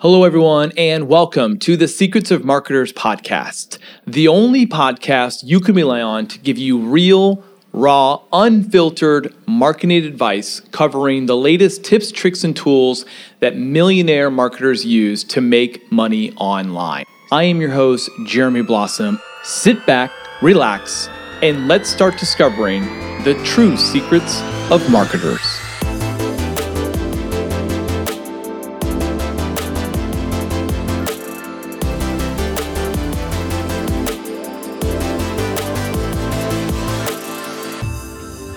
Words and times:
Hello, 0.00 0.22
everyone, 0.22 0.70
and 0.76 1.08
welcome 1.08 1.58
to 1.58 1.76
the 1.76 1.88
Secrets 1.88 2.30
of 2.30 2.44
Marketers 2.44 2.92
podcast, 2.92 3.78
the 4.06 4.28
only 4.28 4.64
podcast 4.64 5.42
you 5.42 5.58
can 5.58 5.74
rely 5.74 6.00
on 6.00 6.28
to 6.28 6.38
give 6.38 6.56
you 6.56 6.78
real, 6.78 7.42
raw, 7.72 8.22
unfiltered 8.32 9.34
marketing 9.48 10.04
advice 10.04 10.60
covering 10.70 11.26
the 11.26 11.36
latest 11.36 11.82
tips, 11.82 12.12
tricks, 12.12 12.44
and 12.44 12.54
tools 12.54 13.06
that 13.40 13.56
millionaire 13.56 14.30
marketers 14.30 14.84
use 14.86 15.24
to 15.24 15.40
make 15.40 15.90
money 15.90 16.32
online. 16.34 17.04
I 17.32 17.42
am 17.42 17.60
your 17.60 17.72
host, 17.72 18.08
Jeremy 18.24 18.62
Blossom. 18.62 19.20
Sit 19.42 19.84
back, 19.84 20.12
relax, 20.40 21.08
and 21.42 21.66
let's 21.66 21.90
start 21.90 22.16
discovering 22.18 22.84
the 23.24 23.34
true 23.44 23.76
secrets 23.76 24.42
of 24.70 24.88
marketers. 24.92 25.40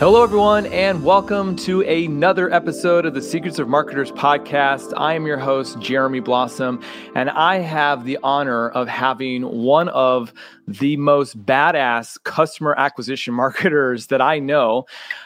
Hello, 0.01 0.23
everyone, 0.23 0.65
and 0.65 1.03
welcome 1.03 1.55
to 1.57 1.81
another 1.83 2.51
episode 2.51 3.05
of 3.05 3.13
the 3.13 3.21
Secrets 3.21 3.59
of 3.59 3.67
Marketers 3.67 4.11
podcast. 4.11 4.93
I 4.97 5.13
am 5.13 5.27
your 5.27 5.37
host, 5.37 5.77
Jeremy 5.77 6.21
Blossom, 6.21 6.81
and 7.13 7.29
I 7.29 7.59
have 7.59 8.03
the 8.03 8.17
honor 8.23 8.69
of 8.69 8.87
having 8.87 9.43
one 9.43 9.89
of 9.89 10.33
the 10.67 10.97
most 10.97 11.45
badass 11.45 12.17
customer 12.23 12.73
acquisition 12.79 13.31
marketers 13.35 14.07
that 14.07 14.21
I 14.21 14.39
know, 14.39 14.85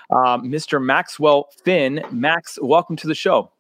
uh, 0.10 0.40
Mr. 0.40 0.84
Maxwell 0.84 1.48
Finn. 1.64 2.04
Max, 2.12 2.60
welcome 2.62 2.98
to 2.98 3.08
the 3.08 3.16
show. 3.16 3.54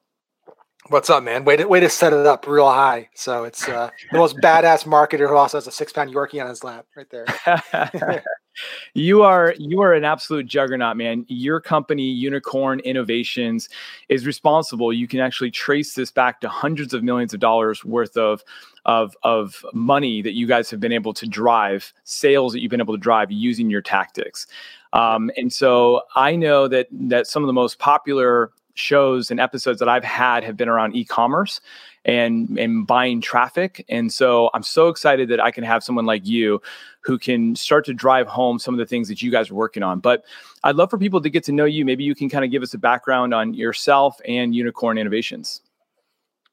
What's 0.90 1.10
up, 1.10 1.24
man? 1.24 1.46
Way 1.46 1.56
to 1.56 1.66
way 1.66 1.80
to 1.80 1.90
set 1.90 2.12
it 2.12 2.26
up 2.26 2.46
real 2.46 2.70
high. 2.70 3.08
So 3.16 3.46
it's 3.46 3.70
uh, 3.70 3.90
the 4.12 4.18
most 4.18 4.36
badass 4.40 4.84
marketer 4.84 5.30
who 5.30 5.38
also 5.38 5.56
has 5.60 5.66
a 5.66 5.72
six 5.72 5.94
pound 5.94 6.14
Yorkie 6.14 6.44
on 6.44 6.50
his 6.50 6.62
lap, 6.62 6.86
right 6.94 7.08
there. 7.10 8.22
you 8.94 9.24
are 9.24 9.54
you 9.58 9.82
are 9.82 9.94
an 9.94 10.04
absolute 10.04 10.46
juggernaut 10.46 10.98
man. 10.98 11.26
Your 11.28 11.60
company 11.60 12.04
unicorn 12.04 12.80
innovations 12.82 13.70
is 14.10 14.26
responsible. 14.26 14.94
You 14.94 15.08
can 15.08 15.20
actually 15.20 15.52
trace 15.52 15.94
this 15.94 16.12
back 16.12 16.42
to 16.42 16.50
hundreds 16.50 16.94
of 16.94 17.04
millions 17.04 17.34
of 17.34 17.40
dollars 17.40 17.84
worth 17.84 18.18
of 18.18 18.44
of 18.86 19.16
of 19.24 19.66
money 19.74 20.22
that 20.22 20.34
you 20.34 20.48
guys 20.48 20.70
have 20.70 20.80
been 20.80 20.94
able 20.94 21.14
to 21.14 21.28
drive 21.28 21.94
sales 22.04 22.54
that 22.54 22.62
you've 22.62 22.72
been 22.72 22.82
able 22.82 22.94
to 22.94 23.02
drive 23.02 23.32
using 23.32 23.70
your 23.70 23.82
tactics. 23.82 24.48
Um, 24.94 25.30
and 25.36 25.52
so 25.52 26.04
i 26.16 26.36
know 26.36 26.68
that 26.70 26.88
that 26.92 27.28
some 27.28 27.44
of 27.44 27.48
the 27.48 27.54
most 27.54 27.80
popular 27.80 28.52
shows 28.76 29.32
and 29.32 29.40
episodes 29.40 29.80
that 29.80 29.90
i've 29.90 30.04
had 30.04 30.44
have 30.44 30.56
been 30.56 30.70
around 30.70 30.96
e-commerce 30.96 31.60
and 32.06 32.58
and 32.58 32.88
buying 32.88 33.20
traffic. 33.20 33.84
And 33.90 34.14
so 34.14 34.50
I'm 34.54 34.64
so 34.64 34.88
excited 34.88 35.28
that 35.30 35.40
I 35.40 35.52
can 35.52 35.64
have 35.64 35.84
someone 35.84 36.06
like 36.06 36.26
you 36.26 36.62
who 37.02 37.20
can 37.20 37.56
start 37.56 37.86
to 37.86 37.94
drive 37.94 38.28
home 38.28 38.58
some 38.60 38.74
of 38.74 38.78
the 38.78 38.86
things 38.86 39.08
that 39.10 39.22
you 39.22 39.32
guys 39.32 39.50
are 39.52 39.56
working 39.56 39.84
on. 39.84 40.00
But 40.00 40.24
I'd 40.64 40.76
love 40.76 40.90
for 40.90 40.98
people 40.98 41.22
to 41.22 41.30
get 41.30 41.44
to 41.46 41.52
know 41.52 41.66
you. 41.66 41.84
Maybe 41.84 42.04
you 42.04 42.16
can 42.16 42.30
kind 42.30 42.46
of 42.46 42.52
give 42.52 42.64
us 42.64 42.74
a 42.74 42.78
background 42.78 43.34
on 43.34 43.54
yourself 43.54 44.20
and 44.26 44.56
Unicorn 44.56 44.98
Innovations. 44.98 45.62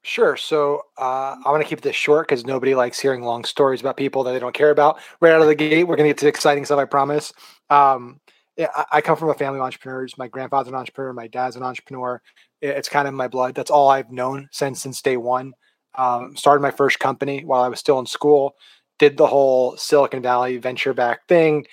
Sure. 0.05 0.35
So 0.35 0.81
uh, 0.97 1.37
I 1.45 1.49
want 1.49 1.63
to 1.63 1.69
keep 1.69 1.79
this 1.79 1.95
short 1.95 2.27
because 2.27 2.45
nobody 2.45 2.75
likes 2.75 2.99
hearing 2.99 3.23
long 3.23 3.45
stories 3.45 3.79
about 3.79 3.95
people 3.95 4.23
that 4.23 4.33
they 4.33 4.39
don't 4.39 4.53
care 4.53 4.69
about. 4.69 4.99
Right 5.21 5.31
out 5.31 5.41
of 5.41 5.47
the 5.47 5.55
gate, 5.55 5.85
we're 5.85 5.95
going 5.95 6.09
to 6.09 6.13
get 6.13 6.17
to 6.19 6.27
exciting 6.27 6.65
stuff. 6.65 6.77
I 6.77 6.85
promise. 6.85 7.31
Um, 7.69 8.19
yeah, 8.57 8.67
I 8.91 9.01
come 9.01 9.17
from 9.17 9.29
a 9.29 9.33
family 9.33 9.59
of 9.59 9.65
entrepreneurs. 9.65 10.15
My 10.17 10.27
grandfather's 10.27 10.67
an 10.67 10.75
entrepreneur. 10.75 11.13
My 11.13 11.27
dad's 11.27 11.55
an 11.55 11.63
entrepreneur 11.63 12.21
it's 12.63 12.89
kind 12.89 13.07
of 13.07 13.13
my 13.13 13.27
blood. 13.27 13.55
That's 13.55 13.71
all 13.71 13.89
I've 13.89 14.11
known 14.11 14.47
since 14.51 14.81
since 14.81 15.01
day 15.01 15.17
one. 15.17 15.53
Um, 15.95 16.35
started 16.35 16.61
my 16.61 16.71
first 16.71 16.99
company 16.99 17.43
while 17.43 17.61
I 17.61 17.67
was 17.67 17.79
still 17.79 17.99
in 17.99 18.05
school. 18.05 18.55
Did 18.99 19.17
the 19.17 19.27
whole 19.27 19.75
Silicon 19.77 20.21
Valley 20.21 20.57
venture 20.57 20.93
back 20.93 21.27
thing. 21.27 21.65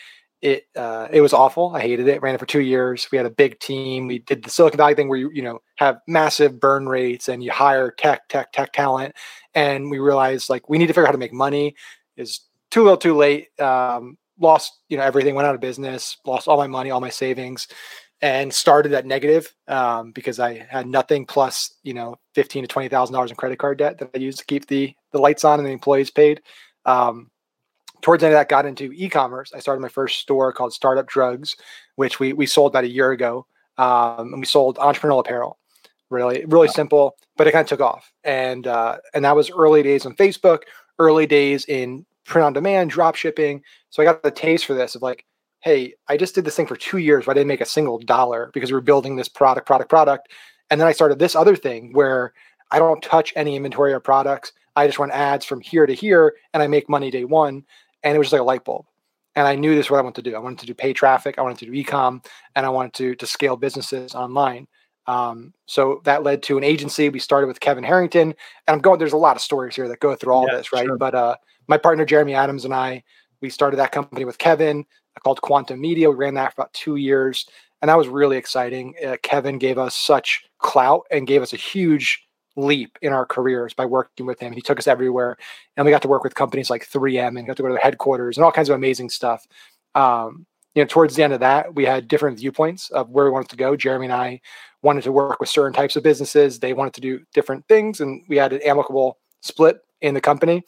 It 0.42 0.64
uh, 0.74 1.06
it 1.12 1.20
was 1.20 1.32
awful. 1.32 1.74
I 1.74 1.80
hated 1.80 2.08
it. 2.08 2.20
Ran 2.22 2.34
it 2.34 2.38
for 2.38 2.46
two 2.46 2.62
years. 2.62 3.06
We 3.12 3.18
had 3.18 3.26
a 3.26 3.30
big 3.30 3.60
team. 3.60 4.08
We 4.08 4.18
did 4.20 4.42
the 4.42 4.50
Silicon 4.50 4.78
Valley 4.78 4.94
thing 4.94 5.08
where 5.08 5.18
you 5.18 5.30
you 5.32 5.42
know 5.42 5.60
have 5.76 6.00
massive 6.08 6.58
burn 6.58 6.88
rates 6.88 7.28
and 7.28 7.42
you 7.42 7.52
hire 7.52 7.92
tech 7.92 8.28
tech 8.28 8.52
tech 8.52 8.72
talent. 8.72 9.14
And 9.54 9.90
we 9.90 9.98
realized 9.98 10.50
like 10.50 10.68
we 10.68 10.78
need 10.78 10.86
to 10.86 10.92
figure 10.92 11.04
out 11.04 11.08
how 11.08 11.12
to 11.12 11.18
make 11.18 11.32
money. 11.32 11.76
Is 12.16 12.40
too 12.70 12.82
little, 12.82 12.96
too 12.96 13.16
late. 13.16 13.48
Um, 13.60 14.18
lost 14.40 14.72
you 14.88 14.96
know 14.96 15.04
everything. 15.04 15.34
Went 15.34 15.46
out 15.46 15.54
of 15.54 15.60
business. 15.60 16.16
Lost 16.26 16.48
all 16.48 16.56
my 16.56 16.66
money, 16.66 16.90
all 16.90 17.00
my 17.00 17.10
savings 17.10 17.68
and 18.22 18.52
started 18.52 18.92
at 18.92 19.06
negative 19.06 19.54
um, 19.68 20.12
because 20.12 20.38
I 20.38 20.66
had 20.68 20.86
nothing 20.86 21.26
plus 21.26 21.74
you 21.82 21.94
know 21.94 22.16
fifteen 22.34 22.62
to 22.62 22.68
twenty 22.68 22.88
thousand 22.88 23.14
dollars 23.14 23.30
in 23.30 23.36
credit 23.36 23.58
card 23.58 23.78
debt 23.78 23.98
that 23.98 24.10
I 24.14 24.18
used 24.18 24.38
to 24.38 24.44
keep 24.44 24.66
the 24.66 24.94
the 25.12 25.18
lights 25.18 25.44
on 25.44 25.58
and 25.58 25.66
the 25.66 25.72
employees 25.72 26.10
paid. 26.10 26.42
Um, 26.84 27.30
towards 28.00 28.20
the 28.20 28.26
end 28.26 28.34
of 28.34 28.40
that, 28.40 28.48
got 28.48 28.66
into 28.66 28.92
e-commerce. 28.92 29.52
I 29.54 29.60
started 29.60 29.82
my 29.82 29.88
first 29.88 30.20
store 30.20 30.52
called 30.52 30.72
Startup 30.72 31.06
Drugs, 31.06 31.56
which 31.96 32.20
we 32.20 32.32
we 32.32 32.46
sold 32.46 32.72
about 32.72 32.84
a 32.84 32.88
year 32.88 33.10
ago, 33.12 33.46
um, 33.78 34.32
and 34.32 34.40
we 34.40 34.46
sold 34.46 34.76
entrepreneurial 34.76 35.20
apparel. 35.20 35.58
Really, 36.10 36.44
really 36.46 36.66
wow. 36.66 36.72
simple, 36.72 37.16
but 37.36 37.46
it 37.46 37.52
kind 37.52 37.62
of 37.62 37.68
took 37.68 37.80
off, 37.80 38.12
and 38.24 38.66
uh, 38.66 38.98
and 39.14 39.24
that 39.24 39.36
was 39.36 39.50
early 39.50 39.82
days 39.82 40.06
on 40.06 40.16
Facebook, 40.16 40.62
early 40.98 41.24
days 41.26 41.64
in 41.66 42.04
print 42.24 42.44
on 42.44 42.52
demand, 42.52 42.90
drop 42.90 43.14
shipping. 43.14 43.62
So 43.90 44.02
I 44.02 44.06
got 44.06 44.22
the 44.22 44.30
taste 44.30 44.64
for 44.64 44.74
this 44.74 44.94
of 44.94 45.02
like, 45.02 45.24
hey, 45.60 45.94
I 46.08 46.16
just 46.16 46.34
did 46.34 46.44
this 46.44 46.56
thing 46.56 46.66
for 46.66 46.76
two 46.76 46.98
years, 46.98 47.26
but 47.26 47.32
I 47.32 47.34
didn't 47.34 47.48
make 47.48 47.60
a 47.60 47.66
single 47.66 47.98
dollar 47.98 48.50
because 48.54 48.72
we 48.72 48.78
are 48.78 48.82
building 48.82 49.16
this 49.16 49.28
product, 49.28 49.66
product, 49.66 49.90
product. 49.90 50.28
And 50.70 50.80
then 50.80 50.88
I 50.88 50.92
started 50.92 51.18
this 51.18 51.36
other 51.36 51.56
thing 51.56 51.92
where 51.92 52.32
I 52.70 52.78
don't 52.78 53.02
touch 53.02 53.32
any 53.36 53.56
inventory 53.56 53.92
or 53.92 54.00
products. 54.00 54.52
I 54.76 54.86
just 54.86 54.98
run 54.98 55.10
ads 55.10 55.44
from 55.44 55.60
here 55.60 55.86
to 55.86 55.94
here 55.94 56.34
and 56.54 56.62
I 56.62 56.66
make 56.66 56.88
money 56.88 57.10
day 57.10 57.24
one. 57.24 57.64
And 58.02 58.14
it 58.14 58.18
was 58.18 58.26
just 58.26 58.32
like 58.32 58.40
a 58.40 58.44
light 58.44 58.64
bulb. 58.64 58.86
And 59.36 59.46
I 59.46 59.54
knew 59.54 59.74
this 59.74 59.86
is 59.86 59.90
what 59.90 59.98
I 59.98 60.02
wanted 60.02 60.24
to 60.24 60.30
do. 60.30 60.36
I 60.36 60.40
wanted 60.40 60.60
to 60.60 60.66
do 60.66 60.74
pay 60.74 60.92
traffic, 60.92 61.38
I 61.38 61.42
wanted 61.42 61.58
to 61.58 61.66
do 61.66 61.72
ecom, 61.72 62.24
and 62.56 62.66
I 62.66 62.68
wanted 62.68 62.94
to, 62.94 63.14
to 63.16 63.26
scale 63.26 63.56
businesses 63.56 64.14
online. 64.14 64.66
Um, 65.06 65.52
so 65.66 66.00
that 66.04 66.22
led 66.22 66.42
to 66.44 66.58
an 66.58 66.64
agency. 66.64 67.08
We 67.08 67.18
started 67.18 67.46
with 67.46 67.60
Kevin 67.60 67.84
Harrington, 67.84 68.28
and 68.30 68.34
I'm 68.74 68.80
going. 68.80 68.98
There's 68.98 69.12
a 69.12 69.16
lot 69.16 69.36
of 69.36 69.42
stories 69.42 69.74
here 69.74 69.88
that 69.88 70.00
go 70.00 70.14
through 70.14 70.32
all 70.32 70.46
yeah, 70.46 70.56
this, 70.56 70.72
right? 70.72 70.86
Sure. 70.86 70.98
But 70.98 71.14
uh, 71.14 71.36
my 71.68 71.78
partner 71.78 72.04
Jeremy 72.04 72.34
Adams 72.34 72.64
and 72.64 72.74
I, 72.74 73.02
we 73.40 73.50
started 73.50 73.76
that 73.78 73.92
company 73.92 74.24
with 74.24 74.38
Kevin 74.38 74.84
called 75.22 75.40
Quantum 75.42 75.80
Media. 75.80 76.10
We 76.10 76.16
ran 76.16 76.34
that 76.34 76.54
for 76.54 76.62
about 76.62 76.72
two 76.72 76.96
years, 76.96 77.46
and 77.82 77.88
that 77.88 77.98
was 77.98 78.08
really 78.08 78.36
exciting. 78.36 78.94
Uh, 79.04 79.16
Kevin 79.22 79.58
gave 79.58 79.78
us 79.78 79.94
such 79.94 80.44
clout 80.58 81.06
and 81.10 81.26
gave 81.26 81.42
us 81.42 81.52
a 81.52 81.56
huge 81.56 82.26
leap 82.56 82.98
in 83.02 83.12
our 83.12 83.26
careers 83.26 83.74
by 83.74 83.86
working 83.86 84.26
with 84.26 84.40
him. 84.40 84.52
He 84.52 84.60
took 84.60 84.78
us 84.78 84.86
everywhere, 84.86 85.36
and 85.76 85.84
we 85.84 85.92
got 85.92 86.02
to 86.02 86.08
work 86.08 86.24
with 86.24 86.34
companies 86.34 86.70
like 86.70 86.88
3M 86.88 87.38
and 87.38 87.46
got 87.46 87.56
to 87.56 87.62
go 87.62 87.68
to 87.68 87.74
their 87.74 87.82
headquarters 87.82 88.36
and 88.36 88.44
all 88.44 88.52
kinds 88.52 88.68
of 88.68 88.76
amazing 88.76 89.10
stuff. 89.10 89.46
Um, 89.94 90.46
you 90.74 90.82
know, 90.82 90.86
towards 90.86 91.16
the 91.16 91.22
end 91.22 91.32
of 91.32 91.40
that, 91.40 91.74
we 91.74 91.84
had 91.84 92.06
different 92.06 92.38
viewpoints 92.38 92.90
of 92.90 93.10
where 93.10 93.24
we 93.24 93.30
wanted 93.30 93.50
to 93.50 93.56
go. 93.56 93.74
Jeremy 93.76 94.06
and 94.06 94.12
I 94.12 94.40
wanted 94.82 95.02
to 95.04 95.12
work 95.12 95.40
with 95.40 95.48
certain 95.48 95.72
types 95.72 95.96
of 95.96 96.02
businesses. 96.02 96.58
They 96.58 96.72
wanted 96.72 96.94
to 96.94 97.00
do 97.00 97.20
different 97.34 97.66
things, 97.66 98.00
and 98.00 98.22
we 98.28 98.36
had 98.36 98.52
an 98.52 98.60
amicable 98.62 99.18
split 99.40 99.80
in 100.00 100.14
the 100.14 100.20
company. 100.20 100.62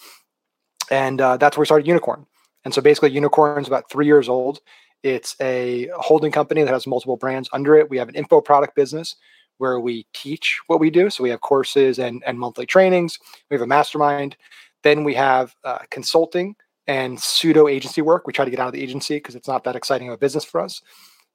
And 0.90 1.20
uh, 1.20 1.36
that's 1.36 1.56
where 1.56 1.62
we 1.62 1.66
started 1.66 1.86
Unicorn. 1.86 2.26
And 2.64 2.72
so 2.72 2.80
basically, 2.80 3.10
Unicorn's 3.10 3.68
about 3.68 3.90
three 3.90 4.06
years 4.06 4.28
old. 4.28 4.60
It's 5.02 5.34
a 5.40 5.90
holding 5.96 6.30
company 6.30 6.62
that 6.62 6.72
has 6.72 6.86
multiple 6.86 7.16
brands 7.16 7.48
under 7.52 7.76
it. 7.76 7.90
We 7.90 7.98
have 7.98 8.08
an 8.08 8.14
info 8.14 8.40
product 8.40 8.76
business 8.76 9.16
where 9.58 9.80
we 9.80 10.06
teach 10.12 10.60
what 10.66 10.80
we 10.80 10.90
do. 10.90 11.10
So 11.10 11.22
we 11.22 11.30
have 11.30 11.40
courses 11.40 11.98
and, 11.98 12.22
and 12.26 12.38
monthly 12.38 12.66
trainings. 12.66 13.18
We 13.50 13.54
have 13.54 13.62
a 13.62 13.66
mastermind. 13.66 14.36
Then 14.82 15.04
we 15.04 15.14
have 15.14 15.54
uh, 15.64 15.78
consulting 15.90 16.56
and 16.86 17.20
pseudo 17.20 17.68
agency 17.68 18.02
work. 18.02 18.26
We 18.26 18.32
try 18.32 18.44
to 18.44 18.50
get 18.50 18.60
out 18.60 18.66
of 18.66 18.72
the 18.72 18.82
agency 18.82 19.16
because 19.16 19.34
it's 19.34 19.48
not 19.48 19.64
that 19.64 19.76
exciting 19.76 20.08
of 20.08 20.14
a 20.14 20.18
business 20.18 20.44
for 20.44 20.60
us. 20.60 20.82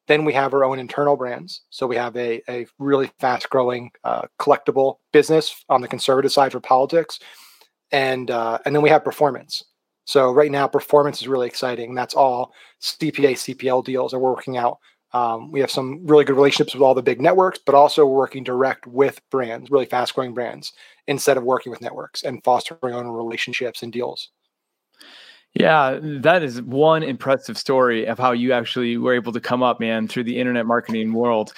Then 0.07 0.23
we 0.23 0.33
have 0.33 0.53
our 0.53 0.63
own 0.63 0.79
internal 0.79 1.17
brands. 1.17 1.61
So 1.69 1.85
we 1.85 1.97
have 1.97 2.15
a, 2.15 2.41
a 2.49 2.65
really 2.79 3.11
fast 3.19 3.49
growing 3.49 3.91
uh, 4.03 4.23
collectible 4.39 4.97
business 5.11 5.63
on 5.69 5.81
the 5.81 5.87
conservative 5.87 6.31
side 6.31 6.53
for 6.53 6.59
politics. 6.59 7.19
And, 7.91 8.31
uh, 8.31 8.59
and 8.65 8.75
then 8.75 8.81
we 8.81 8.89
have 8.89 9.03
performance. 9.03 9.63
So 10.07 10.31
right 10.31 10.49
now, 10.49 10.67
performance 10.67 11.21
is 11.21 11.27
really 11.27 11.47
exciting. 11.47 11.93
That's 11.93 12.13
all 12.13 12.53
CPA, 12.81 13.33
CPL 13.33 13.83
deals 13.83 14.13
are 14.13 14.19
working 14.19 14.55
out. 14.55 14.79
Um, 15.11 15.51
we 15.51 15.59
have 15.59 15.69
some 15.69 16.05
really 16.07 16.23
good 16.23 16.37
relationships 16.37 16.73
with 16.73 16.81
all 16.81 16.93
the 16.93 17.01
big 17.01 17.19
networks, 17.19 17.59
but 17.65 17.75
also 17.75 18.05
working 18.05 18.43
direct 18.45 18.87
with 18.87 19.19
brands, 19.29 19.69
really 19.69 19.85
fast 19.85 20.15
growing 20.15 20.33
brands, 20.33 20.71
instead 21.07 21.35
of 21.35 21.43
working 21.43 21.71
with 21.71 21.81
networks 21.81 22.23
and 22.23 22.41
fostering 22.45 22.95
own 22.95 23.07
relationships 23.07 23.83
and 23.83 23.91
deals. 23.91 24.29
Yeah, 25.53 25.99
that 26.01 26.41
is 26.41 26.61
one 26.61 27.03
impressive 27.03 27.57
story 27.57 28.05
of 28.05 28.17
how 28.17 28.31
you 28.31 28.53
actually 28.53 28.95
were 28.95 29.13
able 29.13 29.33
to 29.33 29.41
come 29.41 29.61
up, 29.61 29.79
man, 29.79 30.07
through 30.07 30.25
the 30.25 30.37
internet 30.37 30.65
marketing 30.65 31.13
world. 31.13 31.51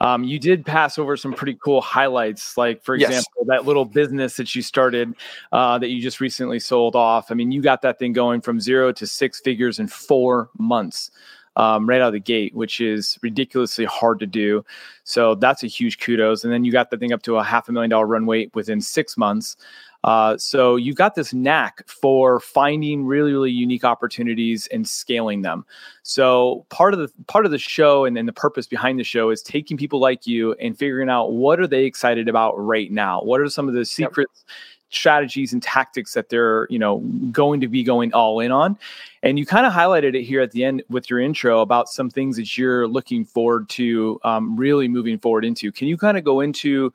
Um, 0.00 0.24
you 0.24 0.38
did 0.38 0.66
pass 0.66 0.98
over 0.98 1.16
some 1.16 1.32
pretty 1.32 1.54
cool 1.54 1.80
highlights, 1.80 2.56
like 2.56 2.82
for 2.82 2.94
example, 2.94 3.32
yes. 3.38 3.46
that 3.46 3.64
little 3.64 3.84
business 3.84 4.36
that 4.36 4.54
you 4.54 4.62
started 4.62 5.14
uh, 5.52 5.78
that 5.78 5.88
you 5.88 6.02
just 6.02 6.20
recently 6.20 6.58
sold 6.58 6.96
off. 6.96 7.30
I 7.30 7.34
mean, 7.34 7.52
you 7.52 7.62
got 7.62 7.82
that 7.82 7.98
thing 7.98 8.12
going 8.12 8.40
from 8.40 8.60
zero 8.60 8.92
to 8.92 9.06
six 9.06 9.40
figures 9.40 9.78
in 9.78 9.86
four 9.86 10.50
months. 10.58 11.10
Um, 11.56 11.88
right 11.88 12.00
out 12.00 12.08
of 12.08 12.14
the 12.14 12.18
gate, 12.18 12.52
which 12.52 12.80
is 12.80 13.16
ridiculously 13.22 13.84
hard 13.84 14.18
to 14.18 14.26
do. 14.26 14.64
So 15.04 15.36
that's 15.36 15.62
a 15.62 15.68
huge 15.68 16.00
kudos. 16.00 16.42
And 16.42 16.52
then 16.52 16.64
you 16.64 16.72
got 16.72 16.90
the 16.90 16.96
thing 16.96 17.12
up 17.12 17.22
to 17.22 17.36
a 17.36 17.44
half 17.44 17.68
a 17.68 17.72
million 17.72 17.90
dollar 17.90 18.08
run 18.08 18.26
rate 18.26 18.50
within 18.56 18.80
six 18.80 19.16
months. 19.16 19.56
Uh, 20.04 20.36
so 20.36 20.76
you've 20.76 20.96
got 20.96 21.14
this 21.14 21.32
knack 21.32 21.82
for 21.88 22.38
finding 22.38 23.06
really, 23.06 23.32
really 23.32 23.50
unique 23.50 23.84
opportunities 23.84 24.66
and 24.68 24.86
scaling 24.86 25.40
them. 25.40 25.64
So 26.02 26.66
part 26.68 26.92
of 26.92 27.00
the 27.00 27.08
part 27.26 27.46
of 27.46 27.50
the 27.50 27.58
show 27.58 28.04
and, 28.04 28.18
and 28.18 28.28
the 28.28 28.32
purpose 28.32 28.66
behind 28.66 29.00
the 29.00 29.04
show 29.04 29.30
is 29.30 29.42
taking 29.42 29.78
people 29.78 29.98
like 29.98 30.26
you 30.26 30.52
and 30.54 30.78
figuring 30.78 31.08
out 31.08 31.32
what 31.32 31.58
are 31.58 31.66
they 31.66 31.84
excited 31.84 32.28
about 32.28 32.52
right 32.58 32.92
now. 32.92 33.22
What 33.22 33.40
are 33.40 33.48
some 33.48 33.66
of 33.66 33.74
the 33.74 33.84
secrets? 33.84 34.44
Yep 34.46 34.54
strategies 34.90 35.52
and 35.52 35.62
tactics 35.62 36.14
that 36.14 36.28
they're 36.28 36.66
you 36.70 36.78
know 36.78 36.98
going 37.32 37.60
to 37.60 37.66
be 37.66 37.82
going 37.82 38.12
all 38.14 38.38
in 38.40 38.52
on 38.52 38.78
and 39.22 39.38
you 39.38 39.44
kind 39.44 39.66
of 39.66 39.72
highlighted 39.72 40.14
it 40.14 40.22
here 40.22 40.40
at 40.40 40.52
the 40.52 40.64
end 40.64 40.82
with 40.88 41.10
your 41.10 41.18
intro 41.18 41.60
about 41.60 41.88
some 41.88 42.08
things 42.08 42.36
that 42.36 42.56
you're 42.56 42.86
looking 42.86 43.24
forward 43.24 43.68
to 43.68 44.20
um, 44.22 44.56
really 44.56 44.86
moving 44.86 45.18
forward 45.18 45.44
into 45.44 45.72
can 45.72 45.88
you 45.88 45.96
kind 45.96 46.16
of 46.16 46.22
go 46.22 46.40
into 46.40 46.92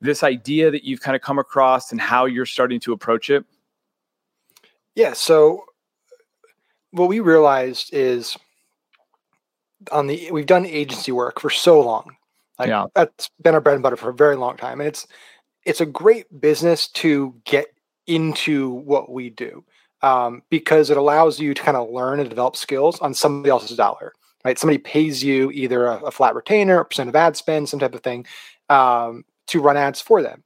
this 0.00 0.22
idea 0.22 0.70
that 0.70 0.84
you've 0.84 1.00
kind 1.00 1.16
of 1.16 1.22
come 1.22 1.38
across 1.38 1.92
and 1.92 2.00
how 2.00 2.24
you're 2.24 2.46
starting 2.46 2.80
to 2.80 2.92
approach 2.92 3.30
it? 3.30 3.44
Yeah. 4.94 5.12
So 5.12 5.64
what 6.90 7.08
we 7.08 7.20
realized 7.20 7.92
is 7.92 8.36
on 9.92 10.06
the 10.06 10.30
we've 10.30 10.46
done 10.46 10.66
agency 10.66 11.12
work 11.12 11.40
for 11.40 11.50
so 11.50 11.80
long. 11.80 12.16
Like 12.58 12.68
yeah. 12.68 12.86
that's 12.94 13.30
been 13.40 13.54
our 13.54 13.60
bread 13.60 13.74
and 13.74 13.82
butter 13.82 13.96
for 13.96 14.10
a 14.10 14.14
very 14.14 14.36
long 14.36 14.56
time. 14.56 14.80
And 14.80 14.88
it's 14.88 15.06
it's 15.64 15.80
a 15.80 15.86
great 15.86 16.40
business 16.40 16.88
to 16.88 17.34
get 17.44 17.66
into 18.06 18.70
what 18.70 19.10
we 19.10 19.30
do 19.30 19.64
um, 20.02 20.42
because 20.50 20.90
it 20.90 20.96
allows 20.96 21.38
you 21.38 21.54
to 21.54 21.62
kind 21.62 21.76
of 21.76 21.90
learn 21.90 22.20
and 22.20 22.28
develop 22.28 22.56
skills 22.56 22.98
on 23.00 23.14
somebody 23.14 23.50
else's 23.50 23.76
dollar. 23.76 24.12
Right? 24.44 24.58
Somebody 24.58 24.78
pays 24.78 25.22
you 25.22 25.50
either 25.50 25.86
a, 25.86 26.04
a 26.04 26.10
flat 26.10 26.34
retainer, 26.34 26.80
a 26.80 26.84
percent 26.84 27.08
of 27.08 27.16
ad 27.16 27.36
spend, 27.36 27.68
some 27.68 27.80
type 27.80 27.94
of 27.94 28.02
thing, 28.02 28.24
um, 28.68 29.24
to 29.48 29.60
run 29.60 29.76
ads 29.76 30.00
for 30.00 30.22
them. 30.22 30.42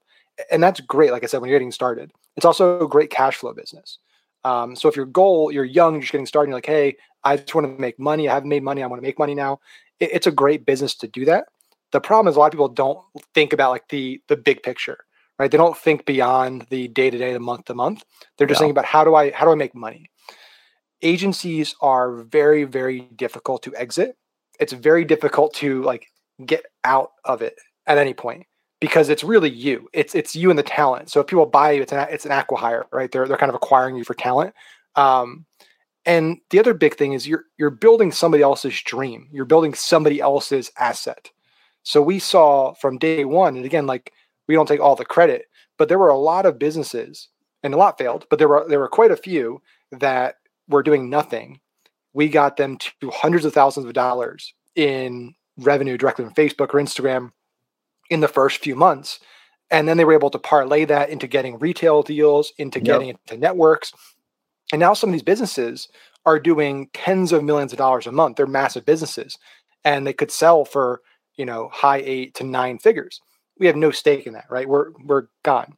And 0.50 0.62
that's 0.62 0.80
great, 0.80 1.12
like 1.12 1.22
I 1.22 1.26
said, 1.26 1.40
when 1.40 1.50
you're 1.50 1.58
getting 1.58 1.72
started. 1.72 2.10
It's 2.36 2.46
also 2.46 2.84
a 2.84 2.88
great 2.88 3.10
cash 3.10 3.36
flow 3.36 3.52
business. 3.52 3.98
Um, 4.44 4.74
so 4.74 4.88
if 4.88 4.96
your 4.96 5.06
goal, 5.06 5.52
you're 5.52 5.64
young, 5.64 5.94
you're 5.94 6.00
just 6.00 6.12
getting 6.12 6.26
started, 6.26 6.48
you're 6.48 6.56
like, 6.56 6.66
hey, 6.66 6.96
I 7.24 7.36
just 7.36 7.54
want 7.54 7.66
to 7.66 7.80
make 7.80 7.98
money. 7.98 8.28
I 8.28 8.34
haven't 8.34 8.48
made 8.48 8.62
money. 8.62 8.82
I 8.82 8.86
want 8.86 9.00
to 9.00 9.06
make 9.06 9.18
money 9.18 9.34
now. 9.34 9.60
It, 10.00 10.10
it's 10.12 10.26
a 10.26 10.32
great 10.32 10.66
business 10.66 10.94
to 10.96 11.06
do 11.06 11.24
that. 11.26 11.44
The 11.92 12.00
problem 12.00 12.30
is 12.30 12.36
a 12.36 12.38
lot 12.38 12.46
of 12.46 12.52
people 12.52 12.68
don't 12.68 12.98
think 13.34 13.52
about 13.52 13.70
like 13.70 13.88
the 13.88 14.20
the 14.28 14.36
big 14.36 14.62
picture, 14.62 15.04
right? 15.38 15.50
They 15.50 15.58
don't 15.58 15.76
think 15.76 16.06
beyond 16.06 16.66
the 16.70 16.88
day 16.88 17.10
to 17.10 17.18
day, 17.18 17.32
the 17.32 17.40
month 17.40 17.66
to 17.66 17.74
month. 17.74 18.02
They're 18.36 18.46
just 18.46 18.58
yeah. 18.58 18.62
thinking 18.62 18.72
about 18.72 18.86
how 18.86 19.04
do 19.04 19.14
I 19.14 19.30
how 19.30 19.44
do 19.44 19.52
I 19.52 19.56
make 19.56 19.74
money. 19.74 20.10
Agencies 21.02 21.74
are 21.80 22.22
very 22.22 22.64
very 22.64 23.02
difficult 23.14 23.62
to 23.64 23.76
exit. 23.76 24.16
It's 24.58 24.72
very 24.72 25.04
difficult 25.04 25.54
to 25.56 25.82
like 25.82 26.06
get 26.46 26.64
out 26.84 27.12
of 27.24 27.42
it 27.42 27.56
at 27.86 27.98
any 27.98 28.14
point 28.14 28.46
because 28.82 29.08
it's 29.08 29.22
really 29.22 29.48
you. 29.48 29.88
It's 29.92 30.12
it's 30.12 30.34
you 30.34 30.50
and 30.50 30.58
the 30.58 30.64
talent. 30.64 31.08
So 31.08 31.20
if 31.20 31.28
people 31.28 31.46
buy 31.46 31.70
you, 31.70 31.82
it's 31.82 31.92
an 31.92 32.04
it's 32.10 32.26
an 32.26 32.32
acquihire, 32.32 32.82
right? 32.90 33.10
They're 33.12 33.28
they're 33.28 33.36
kind 33.36 33.48
of 33.48 33.54
acquiring 33.54 33.94
you 33.94 34.02
for 34.02 34.14
talent. 34.14 34.54
Um, 34.96 35.46
and 36.04 36.38
the 36.50 36.58
other 36.58 36.74
big 36.74 36.96
thing 36.96 37.12
is 37.12 37.24
you're 37.24 37.44
you're 37.58 37.70
building 37.70 38.10
somebody 38.10 38.42
else's 38.42 38.82
dream. 38.82 39.28
You're 39.30 39.44
building 39.44 39.72
somebody 39.72 40.20
else's 40.20 40.72
asset. 40.80 41.30
So 41.84 42.02
we 42.02 42.18
saw 42.18 42.74
from 42.74 42.98
day 42.98 43.24
one, 43.24 43.54
and 43.54 43.64
again, 43.64 43.86
like 43.86 44.12
we 44.48 44.56
don't 44.56 44.66
take 44.66 44.80
all 44.80 44.96
the 44.96 45.04
credit, 45.04 45.44
but 45.78 45.88
there 45.88 45.98
were 45.98 46.08
a 46.08 46.18
lot 46.18 46.44
of 46.44 46.58
businesses, 46.58 47.28
and 47.62 47.74
a 47.74 47.76
lot 47.76 47.98
failed, 47.98 48.26
but 48.30 48.40
there 48.40 48.48
were 48.48 48.66
there 48.68 48.80
were 48.80 48.88
quite 48.88 49.12
a 49.12 49.16
few 49.16 49.62
that 49.92 50.38
were 50.68 50.82
doing 50.82 51.08
nothing. 51.08 51.60
We 52.14 52.28
got 52.28 52.56
them 52.56 52.78
to 52.78 53.10
hundreds 53.10 53.44
of 53.44 53.54
thousands 53.54 53.86
of 53.86 53.92
dollars 53.92 54.52
in 54.74 55.36
revenue 55.56 55.96
directly 55.96 56.24
from 56.24 56.34
Facebook 56.34 56.74
or 56.74 56.80
Instagram 56.80 57.30
in 58.12 58.20
the 58.20 58.28
first 58.28 58.58
few 58.58 58.76
months. 58.76 59.18
And 59.70 59.88
then 59.88 59.96
they 59.96 60.04
were 60.04 60.12
able 60.12 60.30
to 60.30 60.38
parlay 60.38 60.84
that 60.84 61.08
into 61.08 61.26
getting 61.26 61.58
retail 61.58 62.02
deals, 62.02 62.52
into 62.58 62.78
yep. 62.78 62.84
getting 62.84 63.08
into 63.08 63.38
networks. 63.38 63.92
And 64.70 64.78
now 64.80 64.92
some 64.92 65.08
of 65.08 65.12
these 65.12 65.22
businesses 65.22 65.88
are 66.26 66.38
doing 66.38 66.90
tens 66.92 67.32
of 67.32 67.42
millions 67.42 67.72
of 67.72 67.78
dollars 67.78 68.06
a 68.06 68.12
month. 68.12 68.36
They're 68.36 68.46
massive 68.46 68.84
businesses 68.84 69.38
and 69.82 70.06
they 70.06 70.12
could 70.12 70.30
sell 70.30 70.66
for, 70.66 71.00
you 71.36 71.46
know, 71.46 71.70
high 71.72 72.02
eight 72.04 72.34
to 72.34 72.44
nine 72.44 72.78
figures. 72.78 73.22
We 73.58 73.66
have 73.66 73.76
no 73.76 73.90
stake 73.90 74.26
in 74.26 74.34
that, 74.34 74.44
right? 74.50 74.68
We're 74.68 74.90
we're 75.04 75.28
gone. 75.42 75.74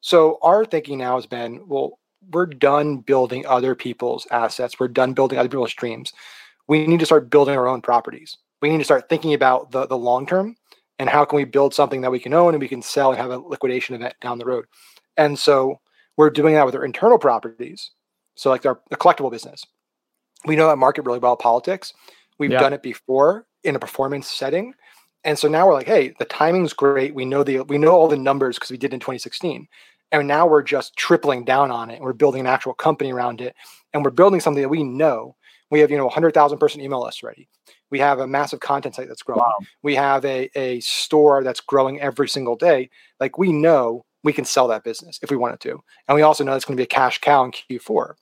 So 0.00 0.38
our 0.42 0.64
thinking 0.64 0.98
now 0.98 1.14
has 1.14 1.26
been, 1.26 1.66
well, 1.68 1.98
we're 2.32 2.46
done 2.46 2.98
building 2.98 3.46
other 3.46 3.76
people's 3.76 4.26
assets. 4.32 4.80
We're 4.80 4.88
done 4.88 5.12
building 5.12 5.38
other 5.38 5.48
people's 5.48 5.72
dreams. 5.72 6.12
We 6.66 6.86
need 6.86 7.00
to 7.00 7.06
start 7.06 7.30
building 7.30 7.56
our 7.56 7.68
own 7.68 7.80
properties. 7.80 8.36
We 8.60 8.70
need 8.70 8.78
to 8.78 8.84
start 8.84 9.08
thinking 9.08 9.34
about 9.34 9.70
the 9.70 9.86
the 9.86 9.96
long 9.96 10.26
term 10.26 10.56
and 10.98 11.08
how 11.08 11.24
can 11.24 11.36
we 11.36 11.44
build 11.44 11.74
something 11.74 12.00
that 12.00 12.10
we 12.10 12.18
can 12.18 12.34
own 12.34 12.54
and 12.54 12.60
we 12.60 12.68
can 12.68 12.82
sell 12.82 13.10
and 13.10 13.20
have 13.20 13.30
a 13.30 13.38
liquidation 13.38 13.94
event 13.94 14.14
down 14.20 14.38
the 14.38 14.46
road. 14.46 14.64
And 15.16 15.38
so 15.38 15.80
we're 16.16 16.30
doing 16.30 16.54
that 16.54 16.66
with 16.66 16.74
our 16.74 16.84
internal 16.84 17.18
properties 17.18 17.90
so 18.36 18.50
like 18.50 18.64
our 18.64 18.80
the 18.90 18.96
collectible 18.96 19.30
business. 19.30 19.64
We 20.44 20.54
know 20.54 20.68
that 20.68 20.76
market 20.76 21.04
really 21.04 21.18
well 21.18 21.36
politics. 21.36 21.92
We've 22.38 22.52
yeah. 22.52 22.60
done 22.60 22.74
it 22.74 22.82
before 22.82 23.46
in 23.64 23.74
a 23.74 23.80
performance 23.80 24.30
setting. 24.30 24.74
And 25.24 25.36
so 25.36 25.48
now 25.48 25.66
we're 25.66 25.74
like 25.74 25.88
hey 25.88 26.14
the 26.18 26.26
timing's 26.26 26.72
great. 26.72 27.14
We 27.14 27.24
know 27.24 27.42
the 27.42 27.62
we 27.62 27.78
know 27.78 27.90
all 27.90 28.08
the 28.08 28.16
numbers 28.16 28.56
because 28.56 28.70
we 28.70 28.76
did 28.76 28.94
in 28.94 29.00
2016 29.00 29.66
and 30.12 30.28
now 30.28 30.46
we're 30.46 30.62
just 30.62 30.96
tripling 30.96 31.44
down 31.44 31.70
on 31.72 31.90
it. 31.90 31.96
And 31.96 32.04
we're 32.04 32.12
building 32.12 32.40
an 32.40 32.46
actual 32.46 32.74
company 32.74 33.12
around 33.12 33.40
it. 33.40 33.56
And 33.92 34.04
we're 34.04 34.10
building 34.10 34.40
something 34.40 34.62
that 34.62 34.68
we 34.68 34.84
know. 34.84 35.34
We 35.70 35.80
have 35.80 35.90
you 35.90 35.96
know 35.96 36.04
100000 36.04 36.58
person 36.58 36.80
email 36.80 37.02
list 37.02 37.22
ready 37.22 37.48
we 37.90 37.98
have 37.98 38.18
a 38.18 38.26
massive 38.26 38.60
content 38.60 38.94
site 38.94 39.08
that's 39.08 39.22
growing. 39.22 39.40
Wow. 39.40 39.54
We 39.82 39.94
have 39.94 40.24
a, 40.24 40.50
a 40.58 40.80
store 40.80 41.44
that's 41.44 41.60
growing 41.60 42.00
every 42.00 42.28
single 42.28 42.56
day. 42.56 42.90
Like 43.20 43.38
we 43.38 43.52
know 43.52 44.04
we 44.24 44.32
can 44.32 44.44
sell 44.44 44.68
that 44.68 44.84
business 44.84 45.20
if 45.22 45.30
we 45.30 45.36
wanted 45.36 45.60
to. 45.60 45.80
And 46.08 46.16
we 46.16 46.22
also 46.22 46.42
know 46.42 46.54
it's 46.54 46.64
going 46.64 46.76
to 46.76 46.80
be 46.80 46.84
a 46.84 46.86
cash 46.86 47.20
cow 47.20 47.44
in 47.44 47.52
Q4. 47.52 48.14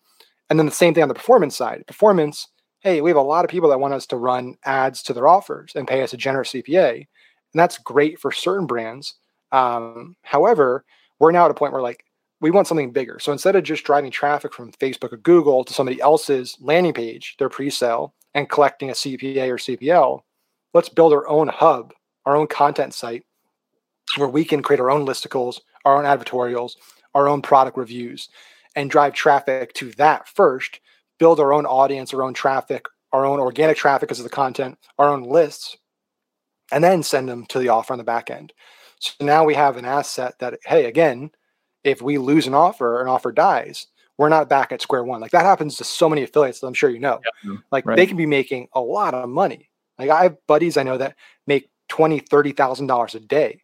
And 0.51 0.59
then 0.59 0.67
the 0.67 0.73
same 0.73 0.93
thing 0.93 1.03
on 1.03 1.09
the 1.09 1.15
performance 1.15 1.57
side. 1.57 1.87
Performance, 1.87 2.49
hey, 2.81 3.01
we 3.01 3.11
have 3.11 3.17
a 3.17 3.23
lot 3.23 3.45
of 3.45 3.51
people 3.51 3.71
that 3.71 3.81
want 3.81 3.95
us 3.95 4.07
to 4.09 4.17
run 4.17 4.55
ads 4.65 5.03
to 5.05 5.15
their 5.15 5.27
offers 5.27 5.73
and 5.75 5.89
pay 5.89 6.03
us 6.03 6.13
a 6.13 6.19
generous 6.19 6.53
CPA. 6.53 6.97
And 6.97 7.07
that's 7.55 7.79
great 7.79 8.21
for 8.21 8.33
certain 8.33 8.67
brands. 8.67 9.15
Um, 9.53 10.17
however, 10.23 10.85
we're 11.19 11.33
now 11.33 11.47
at 11.47 11.51
a 11.51 11.55
point 11.55 11.73
where 11.73 11.83
like 11.83 12.05
we 12.41 12.51
want 12.51 12.67
something 12.67 12.93
bigger. 12.93 13.19
So 13.19 13.33
instead 13.33 13.57
of 13.57 13.65
just 13.65 13.85
driving 13.85 14.11
traffic 14.11 14.53
from 14.53 14.73
Facebook 14.73 15.13
or 15.13 15.17
Google 15.17 15.65
to 15.65 15.73
somebody 15.73 16.01
else's 16.01 16.59
landing 16.61 16.93
page, 16.93 17.37
their 17.39 17.49
pre-sale, 17.49 18.13
and 18.35 18.49
collecting 18.49 18.91
a 18.91 18.95
CPA 18.95 19.49
or 19.49 19.57
CPL, 19.57 20.21
let's 20.73 20.89
build 20.89 21.13
our 21.13 21.27
own 21.29 21.49
hub, 21.49 21.93
our 22.27 22.37
own 22.37 22.47
content 22.47 22.95
site 22.95 23.25
where 24.17 24.29
we 24.29 24.45
can 24.45 24.63
create 24.63 24.81
our 24.81 24.91
own 24.91 25.07
listicles, 25.07 25.61
our 25.85 25.97
own 25.97 26.05
advertorials, 26.05 26.73
our 27.15 27.29
own 27.29 27.43
product 27.43 27.77
reviews, 27.77 28.29
and 28.77 28.91
drive 28.91 29.15
traffic 29.15 29.73
to 29.75 29.91
that 29.93 30.29
first, 30.29 30.81
build 31.19 31.41
our 31.41 31.53
own 31.53 31.67
audience, 31.67 32.13
our 32.13 32.23
own 32.23 32.35
traffic, 32.35 32.87
our 33.13 33.25
own 33.25 33.39
organic 33.39 33.77
traffic 33.77 34.11
as 34.11 34.19
of 34.19 34.25
the 34.25 34.31
content, 34.31 34.77
our 34.99 35.09
own 35.09 35.23
lists, 35.23 35.77
and 36.73 36.83
then 36.83 37.03
send 37.03 37.29
them 37.29 37.47
to 37.47 37.59
the 37.59 37.69
offer 37.69 37.93
on 37.93 37.99
the 37.99 38.05
back 38.05 38.31
end. 38.31 38.53
So 38.99 39.25
now 39.25 39.45
we 39.45 39.55
have 39.55 39.77
an 39.77 39.85
asset 39.85 40.35
that, 40.41 40.59
hey, 40.65 40.87
again, 40.87 41.31
if 41.85 42.01
we 42.03 42.19
lose 42.19 42.47
an 42.47 42.55
offer, 42.55 43.01
an 43.01 43.09
offer 43.09 43.31
dies, 43.31 43.87
we're 44.19 44.29
not 44.29 44.49
back 44.49 44.73
at 44.73 44.83
square 44.83 45.05
one. 45.05 45.21
Like 45.21 45.33
that 45.33 45.45
happens 45.45 45.77
to 45.77 45.85
so 45.85 46.09
many 46.09 46.23
affiliates 46.23 46.61
that 46.61 46.67
I'm 46.67 46.75
sure 46.75 46.91
you 46.91 47.01
know. 47.01 47.21
Yep. 47.25 47.35
Mm-hmm. 47.45 47.55
Like 47.73 47.87
right. 47.87 47.97
they 47.97 48.07
can 48.07 48.17
be 48.17 48.27
making 48.27 48.69
a 48.73 48.81
lot 48.81 49.15
of 49.15 49.29
money. 49.29 49.71
Like 49.99 50.11
I 50.11 50.25
have 50.25 50.37
buddies 50.47 50.77
I 50.77 50.83
know 50.83 50.99
that 50.99 51.17
make 51.47 51.71
twenty, 51.89 52.21
thirty 52.21 52.53
thousand 52.53 52.87
dollars 52.87 53.15
a 53.15 53.21
day 53.21 53.63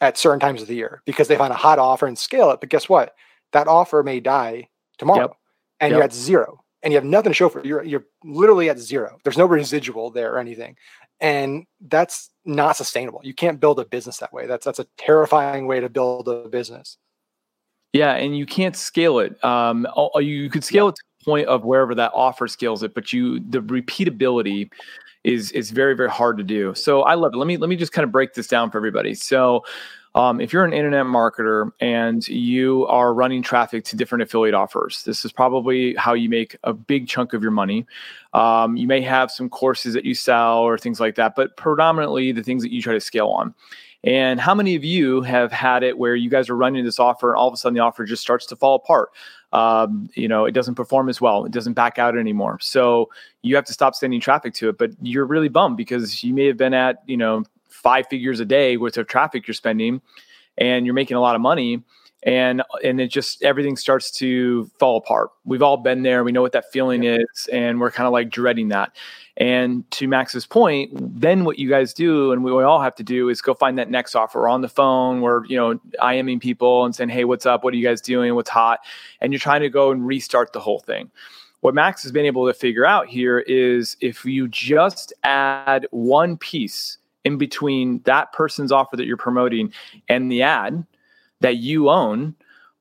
at 0.00 0.18
certain 0.18 0.40
times 0.40 0.62
of 0.62 0.68
the 0.68 0.74
year 0.74 1.02
because 1.04 1.28
they 1.28 1.36
find 1.36 1.52
a 1.52 1.56
hot 1.56 1.78
offer 1.78 2.06
and 2.06 2.18
scale 2.18 2.50
it. 2.50 2.60
But 2.60 2.68
guess 2.68 2.88
what? 2.88 3.14
That 3.52 3.68
offer 3.68 4.02
may 4.02 4.20
die 4.20 4.68
tomorrow, 4.98 5.20
yep. 5.20 5.36
and 5.80 5.90
yep. 5.90 5.96
you're 5.96 6.04
at 6.04 6.12
zero, 6.12 6.64
and 6.82 6.92
you 6.92 6.96
have 6.96 7.04
nothing 7.04 7.30
to 7.30 7.34
show 7.34 7.48
for 7.48 7.60
it. 7.60 7.66
You're 7.66 7.84
you're 7.84 8.06
literally 8.24 8.68
at 8.68 8.78
zero. 8.78 9.18
There's 9.24 9.38
no 9.38 9.46
residual 9.46 10.10
there 10.10 10.34
or 10.34 10.38
anything, 10.38 10.76
and 11.20 11.66
that's 11.80 12.30
not 12.44 12.76
sustainable. 12.76 13.20
You 13.22 13.34
can't 13.34 13.60
build 13.60 13.78
a 13.78 13.84
business 13.84 14.18
that 14.18 14.32
way. 14.32 14.46
That's 14.46 14.64
that's 14.64 14.80
a 14.80 14.86
terrifying 14.98 15.66
way 15.66 15.80
to 15.80 15.88
build 15.88 16.28
a 16.28 16.48
business. 16.48 16.98
Yeah, 17.92 18.14
and 18.14 18.36
you 18.36 18.46
can't 18.46 18.76
scale 18.76 19.18
it. 19.18 19.42
Um, 19.44 19.86
you 20.16 20.48
could 20.48 20.64
scale 20.64 20.88
it 20.88 20.96
to 20.96 21.02
the 21.18 21.24
point 21.24 21.46
of 21.46 21.64
wherever 21.64 21.94
that 21.94 22.10
offer 22.14 22.48
scales 22.48 22.82
it, 22.82 22.94
but 22.94 23.12
you 23.12 23.40
the 23.40 23.60
repeatability 23.60 24.70
is 25.24 25.52
is 25.52 25.70
very 25.70 25.94
very 25.94 26.10
hard 26.10 26.38
to 26.38 26.44
do. 26.44 26.74
So 26.74 27.02
I 27.02 27.14
love 27.14 27.34
it. 27.34 27.36
Let 27.36 27.46
me 27.46 27.56
let 27.58 27.68
me 27.68 27.76
just 27.76 27.92
kind 27.92 28.04
of 28.04 28.10
break 28.10 28.34
this 28.34 28.46
down 28.46 28.70
for 28.70 28.78
everybody. 28.78 29.14
So. 29.14 29.64
Um, 30.14 30.42
if 30.42 30.52
you're 30.52 30.66
an 30.66 30.74
internet 30.74 31.06
marketer 31.06 31.70
and 31.80 32.28
you 32.28 32.86
are 32.88 33.14
running 33.14 33.42
traffic 33.42 33.82
to 33.84 33.96
different 33.96 34.20
affiliate 34.20 34.54
offers, 34.54 35.04
this 35.04 35.24
is 35.24 35.32
probably 35.32 35.94
how 35.94 36.12
you 36.12 36.28
make 36.28 36.54
a 36.64 36.74
big 36.74 37.08
chunk 37.08 37.32
of 37.32 37.40
your 37.40 37.50
money. 37.50 37.86
Um, 38.34 38.76
you 38.76 38.86
may 38.86 39.00
have 39.00 39.30
some 39.30 39.48
courses 39.48 39.94
that 39.94 40.04
you 40.04 40.14
sell 40.14 40.58
or 40.58 40.76
things 40.76 41.00
like 41.00 41.14
that, 41.14 41.34
but 41.34 41.56
predominantly 41.56 42.30
the 42.32 42.42
things 42.42 42.62
that 42.62 42.70
you 42.70 42.82
try 42.82 42.92
to 42.92 43.00
scale 43.00 43.28
on. 43.28 43.54
And 44.04 44.40
how 44.40 44.54
many 44.54 44.74
of 44.74 44.84
you 44.84 45.22
have 45.22 45.52
had 45.52 45.82
it 45.82 45.96
where 45.96 46.16
you 46.16 46.28
guys 46.28 46.50
are 46.50 46.56
running 46.56 46.84
this 46.84 46.98
offer 46.98 47.30
and 47.30 47.38
all 47.38 47.46
of 47.46 47.54
a 47.54 47.56
sudden 47.56 47.74
the 47.74 47.80
offer 47.80 48.04
just 48.04 48.22
starts 48.22 48.46
to 48.46 48.56
fall 48.56 48.74
apart? 48.74 49.10
Um, 49.52 50.08
you 50.14 50.26
know, 50.26 50.44
it 50.44 50.52
doesn't 50.52 50.74
perform 50.74 51.08
as 51.08 51.20
well. 51.20 51.44
It 51.44 51.52
doesn't 51.52 51.74
back 51.74 51.98
out 51.98 52.16
anymore. 52.16 52.58
So 52.60 53.10
you 53.42 53.54
have 53.54 53.64
to 53.66 53.72
stop 53.72 53.94
sending 53.94 54.20
traffic 54.20 54.54
to 54.54 54.70
it. 54.70 54.78
But 54.78 54.92
you're 55.02 55.26
really 55.26 55.48
bummed 55.48 55.76
because 55.76 56.24
you 56.24 56.34
may 56.34 56.46
have 56.46 56.56
been 56.56 56.74
at, 56.74 57.02
you 57.06 57.16
know, 57.16 57.44
five 57.68 58.06
figures 58.08 58.40
a 58.40 58.44
day 58.44 58.76
worth 58.76 58.96
of 58.96 59.06
traffic 59.06 59.46
you're 59.46 59.54
spending 59.54 60.00
and 60.58 60.86
you're 60.86 60.94
making 60.94 61.16
a 61.16 61.20
lot 61.20 61.34
of 61.34 61.40
money 61.40 61.82
and 62.24 62.62
and 62.84 63.00
it 63.00 63.08
just 63.08 63.42
everything 63.42 63.76
starts 63.76 64.10
to 64.10 64.70
fall 64.78 64.96
apart. 64.96 65.30
We've 65.44 65.62
all 65.62 65.76
been 65.76 66.02
there. 66.02 66.22
We 66.22 66.30
know 66.30 66.42
what 66.42 66.52
that 66.52 66.70
feeling 66.70 67.04
is, 67.04 67.48
and 67.52 67.80
we're 67.80 67.90
kind 67.90 68.06
of 68.06 68.12
like 68.12 68.30
dreading 68.30 68.68
that. 68.68 68.94
And 69.36 69.90
to 69.92 70.06
Max's 70.06 70.46
point, 70.46 70.90
then 71.20 71.44
what 71.44 71.58
you 71.58 71.68
guys 71.68 71.92
do, 71.92 72.32
and 72.32 72.44
we 72.44 72.52
all 72.52 72.80
have 72.80 72.94
to 72.96 73.02
do, 73.02 73.28
is 73.28 73.40
go 73.40 73.54
find 73.54 73.78
that 73.78 73.90
next 73.90 74.14
offer. 74.14 74.40
We're 74.40 74.48
on 74.48 74.60
the 74.60 74.68
phone. 74.68 75.20
We're 75.20 75.44
you 75.46 75.56
know 75.56 75.80
IMing 76.00 76.40
people 76.40 76.84
and 76.84 76.94
saying, 76.94 77.08
"Hey, 77.10 77.24
what's 77.24 77.46
up? 77.46 77.64
What 77.64 77.74
are 77.74 77.76
you 77.76 77.86
guys 77.86 78.00
doing? 78.00 78.34
What's 78.34 78.50
hot?" 78.50 78.80
And 79.20 79.32
you're 79.32 79.40
trying 79.40 79.62
to 79.62 79.70
go 79.70 79.90
and 79.90 80.06
restart 80.06 80.52
the 80.52 80.60
whole 80.60 80.80
thing. 80.80 81.10
What 81.60 81.74
Max 81.74 82.02
has 82.02 82.12
been 82.12 82.26
able 82.26 82.46
to 82.46 82.54
figure 82.54 82.84
out 82.84 83.08
here 83.08 83.40
is 83.40 83.96
if 84.00 84.24
you 84.24 84.48
just 84.48 85.12
add 85.22 85.86
one 85.90 86.36
piece 86.36 86.98
in 87.24 87.38
between 87.38 88.00
that 88.00 88.32
person's 88.32 88.72
offer 88.72 88.96
that 88.96 89.06
you're 89.06 89.16
promoting 89.16 89.72
and 90.08 90.30
the 90.30 90.42
ad 90.42 90.84
that 91.42 91.58
you 91.58 91.90
own, 91.90 92.34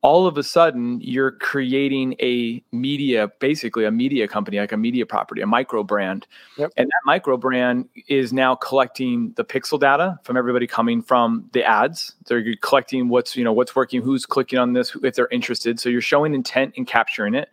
all 0.03 0.25
of 0.25 0.35
a 0.35 0.41
sudden 0.41 0.99
you're 0.99 1.31
creating 1.31 2.15
a 2.19 2.63
media, 2.71 3.31
basically 3.39 3.85
a 3.85 3.91
media 3.91 4.27
company, 4.27 4.57
like 4.57 4.71
a 4.71 4.77
media 4.77 5.05
property, 5.05 5.41
a 5.41 5.45
micro 5.45 5.83
brand. 5.83 6.25
Yep. 6.57 6.71
And 6.77 6.87
that 6.87 7.01
micro 7.05 7.37
brand 7.37 7.87
is 8.07 8.33
now 8.33 8.55
collecting 8.55 9.33
the 9.35 9.45
pixel 9.45 9.79
data 9.79 10.19
from 10.23 10.37
everybody 10.37 10.65
coming 10.65 11.03
from 11.03 11.47
the 11.53 11.63
ads. 11.63 12.15
They're 12.25 12.43
collecting 12.61 13.09
what's, 13.09 13.35
you 13.35 13.43
know, 13.43 13.53
what's 13.53 13.75
working, 13.75 14.01
who's 14.01 14.25
clicking 14.25 14.57
on 14.57 14.73
this, 14.73 14.95
if 15.03 15.15
they're 15.15 15.27
interested. 15.27 15.79
So 15.79 15.89
you're 15.89 16.01
showing 16.01 16.33
intent 16.33 16.73
and 16.77 16.87
capturing 16.87 17.35
it. 17.35 17.49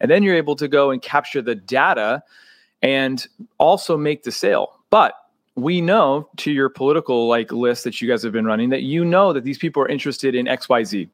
And 0.00 0.10
then 0.10 0.22
you're 0.22 0.36
able 0.36 0.56
to 0.56 0.68
go 0.68 0.90
and 0.90 1.00
capture 1.00 1.40
the 1.40 1.54
data 1.54 2.22
and 2.82 3.26
also 3.58 3.96
make 3.96 4.22
the 4.22 4.32
sale. 4.32 4.80
But 4.90 5.14
we 5.62 5.80
know 5.80 6.28
to 6.38 6.50
your 6.50 6.68
political 6.68 7.28
like 7.28 7.52
list 7.52 7.84
that 7.84 8.00
you 8.00 8.08
guys 8.08 8.22
have 8.22 8.32
been 8.32 8.46
running 8.46 8.70
that 8.70 8.82
you 8.82 9.04
know 9.04 9.32
that 9.32 9.44
these 9.44 9.58
people 9.58 9.82
are 9.82 9.88
interested 9.88 10.34
in 10.34 10.46
XYZ. 10.46 11.08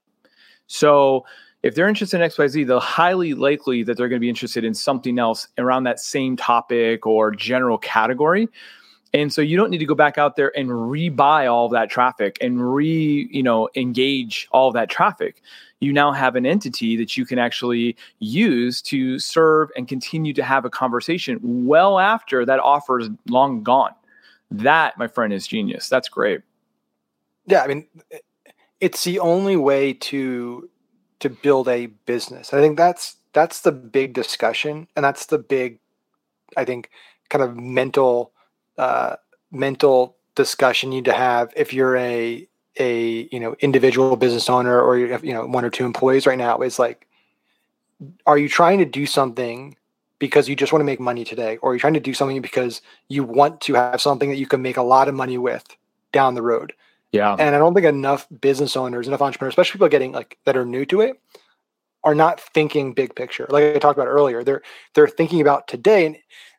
So 0.67 1.25
if 1.62 1.75
they're 1.75 1.88
interested 1.88 2.21
in 2.21 2.29
XYZ, 2.31 2.67
they're 2.67 2.79
highly 2.79 3.35
likely 3.35 3.83
that 3.83 3.97
they're 3.97 4.09
going 4.09 4.21
to 4.21 4.25
be 4.25 4.29
interested 4.29 4.65
in 4.65 4.75
something 4.75 5.19
else 5.19 5.49
around 5.59 5.85
that 5.85 5.99
same 5.99 6.37
topic 6.37 7.07
or 7.07 7.31
general 7.31 7.79
category. 7.79 8.49
And 9.12 9.33
so 9.33 9.41
you 9.41 9.57
don't 9.57 9.71
need 9.71 9.79
to 9.79 9.87
go 9.87 9.95
back 9.95 10.19
out 10.19 10.37
there 10.37 10.57
and 10.59 10.69
rebuy 10.69 11.50
all 11.50 11.67
of 11.67 11.73
that 11.73 11.88
traffic 11.88 12.37
and 12.41 12.75
re, 12.75 13.29
you 13.31 13.43
know, 13.43 13.69
engage 13.75 14.47
all 14.50 14.69
of 14.69 14.75
that 14.75 14.91
traffic. 14.91 15.43
You 15.81 15.93
now 15.93 16.12
have 16.12 16.37
an 16.37 16.45
entity 16.45 16.97
that 16.97 17.17
you 17.17 17.25
can 17.25 17.38
actually 17.38 17.97
use 18.19 18.83
to 18.83 19.19
serve 19.19 19.71
and 19.76 19.88
continue 19.88 20.33
to 20.35 20.43
have 20.43 20.65
a 20.65 20.71
conversation 20.71 21.38
well 21.43 21.99
after 21.99 22.45
that 22.45 22.61
offer 22.61 23.00
is 23.00 23.09
long 23.29 23.62
gone. 23.62 23.95
That, 24.50 24.97
my 24.99 25.09
friend, 25.09 25.33
is 25.33 25.47
genius. 25.47 25.88
That's 25.88 26.09
great. 26.09 26.41
Yeah, 27.47 27.62
I 27.62 27.67
mean, 27.67 27.87
it's 28.81 29.05
the 29.05 29.19
only 29.19 29.57
way 29.57 29.93
to 29.93 30.69
to 31.21 31.31
build 31.31 31.69
a 31.69 31.87
business. 31.87 32.53
I 32.53 32.61
think 32.61 32.76
that's 32.76 33.17
that's 33.33 33.61
the 33.62 33.73
big 33.73 34.15
discussion, 34.15 34.88
and 34.97 35.05
that's 35.05 35.26
the 35.26 35.38
big, 35.38 35.79
I 36.57 36.65
think, 36.65 36.91
kind 37.29 37.43
of 37.43 37.57
mental 37.57 38.33
uh, 38.79 39.17
mental 39.50 40.17
discussion 40.35 40.93
you 40.93 40.99
need 40.99 41.05
to 41.07 41.12
have 41.12 41.53
if 41.57 41.73
you're 41.73 41.97
a 41.97 42.47
a 42.79 43.29
you 43.33 43.41
know 43.41 43.57
individual 43.61 44.17
business 44.17 44.50
owner 44.50 44.81
or 44.81 44.99
you 44.99 45.11
have 45.12 45.25
you 45.25 45.33
know 45.33 45.47
one 45.47 45.65
or 45.65 45.71
two 45.71 45.85
employees 45.85 46.26
right 46.26 46.38
now. 46.38 46.61
Is 46.61 46.79
like, 46.79 47.07
are 48.26 48.38
you 48.38 48.49
trying 48.49 48.79
to 48.79 48.85
do 48.85 49.07
something 49.07 49.76
because 50.19 50.49
you 50.49 50.57
just 50.57 50.73
want 50.73 50.81
to 50.81 50.87
make 50.87 51.01
money 51.01 51.25
today, 51.25 51.59
or 51.59 51.73
you're 51.73 51.81
trying 51.81 51.95
to 51.95 52.01
do 52.01 52.15
something 52.15 52.41
because 52.41 52.81
you 53.09 53.25
want 53.25 53.61
to 53.63 53.75
have 53.75 54.01
something 54.01 54.31
that 54.31 54.37
you 54.37 54.47
can 54.47 54.63
make 54.63 54.77
a 54.77 54.83
lot 54.83 55.09
of 55.09 55.15
money 55.15 55.39
with 55.39 55.65
down 56.13 56.35
the 56.35 56.43
road. 56.43 56.73
Yeah. 57.13 57.35
And 57.39 57.55
I 57.55 57.59
don't 57.59 57.75
think 57.75 57.87
enough 57.87 58.27
business 58.41 58.77
owners, 58.77 59.07
enough 59.07 59.23
entrepreneurs, 59.23 59.53
especially 59.53 59.79
people 59.79 59.89
getting 59.89 60.13
like 60.13 60.39
that 60.45 60.57
are 60.57 60.67
new 60.67 60.85
to 60.87 61.01
it, 61.01 61.21
are 62.05 62.15
not 62.15 62.41
thinking 62.41 62.93
big 62.93 63.15
picture. 63.15 63.47
Like 63.49 63.77
I 63.77 63.79
talked 63.79 63.99
about 63.99 64.09
earlier, 64.09 64.43
they're 64.45 64.63
they're 64.95 65.09
thinking 65.09 65.41
about 65.41 65.69
today, 65.69 66.07
and 66.07 66.17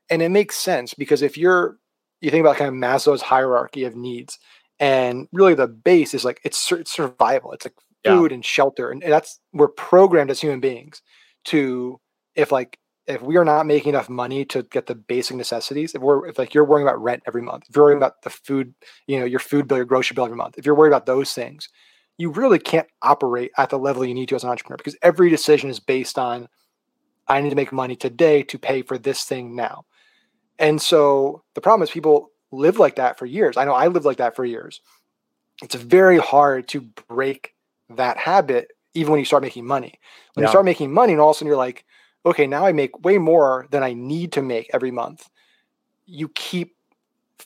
and 0.09 0.21
it 0.21 0.29
makes 0.29 0.55
sense 0.57 0.93
because 0.93 1.21
if 1.21 1.37
you're 1.37 1.77
you 2.21 2.31
think 2.31 2.41
about 2.41 2.57
kind 2.57 2.69
of 2.69 2.73
Maslow's 2.73 3.21
hierarchy 3.21 3.83
of 3.83 3.95
needs, 3.95 4.39
and 4.79 5.27
really 5.31 5.53
the 5.53 5.67
base 5.67 6.13
is 6.13 6.25
like 6.25 6.39
it's, 6.43 6.71
it's 6.71 6.91
survival. 6.91 7.51
It's 7.51 7.65
like 7.65 7.75
food 8.05 8.31
yeah. 8.31 8.35
and 8.35 8.45
shelter, 8.45 8.89
and 8.89 9.01
that's 9.01 9.39
we're 9.53 9.67
programmed 9.67 10.31
as 10.31 10.41
human 10.41 10.59
beings 10.59 11.01
to 11.45 11.99
if 12.35 12.51
like 12.51 12.79
if 13.07 13.21
we 13.21 13.37
are 13.37 13.45
not 13.45 13.65
making 13.65 13.89
enough 13.89 14.09
money 14.09 14.43
to 14.45 14.63
get 14.63 14.85
the 14.85 14.95
basic 14.95 15.37
necessities, 15.37 15.95
if 15.95 16.01
we're 16.01 16.27
if 16.27 16.37
like 16.37 16.53
you're 16.53 16.65
worrying 16.65 16.87
about 16.87 17.01
rent 17.01 17.23
every 17.25 17.41
month, 17.41 17.65
if 17.69 17.75
you're 17.75 17.85
worrying 17.85 17.97
about 17.97 18.21
the 18.21 18.29
food, 18.29 18.73
you 19.07 19.19
know, 19.19 19.25
your 19.25 19.39
food 19.39 19.67
bill, 19.67 19.77
your 19.77 19.85
grocery 19.85 20.15
bill 20.15 20.25
every 20.25 20.37
month, 20.37 20.57
if 20.57 20.65
you're 20.65 20.75
worried 20.75 20.89
about 20.89 21.05
those 21.05 21.33
things, 21.33 21.69
you 22.17 22.29
really 22.29 22.59
can't 22.59 22.87
operate 23.01 23.51
at 23.57 23.69
the 23.69 23.79
level 23.79 24.03
you 24.05 24.13
need 24.13 24.27
to 24.29 24.35
as 24.35 24.43
an 24.43 24.49
entrepreneur 24.49 24.77
because 24.77 24.97
every 25.01 25.29
decision 25.29 25.69
is 25.69 25.79
based 25.79 26.19
on 26.19 26.47
I 27.29 27.41
need 27.41 27.49
to 27.49 27.55
make 27.55 27.71
money 27.71 27.95
today 27.95 28.43
to 28.43 28.57
pay 28.57 28.81
for 28.81 28.97
this 28.97 29.23
thing 29.23 29.55
now. 29.55 29.85
And 30.59 30.81
so 30.81 31.43
the 31.53 31.61
problem 31.61 31.83
is 31.83 31.91
people 31.91 32.31
live 32.51 32.79
like 32.79 32.95
that 32.95 33.17
for 33.17 33.25
years. 33.25 33.57
I 33.57 33.65
know 33.65 33.73
I 33.73 33.87
lived 33.87 34.05
like 34.05 34.17
that 34.17 34.35
for 34.35 34.45
years. 34.45 34.81
It's 35.61 35.75
very 35.75 36.17
hard 36.17 36.67
to 36.69 36.81
break 36.81 37.53
that 37.89 38.17
habit 38.17 38.71
even 38.93 39.11
when 39.11 39.19
you 39.19 39.25
start 39.25 39.43
making 39.43 39.65
money. 39.65 39.99
When 40.33 40.43
yeah. 40.43 40.47
you 40.47 40.51
start 40.51 40.65
making 40.65 40.93
money 40.93 41.13
and 41.13 41.21
all 41.21 41.29
of 41.29 41.35
a 41.35 41.37
sudden 41.37 41.47
you're 41.47 41.57
like, 41.57 41.85
okay, 42.27 42.47
now 42.47 42.65
I 42.65 42.71
make 42.71 43.03
way 43.03 43.17
more 43.17 43.67
than 43.71 43.83
I 43.83 43.93
need 43.93 44.31
to 44.33 44.41
make 44.41 44.69
every 44.73 44.91
month. 44.91 45.29
You 46.05 46.29
keep 46.29 46.75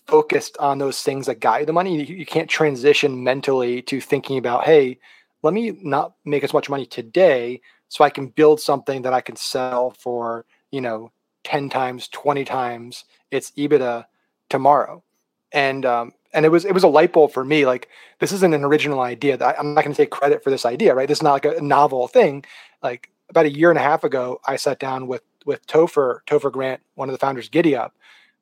focused 0.07 0.57
on 0.57 0.77
those 0.77 1.01
things 1.01 1.25
that 1.27 1.39
got 1.39 1.61
you 1.61 1.65
the 1.65 1.73
money. 1.73 2.03
You, 2.03 2.25
can't 2.25 2.49
transition 2.49 3.23
mentally 3.23 3.81
to 3.83 4.01
thinking 4.01 4.37
about, 4.37 4.63
hey, 4.63 4.99
let 5.43 5.53
me 5.53 5.77
not 5.81 6.15
make 6.25 6.43
as 6.43 6.53
much 6.53 6.69
money 6.69 6.85
today 6.85 7.61
so 7.89 8.03
I 8.03 8.09
can 8.09 8.27
build 8.27 8.59
something 8.59 9.01
that 9.01 9.13
I 9.13 9.21
can 9.21 9.35
sell 9.35 9.91
for, 9.91 10.45
you 10.71 10.81
know, 10.81 11.11
10 11.43 11.69
times, 11.69 12.07
20 12.09 12.45
times 12.45 13.05
its 13.31 13.51
EBITDA 13.51 14.05
tomorrow. 14.49 15.03
And 15.51 15.85
um, 15.85 16.13
and 16.33 16.45
it 16.45 16.49
was 16.49 16.63
it 16.63 16.73
was 16.73 16.83
a 16.83 16.87
light 16.87 17.11
bulb 17.11 17.33
for 17.33 17.43
me. 17.43 17.65
Like 17.65 17.89
this 18.19 18.31
isn't 18.31 18.53
an 18.53 18.63
original 18.63 19.01
idea. 19.01 19.37
I, 19.43 19.55
I'm 19.57 19.73
not 19.73 19.83
going 19.83 19.93
to 19.93 20.01
take 20.01 20.11
credit 20.11 20.43
for 20.43 20.49
this 20.49 20.65
idea, 20.65 20.95
right? 20.95 21.07
This 21.07 21.17
is 21.17 21.23
not 21.23 21.33
like 21.33 21.45
a 21.45 21.61
novel 21.61 22.07
thing. 22.07 22.45
Like 22.81 23.09
about 23.31 23.45
a 23.47 23.51
year 23.51 23.71
and 23.71 23.79
a 23.79 23.81
half 23.81 24.03
ago, 24.03 24.39
I 24.45 24.57
sat 24.57 24.79
down 24.79 25.07
with 25.07 25.23
with 25.45 25.65
Topher 25.65 26.19
Topher 26.27 26.51
Grant, 26.51 26.81
one 26.95 27.09
of 27.09 27.13
the 27.13 27.19
founders, 27.19 27.49
Giddy 27.49 27.75
Up, 27.75 27.95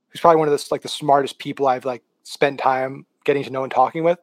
who's 0.10 0.19
probably 0.19 0.39
one 0.39 0.50
of 0.50 0.51
the 0.51 0.67
like 0.72 0.81
the 0.81 0.89
smartest 0.89 1.39
people 1.39 1.67
I've 1.67 1.86
like 1.86 2.03
spent 2.24 2.60
time 2.60 3.05
getting 3.24 3.43
to 3.43 3.50
know 3.50 3.63
and 3.63 3.72
talking 3.72 4.03
with. 4.03 4.19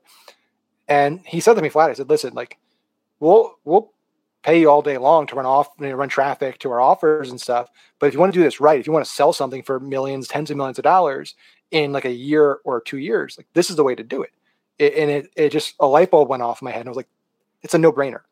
And 0.88 1.20
he 1.26 1.40
said 1.40 1.54
to 1.54 1.62
me 1.62 1.68
flat, 1.68 1.90
I 1.90 1.94
said, 1.94 2.11
"Listen, 2.11 2.35
like, 2.35 2.58
we'll 3.20 3.58
we'll 3.64 3.92
pay 4.42 4.61
you 4.61 4.70
all 4.70 4.82
day 4.82 4.99
long 4.99 5.26
to 5.26 5.35
run 5.35 5.46
off, 5.46 5.68
you 5.80 5.88
know, 5.88 5.94
run 5.94 6.08
traffic 6.08 6.58
to 6.58 6.70
our 6.70 6.80
offers 6.80 7.30
and 7.30 7.40
stuff. 7.40 7.68
But 7.99 8.06
if 8.06 8.14
you 8.14 8.20
want 8.20 8.32
to 8.32 8.38
do 8.38 8.44
this 8.44 8.61
right, 8.61 8.78
if 8.78 8.87
you 8.87 8.92
want 8.92 9.04
to 9.04 9.11
sell 9.11 9.32
something 9.32 9.62
for 9.62 9.80
millions, 9.80 10.28
tens 10.28 10.50
of 10.50 10.56
millions 10.56 10.78
of 10.78 10.85
dollars 10.85 11.35
in 11.73 11.92
like 11.92 12.04
a 12.04 12.12
year 12.12 12.58
or 12.64 12.80
two 12.80 12.99
years, 12.99 13.37
like 13.38 13.49
this 13.54 13.70
is 13.70 13.76
the 13.76 13.85
way 13.85 13.94
to 13.94 14.04
do 14.04 14.23
it." 14.23 14.30
it 14.78 14.94
and 14.94 15.11
it 15.11 15.30
it 15.37 15.50
just 15.50 15.75
a 15.80 15.87
light 15.87 16.11
bulb 16.11 16.28
went 16.28 16.42
off 16.42 16.62
in 16.62 16.66
my 16.66 16.73
head, 16.73 16.80
and 16.80 16.88
I 16.88 16.90
was 16.90 16.96
like, 16.96 17.08
"It's 17.62 17.75
a 17.75 17.78
no 17.78 17.92
brainer." 17.92 18.23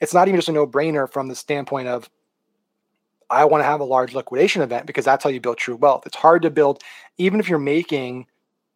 It's 0.00 0.14
not 0.14 0.28
even 0.28 0.38
just 0.38 0.48
a 0.48 0.52
no 0.52 0.66
brainer 0.66 1.10
from 1.10 1.28
the 1.28 1.34
standpoint 1.34 1.88
of 1.88 2.08
I 3.30 3.44
want 3.44 3.62
to 3.62 3.66
have 3.66 3.80
a 3.80 3.84
large 3.84 4.14
liquidation 4.14 4.62
event 4.62 4.86
because 4.86 5.04
that's 5.04 5.24
how 5.24 5.30
you 5.30 5.40
build 5.40 5.58
true 5.58 5.76
wealth. 5.76 6.06
It's 6.06 6.16
hard 6.16 6.42
to 6.42 6.50
build, 6.50 6.82
even 7.18 7.40
if 7.40 7.48
you're 7.48 7.58
making 7.58 8.26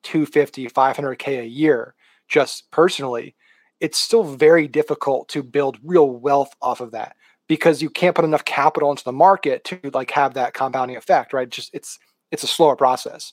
250, 0.05 0.69
500K 0.69 1.41
a 1.41 1.47
year 1.47 1.95
just 2.29 2.71
personally, 2.71 3.35
it's 3.81 3.99
still 3.99 4.25
very 4.25 4.69
difficult 4.69 5.29
to 5.29 5.43
build 5.43 5.79
real 5.83 6.11
wealth 6.11 6.55
off 6.61 6.81
of 6.81 6.91
that 6.93 7.17
because 7.49 7.81
you 7.81 7.89
can't 7.89 8.15
put 8.15 8.25
enough 8.25 8.45
capital 8.45 8.91
into 8.91 9.05
the 9.05 9.13
market 9.13 9.65
to 9.65 9.79
like 9.95 10.11
have 10.11 10.35
that 10.35 10.55
compounding 10.55 10.97
effect, 10.97 11.33
right? 11.33 11.49
Just 11.49 11.71
it's 11.75 11.99
it's 12.31 12.43
a 12.43 12.49
slower 12.49 12.77
process. 12.77 13.33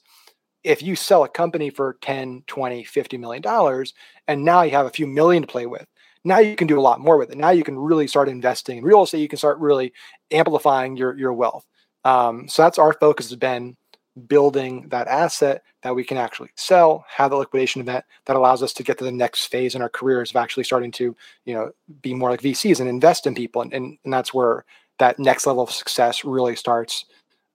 If 0.64 0.82
you 0.82 0.96
sell 0.96 1.24
a 1.24 1.30
company 1.30 1.70
for 1.70 1.98
10, 2.02 2.44
20, 2.48 2.84
50 2.84 3.18
million 3.18 3.42
dollars 3.42 3.94
and 4.28 4.44
now 4.44 4.62
you 4.64 4.72
have 4.72 4.86
a 4.86 4.92
few 4.92 5.06
million 5.06 5.44
to 5.44 5.48
play 5.48 5.66
with, 5.66 5.86
now 6.26 6.40
you 6.40 6.56
can 6.56 6.68
do 6.68 6.80
a 6.80 6.82
lot 6.82 7.00
more 7.00 7.18
with 7.18 7.32
it. 7.32 7.38
Now 7.38 7.52
you 7.52 7.64
can 7.64 7.78
really 7.78 8.08
start 8.08 8.28
investing 8.28 8.80
in 8.80 8.84
real 8.84 9.04
estate. 9.04 9.20
You 9.20 9.28
can 9.28 9.38
start 9.38 9.60
really 9.60 9.94
amplifying 10.32 10.98
your 10.98 11.18
your 11.18 11.34
wealth. 11.34 11.66
Um, 12.04 12.48
so 12.48 12.62
that's 12.64 12.80
our 12.80 12.94
focus 12.94 13.30
has 13.30 13.38
been 13.38 13.78
building 14.28 14.88
that 14.90 15.08
asset 15.08 15.62
that 15.84 15.96
we 15.96 16.04
can 16.04 16.18
actually 16.18 16.50
sell, 16.56 17.06
have 17.10 17.32
the 17.32 17.38
liquidation 17.38 17.82
event 17.82 18.06
that 18.26 18.36
allows 18.36 18.64
us 18.64 18.74
to 18.74 18.84
get 18.84 18.98
to 18.98 19.04
the 19.04 19.12
next 19.12 19.48
phase 19.48 19.76
in 19.76 19.82
our 19.82 19.90
careers 19.90 20.30
of 20.30 20.38
actually 20.38 20.64
starting 20.64 20.92
to, 20.92 21.16
you 21.46 21.54
know, 21.54 21.72
be 22.02 22.14
more 22.14 22.30
like 22.30 22.42
VCs 22.42 22.80
and 22.80 22.88
invest 22.88 23.28
in 23.28 23.36
people. 23.36 23.62
And, 23.62 23.74
and, 23.74 23.98
and 24.04 24.14
that's 24.14 24.34
where 24.34 24.64
that 25.00 25.20
next 25.20 25.46
level 25.46 25.64
of 25.64 25.72
success 25.72 26.24
really 26.24 26.56
starts 26.56 27.06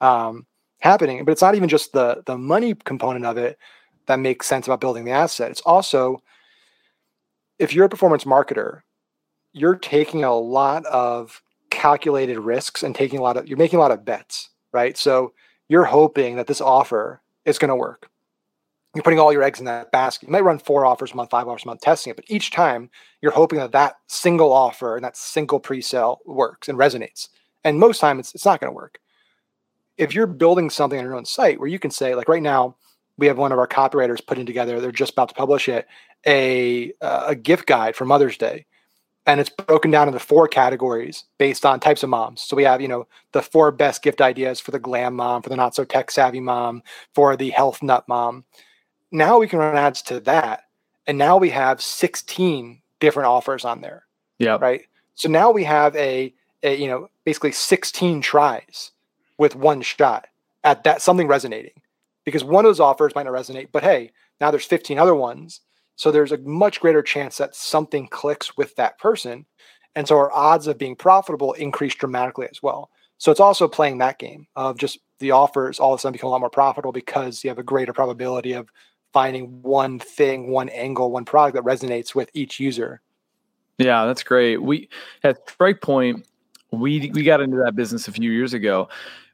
um, 0.00 0.46
happening. 0.80 1.24
But 1.24 1.32
it's 1.32 1.42
not 1.42 1.54
even 1.54 1.68
just 1.68 1.92
the 1.92 2.22
the 2.26 2.38
money 2.38 2.74
component 2.74 3.24
of 3.24 3.38
it 3.38 3.58
that 4.06 4.20
makes 4.20 4.46
sense 4.46 4.66
about 4.66 4.80
building 4.80 5.04
the 5.04 5.12
asset. 5.12 5.50
It's 5.50 5.60
also 5.62 6.22
if 7.60 7.74
you're 7.74 7.84
a 7.84 7.90
performance 7.90 8.24
marketer, 8.24 8.80
you're 9.52 9.76
taking 9.76 10.24
a 10.24 10.34
lot 10.34 10.84
of 10.86 11.42
calculated 11.70 12.38
risks 12.38 12.82
and 12.82 12.94
taking 12.94 13.18
a 13.20 13.22
lot 13.22 13.36
of 13.36 13.46
you're 13.46 13.58
making 13.58 13.78
a 13.78 13.82
lot 13.82 13.92
of 13.92 14.04
bets, 14.04 14.48
right? 14.72 14.96
So 14.96 15.32
you're 15.68 15.84
hoping 15.84 16.36
that 16.36 16.48
this 16.48 16.60
offer 16.60 17.20
is 17.44 17.58
going 17.58 17.68
to 17.68 17.76
work. 17.76 18.10
you're 18.94 19.04
putting 19.04 19.20
all 19.20 19.32
your 19.32 19.42
eggs 19.42 19.60
in 19.60 19.66
that 19.66 19.92
basket. 19.92 20.28
You 20.28 20.32
might 20.32 20.42
run 20.42 20.58
four 20.58 20.84
offers 20.84 21.12
a 21.12 21.16
month, 21.16 21.30
five 21.30 21.46
offers 21.46 21.64
a 21.64 21.68
month 21.68 21.80
testing 21.80 22.10
it, 22.10 22.16
but 22.16 22.24
each 22.28 22.50
time 22.50 22.90
you're 23.20 23.30
hoping 23.30 23.58
that 23.60 23.72
that 23.72 23.96
single 24.08 24.52
offer 24.52 24.96
and 24.96 25.04
that 25.04 25.16
single 25.16 25.60
pre-sale 25.60 26.20
works 26.26 26.68
and 26.68 26.78
resonates. 26.78 27.28
And 27.62 27.78
most 27.78 28.00
time 28.00 28.18
it's, 28.18 28.34
it's 28.34 28.44
not 28.44 28.58
going 28.58 28.70
to 28.70 28.74
work. 28.74 28.98
If 29.96 30.14
you're 30.14 30.26
building 30.26 30.70
something 30.70 30.98
on 30.98 31.04
your 31.04 31.14
own 31.14 31.26
site 31.26 31.60
where 31.60 31.68
you 31.68 31.78
can 31.78 31.90
say, 31.90 32.14
like 32.14 32.28
right 32.28 32.42
now, 32.42 32.76
we 33.20 33.26
have 33.28 33.38
one 33.38 33.52
of 33.52 33.58
our 33.58 33.68
copywriters 33.68 34.26
putting 34.26 34.46
together, 34.46 34.80
they're 34.80 34.90
just 34.90 35.12
about 35.12 35.28
to 35.28 35.34
publish 35.34 35.68
it, 35.68 35.86
a, 36.26 36.92
uh, 37.00 37.26
a 37.28 37.34
gift 37.36 37.66
guide 37.66 37.94
for 37.94 38.04
Mother's 38.04 38.36
Day. 38.36 38.66
And 39.26 39.38
it's 39.38 39.50
broken 39.50 39.92
down 39.92 40.08
into 40.08 40.18
four 40.18 40.48
categories 40.48 41.24
based 41.38 41.64
on 41.64 41.78
types 41.78 42.02
of 42.02 42.08
moms. 42.08 42.40
So 42.40 42.56
we 42.56 42.64
have, 42.64 42.80
you 42.80 42.88
know, 42.88 43.06
the 43.32 43.42
four 43.42 43.70
best 43.70 44.02
gift 44.02 44.20
ideas 44.20 44.58
for 44.58 44.72
the 44.72 44.78
glam 44.78 45.14
mom, 45.14 45.42
for 45.42 45.50
the 45.50 45.56
not 45.56 45.74
so 45.74 45.84
tech 45.84 46.10
savvy 46.10 46.40
mom, 46.40 46.82
for 47.14 47.36
the 47.36 47.50
health 47.50 47.82
nut 47.82 48.08
mom 48.08 48.44
now 49.12 49.38
we 49.38 49.46
can 49.46 49.58
run 49.58 49.76
ads 49.76 50.02
to 50.02 50.20
that. 50.20 50.64
And 51.06 51.18
now 51.18 51.36
we 51.36 51.50
have 51.50 51.82
16 51.82 52.80
different 53.00 53.26
offers 53.26 53.64
on 53.64 53.80
there. 53.80 54.04
Yeah. 54.38 54.58
Right. 54.60 54.82
So 55.14 55.28
now 55.28 55.50
we 55.50 55.64
have 55.64 55.94
a, 55.96 56.32
a, 56.62 56.76
you 56.76 56.88
know, 56.88 57.10
basically 57.24 57.52
16 57.52 58.20
tries 58.22 58.92
with 59.38 59.56
one 59.56 59.82
shot 59.82 60.28
at 60.64 60.84
that 60.84 61.02
something 61.02 61.26
resonating 61.26 61.72
because 62.24 62.44
one 62.44 62.64
of 62.64 62.68
those 62.68 62.80
offers 62.80 63.14
might 63.14 63.24
not 63.24 63.34
resonate, 63.34 63.68
but 63.72 63.82
hey, 63.82 64.12
now 64.40 64.50
there's 64.50 64.64
15 64.64 64.98
other 64.98 65.14
ones. 65.14 65.60
So 65.96 66.10
there's 66.10 66.32
a 66.32 66.38
much 66.38 66.80
greater 66.80 67.02
chance 67.02 67.36
that 67.38 67.54
something 67.54 68.08
clicks 68.08 68.56
with 68.56 68.74
that 68.76 68.98
person. 68.98 69.44
And 69.94 70.08
so 70.08 70.16
our 70.16 70.32
odds 70.32 70.66
of 70.66 70.78
being 70.78 70.96
profitable 70.96 71.52
increase 71.54 71.94
dramatically 71.94 72.48
as 72.50 72.62
well. 72.62 72.90
So 73.18 73.30
it's 73.30 73.40
also 73.40 73.68
playing 73.68 73.98
that 73.98 74.18
game 74.18 74.46
of 74.56 74.78
just 74.78 74.98
the 75.18 75.32
offers 75.32 75.78
all 75.78 75.92
of 75.92 75.98
a 75.98 76.00
sudden 76.00 76.12
become 76.12 76.28
a 76.28 76.30
lot 76.30 76.40
more 76.40 76.48
profitable 76.48 76.92
because 76.92 77.44
you 77.44 77.50
have 77.50 77.58
a 77.58 77.62
greater 77.62 77.92
probability 77.92 78.54
of 78.54 78.70
finding 79.12 79.60
one 79.62 79.98
thing, 79.98 80.50
one 80.50 80.70
angle, 80.70 81.10
one 81.10 81.26
product 81.26 81.54
that 81.56 81.64
resonates 81.64 82.14
with 82.14 82.30
each 82.32 82.58
user. 82.58 83.02
Yeah, 83.76 84.06
that's 84.06 84.22
great. 84.22 84.62
We 84.62 84.88
at 85.22 85.46
StrikePoint, 85.46 86.24
we 86.72 87.10
we 87.14 87.22
got 87.22 87.40
into 87.40 87.56
that 87.64 87.74
business 87.74 88.08
a 88.08 88.12
few 88.12 88.30
years 88.30 88.54
ago. 88.54 88.88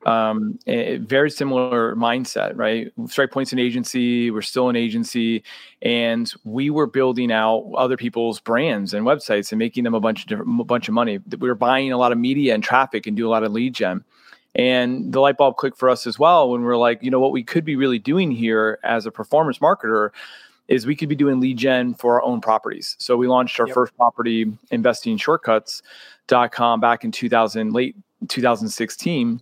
Um, 0.04 0.58
very 0.66 1.30
similar 1.30 1.96
mindset, 1.96 2.52
right? 2.56 2.92
Strike 3.08 3.32
Point's 3.32 3.52
an 3.52 3.58
agency. 3.58 4.30
We're 4.30 4.42
still 4.42 4.68
an 4.68 4.76
agency, 4.76 5.42
and 5.82 6.32
we 6.44 6.70
were 6.70 6.86
building 6.86 7.32
out 7.32 7.72
other 7.76 7.96
people's 7.96 8.38
brands 8.38 8.94
and 8.94 9.04
websites 9.04 9.50
and 9.50 9.58
making 9.58 9.84
them 9.84 9.94
a 9.94 10.00
bunch 10.00 10.22
of 10.22 10.28
different, 10.28 10.60
a 10.60 10.64
bunch 10.64 10.88
of 10.88 10.94
money. 10.94 11.18
We 11.38 11.48
were 11.48 11.56
buying 11.56 11.90
a 11.92 11.98
lot 11.98 12.12
of 12.12 12.18
media 12.18 12.54
and 12.54 12.62
traffic 12.62 13.06
and 13.06 13.16
do 13.16 13.26
a 13.26 13.30
lot 13.30 13.42
of 13.42 13.52
lead 13.52 13.74
gen. 13.74 14.04
And 14.54 15.12
the 15.12 15.20
light 15.20 15.36
bulb 15.36 15.56
clicked 15.56 15.76
for 15.76 15.90
us 15.90 16.06
as 16.06 16.18
well 16.18 16.50
when 16.50 16.62
we 16.62 16.68
are 16.68 16.78
like, 16.78 17.02
you 17.02 17.10
know, 17.10 17.20
what 17.20 17.32
we 17.32 17.42
could 17.42 17.64
be 17.64 17.76
really 17.76 17.98
doing 17.98 18.30
here 18.30 18.78
as 18.84 19.04
a 19.04 19.10
performance 19.10 19.58
marketer 19.58 20.10
is 20.68 20.86
we 20.86 20.96
could 20.96 21.08
be 21.08 21.14
doing 21.14 21.40
lead 21.40 21.56
gen 21.56 21.94
for 21.94 22.14
our 22.14 22.22
own 22.22 22.40
properties. 22.40 22.96
So 22.98 23.16
we 23.16 23.28
launched 23.28 23.60
our 23.60 23.66
yep. 23.66 23.74
first 23.74 23.96
property 23.96 24.52
investing 24.70 25.16
investingshortcuts.com 25.16 26.80
back 26.80 27.04
in 27.04 27.12
2000 27.12 27.72
late 27.72 27.96
2016 28.28 29.40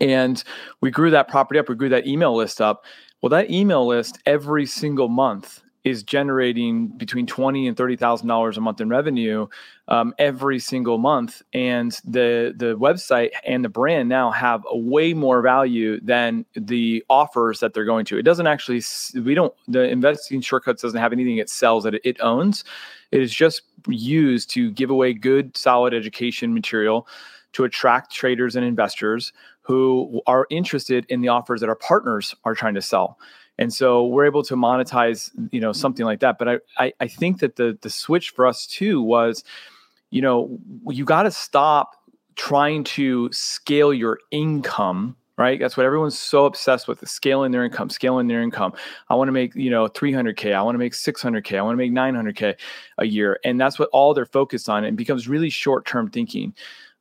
and 0.00 0.44
we 0.80 0.90
grew 0.90 1.10
that 1.10 1.28
property 1.28 1.58
up 1.58 1.68
we 1.68 1.74
grew 1.74 1.88
that 1.88 2.06
email 2.06 2.34
list 2.34 2.60
up 2.60 2.84
well 3.20 3.30
that 3.30 3.50
email 3.50 3.86
list 3.86 4.18
every 4.24 4.64
single 4.64 5.08
month 5.08 5.61
is 5.84 6.02
generating 6.02 6.88
between 6.88 7.26
twenty 7.26 7.66
and 7.66 7.76
thirty 7.76 7.96
thousand 7.96 8.28
dollars 8.28 8.56
a 8.56 8.60
month 8.60 8.80
in 8.80 8.88
revenue 8.88 9.46
um, 9.88 10.14
every 10.18 10.58
single 10.58 10.98
month, 10.98 11.42
and 11.52 11.92
the 12.04 12.54
the 12.56 12.76
website 12.78 13.30
and 13.44 13.64
the 13.64 13.68
brand 13.68 14.08
now 14.08 14.30
have 14.30 14.64
a 14.70 14.76
way 14.76 15.12
more 15.12 15.42
value 15.42 16.00
than 16.00 16.44
the 16.54 17.04
offers 17.10 17.60
that 17.60 17.74
they're 17.74 17.84
going 17.84 18.04
to. 18.06 18.18
It 18.18 18.22
doesn't 18.22 18.46
actually 18.46 18.82
we 19.22 19.34
don't 19.34 19.52
the 19.66 19.88
investing 19.88 20.40
shortcuts 20.40 20.82
doesn't 20.82 21.00
have 21.00 21.12
anything 21.12 21.38
it 21.38 21.50
sells 21.50 21.84
that 21.84 21.94
it 22.04 22.16
owns. 22.20 22.64
It 23.10 23.20
is 23.20 23.32
just 23.32 23.62
used 23.88 24.50
to 24.50 24.70
give 24.70 24.90
away 24.90 25.12
good, 25.12 25.56
solid 25.56 25.94
education 25.94 26.54
material 26.54 27.06
to 27.52 27.64
attract 27.64 28.12
traders 28.12 28.56
and 28.56 28.64
investors 28.64 29.32
who 29.62 30.22
are 30.26 30.46
interested 30.50 31.06
in 31.08 31.20
the 31.20 31.28
offers 31.28 31.60
that 31.60 31.68
our 31.68 31.76
partners 31.76 32.34
are 32.44 32.54
trying 32.54 32.74
to 32.74 32.82
sell 32.82 33.18
and 33.58 33.72
so 33.72 34.06
we're 34.06 34.24
able 34.24 34.42
to 34.42 34.54
monetize 34.54 35.30
you 35.50 35.60
know 35.60 35.72
something 35.72 36.06
like 36.06 36.20
that. 36.20 36.38
But 36.38 36.48
i 36.48 36.58
i, 36.78 36.92
I 37.00 37.08
think 37.08 37.40
that 37.40 37.56
the 37.56 37.78
the 37.82 37.90
switch 37.90 38.30
for 38.30 38.46
us 38.46 38.66
too 38.66 39.02
was 39.02 39.44
you 40.10 40.22
know 40.22 40.58
you 40.88 41.04
got 41.04 41.24
to 41.24 41.30
stop 41.30 41.96
trying 42.34 42.84
to 42.84 43.28
scale 43.32 43.92
your 43.92 44.18
income 44.30 45.16
right? 45.38 45.58
That's 45.58 45.76
what 45.76 45.86
everyone's 45.86 46.18
so 46.18 46.44
obsessed 46.44 46.86
with 46.86 47.06
scaling 47.08 47.52
their 47.52 47.64
income 47.64 47.90
scaling 47.90 48.28
their 48.28 48.42
income. 48.42 48.74
I 49.08 49.14
want 49.14 49.28
to 49.28 49.32
make 49.32 49.54
you 49.54 49.70
know 49.70 49.88
300k 49.88 50.54
i 50.54 50.62
want 50.62 50.74
to 50.74 50.78
make 50.78 50.92
600k 50.92 51.58
i 51.58 51.62
want 51.62 51.72
to 51.72 51.76
make 51.76 51.92
900k 51.92 52.54
a 52.98 53.04
year. 53.06 53.40
And 53.44 53.60
that's 53.60 53.78
what 53.78 53.88
all 53.92 54.14
they're 54.14 54.26
focused 54.26 54.68
on 54.68 54.84
and 54.84 54.96
becomes 54.96 55.28
really 55.28 55.50
short-term 55.50 56.10
thinking. 56.10 56.54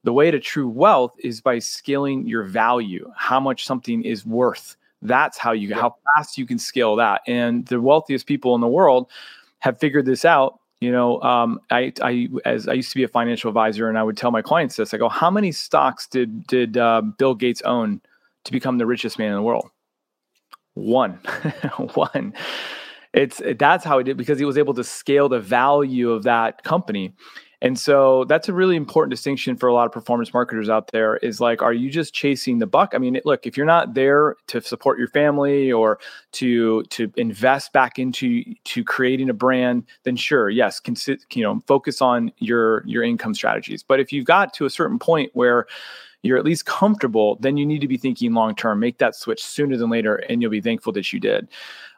The 0.04 0.14
way 0.14 0.32
to 0.32 0.40
true 0.40 0.68
wealth 0.68 1.14
is 1.20 1.42
by 1.42 1.60
scaling 1.60 2.26
your 2.26 2.44
value 2.44 3.12
how 3.16 3.40
much 3.40 3.66
something 3.66 4.04
is 4.04 4.26
worth 4.26 4.76
that's 5.02 5.38
how 5.38 5.52
you 5.52 5.70
yeah. 5.70 5.80
how 5.80 5.96
fast 6.16 6.38
you 6.38 6.46
can 6.46 6.60
scale 6.60 6.96
that. 6.98 7.22
And 7.28 7.66
the 7.68 7.82
wealthiest 7.82 8.28
people 8.28 8.56
in 8.56 8.62
the 8.62 8.68
world 8.68 9.10
have 9.60 9.80
figured 9.80 10.06
this 10.06 10.26
out. 10.26 10.60
You 10.80 10.92
know, 10.92 11.22
um, 11.22 11.60
I, 11.70 11.94
I 12.02 12.28
as 12.46 12.68
I 12.68 12.74
used 12.74 12.90
to 12.90 12.96
be 12.96 13.04
a 13.04 13.08
financial 13.08 13.50
advisor, 13.50 13.88
and 13.88 13.98
I 13.98 14.04
would 14.04 14.18
tell 14.18 14.32
my 14.32 14.42
clients 14.42 14.76
this. 14.76 14.94
I 14.94 14.98
go, 14.98 15.10
"How 15.10 15.30
many 15.30 15.52
stocks 15.52 16.08
did 16.08 16.46
did 16.48 16.78
uh, 16.78 17.02
Bill 17.02 17.36
Gates 17.36 17.62
own 17.64 18.02
to 18.46 18.52
become 18.52 18.78
the 18.78 18.86
richest 18.86 19.20
man 19.20 19.30
in 19.30 19.36
the 19.36 19.44
world?" 19.44 19.70
One, 20.74 21.20
one. 21.94 22.34
It's 23.14 23.42
that's 23.58 23.84
how 23.84 23.98
he 23.98 24.04
did 24.04 24.18
because 24.18 24.40
he 24.40 24.46
was 24.46 24.58
able 24.58 24.74
to 24.74 24.84
scale 24.84 25.30
the 25.30 25.40
value 25.40 26.12
of 26.12 26.24
that 26.24 26.64
company. 26.64 27.14
And 27.62 27.78
so 27.78 28.26
that's 28.26 28.50
a 28.50 28.54
really 28.54 28.76
important 28.76 29.12
distinction 29.12 29.56
for 29.56 29.70
a 29.70 29.74
lot 29.74 29.86
of 29.86 29.92
performance 29.92 30.34
marketers 30.34 30.68
out 30.68 30.92
there 30.92 31.18
is 31.18 31.40
like, 31.40 31.62
are 31.62 31.74
you 31.74 31.92
just 31.92 32.14
chasing 32.14 32.58
the 32.58 32.66
buck? 32.66 32.94
I 32.96 32.98
mean, 32.98 33.20
look, 33.24 33.46
if 33.46 33.56
you're 33.56 33.68
not 33.68 33.94
there 33.94 34.36
to 34.48 34.62
support 34.62 34.98
your 34.98 35.08
family 35.08 35.72
or 35.72 36.00
to 36.34 36.84
to 36.84 37.12
invest 37.18 37.72
back 37.72 38.00
into 38.00 38.44
to 38.64 38.84
creating 38.84 39.30
a 39.30 39.34
brand, 39.34 39.86
then 40.04 40.16
sure, 40.16 40.50
yes, 40.50 40.80
consider, 40.80 41.22
you 41.34 41.44
know, 41.44 41.62
focus 41.68 42.02
on 42.02 42.32
your 42.40 42.84
your 42.88 43.04
income 43.04 43.36
strategies. 43.36 43.84
But 43.84 44.00
if 44.00 44.12
you've 44.12 44.26
got 44.26 44.54
to 44.56 44.66
a 44.66 44.70
certain 44.70 44.98
point 44.98 45.30
where 45.34 45.68
you're 46.24 46.38
at 46.38 46.46
least 46.46 46.66
comfortable, 46.66 47.38
then 47.42 47.58
you 47.58 47.66
need 47.66 47.82
to 47.82 47.88
be 47.88 47.98
thinking 47.98 48.34
long 48.34 48.56
term. 48.56 48.80
Make 48.80 48.98
that 48.98 49.16
switch 49.16 49.44
sooner 49.44 49.78
than 49.78 49.92
later, 49.92 50.16
and 50.16 50.42
you'll 50.42 50.52
be 50.52 50.62
thankful 50.62 50.94
that 50.94 51.14
you 51.14 51.20
did. 51.20 51.48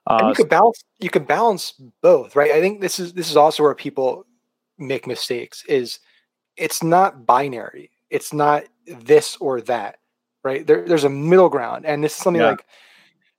Uh, 0.07 0.17
and 0.19 0.29
you 0.29 0.35
can 0.35 0.47
balance. 0.47 0.83
You 0.99 1.09
can 1.09 1.23
balance 1.23 1.73
both, 2.01 2.35
right? 2.35 2.51
I 2.51 2.59
think 2.59 2.81
this 2.81 2.99
is 2.99 3.13
this 3.13 3.29
is 3.29 3.37
also 3.37 3.63
where 3.63 3.75
people 3.75 4.25
make 4.77 5.07
mistakes 5.07 5.63
is 5.65 5.99
it's 6.57 6.83
not 6.83 7.25
binary. 7.25 7.91
It's 8.09 8.33
not 8.33 8.63
this 8.85 9.37
or 9.37 9.61
that, 9.61 9.97
right? 10.43 10.65
There, 10.65 10.87
there's 10.87 11.03
a 11.03 11.09
middle 11.09 11.49
ground, 11.49 11.85
and 11.85 12.03
this 12.03 12.15
is 12.15 12.21
something 12.21 12.41
yeah. 12.41 12.51
like 12.51 12.65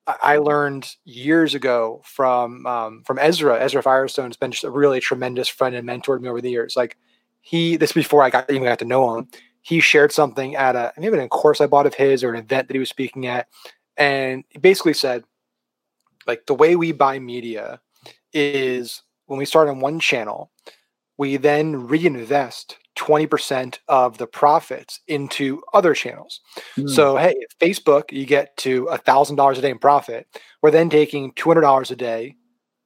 I 0.07 0.37
learned 0.37 0.97
years 1.05 1.55
ago 1.55 2.03
from 2.05 2.67
um, 2.67 3.03
from 3.05 3.19
Ezra. 3.19 3.59
Ezra 3.61 3.83
Firestone 3.83 4.29
has 4.29 4.37
been 4.37 4.51
just 4.51 4.65
a 4.65 4.71
really 4.71 5.01
tremendous 5.01 5.49
friend 5.49 5.75
and 5.75 5.87
mentor 5.87 6.17
to 6.17 6.23
me 6.23 6.29
over 6.29 6.41
the 6.41 6.51
years. 6.51 6.77
Like 6.77 6.97
he, 7.41 7.77
this 7.77 7.93
before 7.93 8.23
I 8.23 8.31
got 8.31 8.51
even 8.51 8.65
got 8.65 8.79
to 8.81 8.85
know 8.85 9.17
him. 9.17 9.29
He 9.63 9.81
shared 9.81 10.13
something 10.13 10.57
at 10.57 10.77
a 10.77 10.93
maybe 10.99 11.15
in 11.15 11.21
a 11.21 11.29
course 11.29 11.61
I 11.61 11.67
bought 11.67 11.87
of 11.87 11.95
his 11.95 12.23
or 12.23 12.31
an 12.35 12.41
event 12.41 12.69
that 12.69 12.75
he 12.75 12.79
was 12.79 12.91
speaking 12.91 13.27
at, 13.27 13.49
and 13.97 14.45
he 14.51 14.59
basically 14.59 14.93
said, 14.93 15.25
like 16.27 16.45
the 16.47 16.55
way 16.55 16.77
we 16.77 16.93
buy 16.93 17.19
media 17.19 17.81
is 18.35 19.03
when 19.27 19.39
we 19.39 19.47
start 19.47 19.69
on 19.69 19.81
one 19.81 20.01
channel, 20.01 20.51
we 21.17 21.37
then 21.37 21.87
reinvest 21.87 22.79
20% 22.97 23.79
of 23.89 24.19
the 24.19 24.27
profits 24.27 25.01
into 25.09 25.63
other 25.73 25.95
channels. 25.95 26.41
Mm. 26.77 26.89
So, 26.89 27.17
hey, 27.17 27.35
Facebook, 27.61 28.13
you 28.13 28.25
get 28.27 28.57
to 28.59 28.87
$1,000 28.87 29.59
a 29.59 29.61
day 29.61 29.71
in 29.71 29.79
profit. 29.79 30.27
We're 30.63 30.71
then 30.71 30.91
taking 30.91 31.33
$200 31.33 31.91
a 31.91 31.97
day 31.97 32.37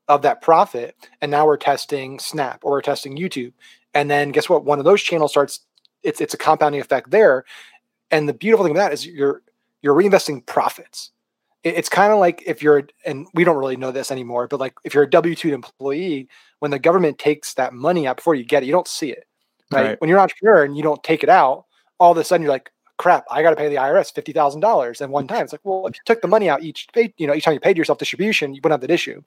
of 0.08 0.22
that 0.22 0.40
profit. 0.40 0.96
And 1.20 1.30
now 1.30 1.46
we're 1.46 1.58
testing 1.58 2.18
Snap 2.18 2.60
or 2.62 2.72
we're 2.72 2.82
testing 2.82 3.16
YouTube. 3.16 3.52
And 3.94 4.10
then 4.10 4.30
guess 4.30 4.48
what? 4.48 4.64
One 4.64 4.78
of 4.78 4.84
those 4.84 5.02
channels 5.02 5.30
starts, 5.30 5.60
it's, 6.02 6.20
it's 6.20 6.34
a 6.34 6.38
compounding 6.38 6.80
effect 6.80 7.10
there. 7.10 7.44
And 8.10 8.28
the 8.28 8.34
beautiful 8.34 8.64
thing 8.64 8.72
about 8.72 8.88
that 8.88 8.94
is 8.94 9.06
you're, 9.06 9.42
you're 9.82 9.94
reinvesting 9.94 10.46
profits. 10.46 11.10
It's 11.64 11.88
kind 11.88 12.12
of 12.12 12.18
like 12.18 12.42
if 12.46 12.62
you're, 12.62 12.88
and 13.04 13.26
we 13.34 13.44
don't 13.44 13.56
really 13.56 13.76
know 13.76 13.90
this 13.90 14.10
anymore, 14.10 14.46
but 14.46 14.60
like 14.60 14.74
if 14.84 14.94
you're 14.94 15.02
a 15.02 15.10
W 15.10 15.34
2 15.34 15.52
employee, 15.52 16.28
when 16.60 16.70
the 16.70 16.78
government 16.78 17.18
takes 17.18 17.54
that 17.54 17.72
money 17.72 18.06
out 18.06 18.16
before 18.16 18.34
you 18.34 18.44
get 18.44 18.62
it, 18.62 18.66
you 18.66 18.72
don't 18.72 18.88
see 18.88 19.10
it. 19.10 19.24
Right? 19.70 19.86
right. 19.86 20.00
When 20.00 20.08
you're 20.08 20.18
an 20.18 20.22
entrepreneur 20.22 20.64
and 20.64 20.76
you 20.76 20.82
don't 20.82 21.02
take 21.02 21.22
it 21.22 21.28
out, 21.28 21.66
all 22.00 22.12
of 22.12 22.18
a 22.18 22.24
sudden 22.24 22.42
you're 22.42 22.52
like, 22.52 22.70
crap, 22.96 23.24
I 23.30 23.42
got 23.42 23.50
to 23.50 23.56
pay 23.56 23.68
the 23.68 23.76
IRS 23.76 24.12
fifty 24.12 24.32
thousand 24.32 24.60
dollars 24.60 25.00
and 25.00 25.12
one 25.12 25.26
time. 25.28 25.44
It's 25.44 25.52
like, 25.52 25.60
well, 25.64 25.86
if 25.86 25.94
you 25.94 26.00
took 26.04 26.20
the 26.20 26.28
money 26.28 26.48
out 26.48 26.62
each, 26.62 26.86
you 27.16 27.26
know, 27.26 27.34
each 27.34 27.44
time 27.44 27.54
you 27.54 27.60
paid 27.60 27.76
yourself 27.76 27.98
distribution, 27.98 28.54
you 28.54 28.60
wouldn't 28.62 28.80
have 28.80 28.88
that 28.88 28.92
issue. 28.92 29.22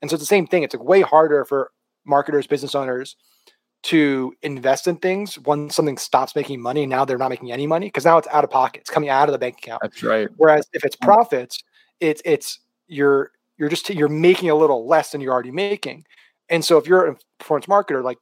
And 0.00 0.10
so 0.10 0.14
it's 0.14 0.22
the 0.22 0.26
same 0.26 0.46
thing. 0.46 0.62
It's 0.62 0.74
like 0.74 0.82
way 0.82 1.00
harder 1.00 1.44
for 1.44 1.70
marketers, 2.04 2.46
business 2.46 2.74
owners 2.74 3.16
to 3.84 4.32
invest 4.42 4.86
in 4.86 4.96
things 4.96 5.38
once 5.40 5.74
something 5.74 5.98
stops 5.98 6.36
making 6.36 6.60
money. 6.60 6.86
Now 6.86 7.04
they're 7.04 7.18
not 7.18 7.30
making 7.30 7.52
any 7.52 7.66
money 7.66 7.86
because 7.86 8.04
now 8.04 8.18
it's 8.18 8.28
out 8.28 8.44
of 8.44 8.50
pocket. 8.50 8.80
It's 8.80 8.90
coming 8.90 9.08
out 9.08 9.28
of 9.28 9.32
the 9.32 9.38
bank 9.38 9.58
account. 9.58 9.82
That's 9.82 10.02
right. 10.02 10.28
Whereas 10.36 10.68
if 10.72 10.84
it's 10.84 10.96
mm. 10.96 11.04
profits, 11.04 11.62
it's 12.00 12.22
it's 12.24 12.60
you're 12.86 13.32
you're 13.58 13.68
just 13.68 13.88
you're 13.90 14.08
making 14.08 14.50
a 14.50 14.54
little 14.54 14.86
less 14.86 15.10
than 15.10 15.20
you're 15.20 15.32
already 15.32 15.50
making. 15.50 16.04
And 16.52 16.64
so 16.64 16.76
if 16.76 16.86
you're 16.86 17.06
a 17.06 17.16
performance 17.38 17.66
marketer, 17.66 18.04
like 18.04 18.18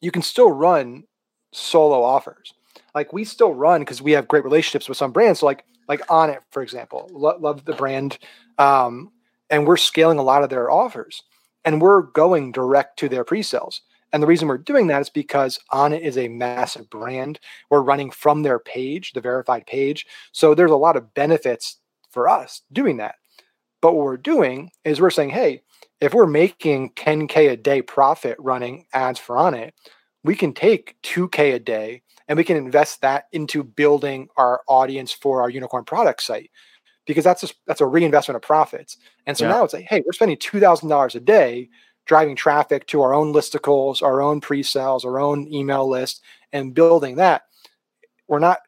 you 0.00 0.10
can 0.10 0.22
still 0.22 0.50
run 0.50 1.04
solo 1.52 2.02
offers. 2.02 2.54
Like 2.94 3.12
we 3.12 3.24
still 3.24 3.54
run 3.54 3.82
because 3.82 4.02
we 4.02 4.12
have 4.12 4.26
great 4.26 4.44
relationships 4.44 4.88
with 4.88 4.98
some 4.98 5.12
brands. 5.12 5.40
So 5.40 5.46
like 5.46 5.64
like 5.88 6.00
Onnit, 6.08 6.40
for 6.50 6.62
example, 6.62 7.08
lo- 7.12 7.38
love 7.38 7.64
the 7.64 7.72
brand, 7.74 8.18
um, 8.58 9.12
and 9.48 9.66
we're 9.66 9.78
scaling 9.78 10.18
a 10.18 10.22
lot 10.22 10.42
of 10.42 10.50
their 10.50 10.70
offers, 10.70 11.22
and 11.64 11.80
we're 11.80 12.02
going 12.02 12.52
direct 12.52 12.98
to 12.98 13.08
their 13.08 13.24
pre-sales. 13.24 13.80
And 14.12 14.22
the 14.22 14.26
reason 14.26 14.48
we're 14.48 14.58
doing 14.58 14.86
that 14.88 15.02
is 15.02 15.10
because 15.10 15.58
Onnit 15.72 16.00
is 16.00 16.18
a 16.18 16.28
massive 16.28 16.88
brand. 16.90 17.40
We're 17.70 17.82
running 17.82 18.10
from 18.10 18.42
their 18.42 18.58
page, 18.58 19.12
the 19.12 19.20
verified 19.20 19.66
page. 19.66 20.06
So 20.32 20.54
there's 20.54 20.70
a 20.70 20.76
lot 20.76 20.96
of 20.96 21.14
benefits 21.14 21.78
for 22.10 22.28
us 22.28 22.62
doing 22.72 22.98
that. 22.98 23.16
But 23.80 23.94
what 23.94 24.04
we're 24.04 24.16
doing 24.16 24.70
is 24.84 25.00
we're 25.00 25.10
saying, 25.10 25.30
hey, 25.30 25.62
if 26.00 26.14
we're 26.14 26.26
making 26.26 26.90
10K 26.90 27.50
a 27.50 27.56
day 27.56 27.82
profit 27.82 28.36
running 28.38 28.86
ads 28.92 29.18
for 29.18 29.36
Onnit, 29.36 29.72
we 30.24 30.34
can 30.34 30.52
take 30.52 30.96
2K 31.02 31.54
a 31.54 31.58
day 31.58 32.02
and 32.28 32.36
we 32.36 32.44
can 32.44 32.56
invest 32.56 33.00
that 33.00 33.24
into 33.32 33.64
building 33.64 34.28
our 34.36 34.60
audience 34.68 35.12
for 35.12 35.40
our 35.42 35.50
unicorn 35.50 35.84
product 35.84 36.22
site 36.22 36.50
because 37.06 37.24
that's 37.24 37.42
a, 37.42 37.48
that's 37.66 37.80
a 37.80 37.86
reinvestment 37.86 38.36
of 38.36 38.42
profits. 38.42 38.98
And 39.26 39.36
so 39.36 39.44
yeah. 39.44 39.52
now 39.52 39.64
it's 39.64 39.72
like, 39.72 39.86
hey, 39.86 40.02
we're 40.04 40.12
spending 40.12 40.36
$2,000 40.36 41.14
a 41.14 41.20
day 41.20 41.68
driving 42.04 42.36
traffic 42.36 42.86
to 42.88 43.02
our 43.02 43.14
own 43.14 43.32
listicles, 43.32 44.02
our 44.02 44.20
own 44.20 44.40
pre-sales, 44.40 45.04
our 45.04 45.18
own 45.18 45.52
email 45.52 45.88
list, 45.88 46.22
and 46.52 46.74
building 46.74 47.16
that. 47.16 47.42
We're 48.26 48.38
not 48.40 48.58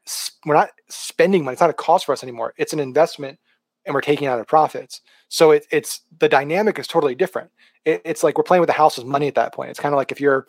we're 0.46 0.54
not 0.54 0.70
spending 0.88 1.44
money. 1.44 1.52
It's 1.52 1.60
not 1.60 1.68
a 1.68 1.74
cost 1.74 2.06
for 2.06 2.12
us 2.12 2.22
anymore. 2.22 2.54
It's 2.56 2.72
an 2.72 2.80
investment, 2.80 3.38
and 3.86 3.94
we're 3.94 4.00
taking 4.00 4.28
out 4.28 4.38
of 4.38 4.46
profits. 4.46 5.00
So 5.28 5.52
it, 5.52 5.66
it's 5.70 6.02
the 6.18 6.28
dynamic 6.28 6.78
is 6.78 6.86
totally 6.86 7.14
different. 7.14 7.50
It, 7.84 8.02
it's 8.04 8.22
like 8.22 8.36
we're 8.36 8.44
playing 8.44 8.60
with 8.60 8.68
the 8.68 8.74
house's 8.74 9.04
money 9.04 9.28
at 9.28 9.34
that 9.36 9.54
point. 9.54 9.70
It's 9.70 9.80
kind 9.80 9.94
of 9.94 9.96
like 9.96 10.12
if 10.12 10.20
you're 10.20 10.46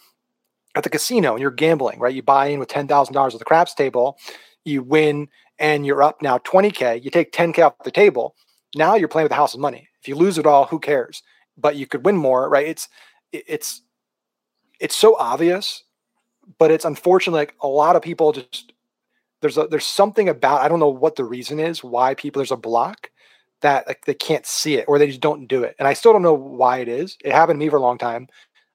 at 0.75 0.83
the 0.83 0.89
casino 0.89 1.33
and 1.33 1.41
you're 1.41 1.51
gambling, 1.51 1.99
right? 1.99 2.13
You 2.13 2.23
buy 2.23 2.47
in 2.47 2.59
with 2.59 2.69
ten 2.69 2.87
thousand 2.87 3.13
dollars 3.13 3.33
at 3.33 3.39
the 3.39 3.45
craps 3.45 3.73
table, 3.73 4.17
you 4.65 4.83
win, 4.83 5.27
and 5.59 5.85
you're 5.85 6.03
up 6.03 6.21
now 6.21 6.39
twenty 6.39 6.71
k. 6.71 6.99
You 7.03 7.09
take 7.09 7.31
ten 7.31 7.53
k 7.53 7.61
off 7.61 7.75
the 7.83 7.91
table. 7.91 8.35
Now 8.75 8.95
you're 8.95 9.07
playing 9.07 9.25
with 9.25 9.31
the 9.31 9.35
house's 9.35 9.59
money. 9.59 9.87
If 10.01 10.07
you 10.07 10.15
lose 10.15 10.37
it 10.37 10.45
all, 10.47 10.65
who 10.65 10.79
cares? 10.79 11.23
But 11.57 11.75
you 11.75 11.85
could 11.85 12.05
win 12.05 12.17
more, 12.17 12.49
right? 12.49 12.67
It's 12.67 12.89
it's 13.31 13.81
it's 14.79 14.95
so 14.95 15.15
obvious, 15.17 15.83
but 16.57 16.71
it's 16.71 16.85
unfortunately 16.85 17.41
like 17.41 17.55
a 17.61 17.67
lot 17.67 17.95
of 17.95 18.01
people 18.01 18.31
just 18.31 18.73
there's 19.41 19.57
a 19.57 19.67
there's 19.67 19.85
something 19.85 20.29
about 20.29 20.61
I 20.61 20.67
don't 20.67 20.79
know 20.79 20.89
what 20.89 21.15
the 21.15 21.25
reason 21.25 21.59
is 21.59 21.83
why 21.83 22.15
people 22.15 22.39
there's 22.39 22.51
a 22.51 22.57
block 22.57 23.11
that 23.61 23.87
like 23.87 24.05
they 24.05 24.13
can't 24.13 24.45
see 24.45 24.75
it 24.75 24.85
or 24.87 24.99
they 24.99 25.07
just 25.07 25.21
don't 25.21 25.47
do 25.47 25.63
it. 25.63 25.75
And 25.79 25.87
I 25.87 25.93
still 25.93 26.13
don't 26.13 26.21
know 26.21 26.33
why 26.33 26.79
it 26.79 26.87
is. 26.87 27.17
It 27.23 27.31
happened 27.31 27.59
to 27.59 27.65
me 27.65 27.69
for 27.69 27.77
a 27.77 27.81
long 27.81 27.97
time. 27.97 28.27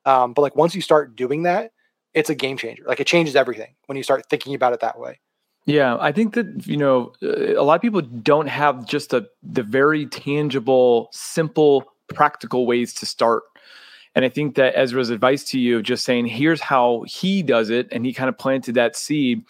Um, 0.05 0.33
but 0.33 0.43
like 0.43 0.57
once 0.57 0.75
you 0.75 0.81
start 0.81 1.17
doing 1.17 1.43
that, 1.43 1.73
it's 2.15 2.31
a 2.31 2.35
game 2.35 2.57
changer. 2.57 2.85
Like 2.87 3.01
it 3.01 3.07
changes 3.07 3.37
everything 3.37 3.75
when 3.87 3.97
you 3.97 4.03
start 4.03 4.29
thinking 4.31 4.55
about 4.55 4.73
it 4.73 4.81
that 4.81 4.99
way. 4.99 5.21
Yeah, 5.67 5.97
I 6.01 6.13
think 6.13 6.35
that 6.35 6.67
you 6.67 6.77
know 6.77 7.13
a 7.23 7.63
lot 7.63 7.75
of 7.75 7.83
people 7.83 8.01
don't 8.01 8.47
have 8.47 8.87
just 8.87 9.13
a 9.13 9.27
the 9.43 9.65
very 9.65 10.07
tangible, 10.07 11.09
simple, 11.13 11.85
practical 12.09 12.67
ways 12.67 12.95
to 12.95 13.07
start. 13.07 13.43
And 14.15 14.25
I 14.25 14.29
think 14.31 14.55
that 14.55 14.79
Ezra's 14.79 15.11
advice 15.11 15.45
to 15.51 15.61
you, 15.61 15.77
of 15.77 15.83
just 15.83 16.05
saying, 16.05 16.27
here's 16.27 16.61
how 16.61 17.05
he 17.07 17.43
does 17.43 17.69
it, 17.69 17.89
and 17.91 18.07
he 18.07 18.15
kind 18.15 18.29
of 18.31 18.39
planted 18.39 18.77
that 18.77 18.97
seed. 18.97 19.45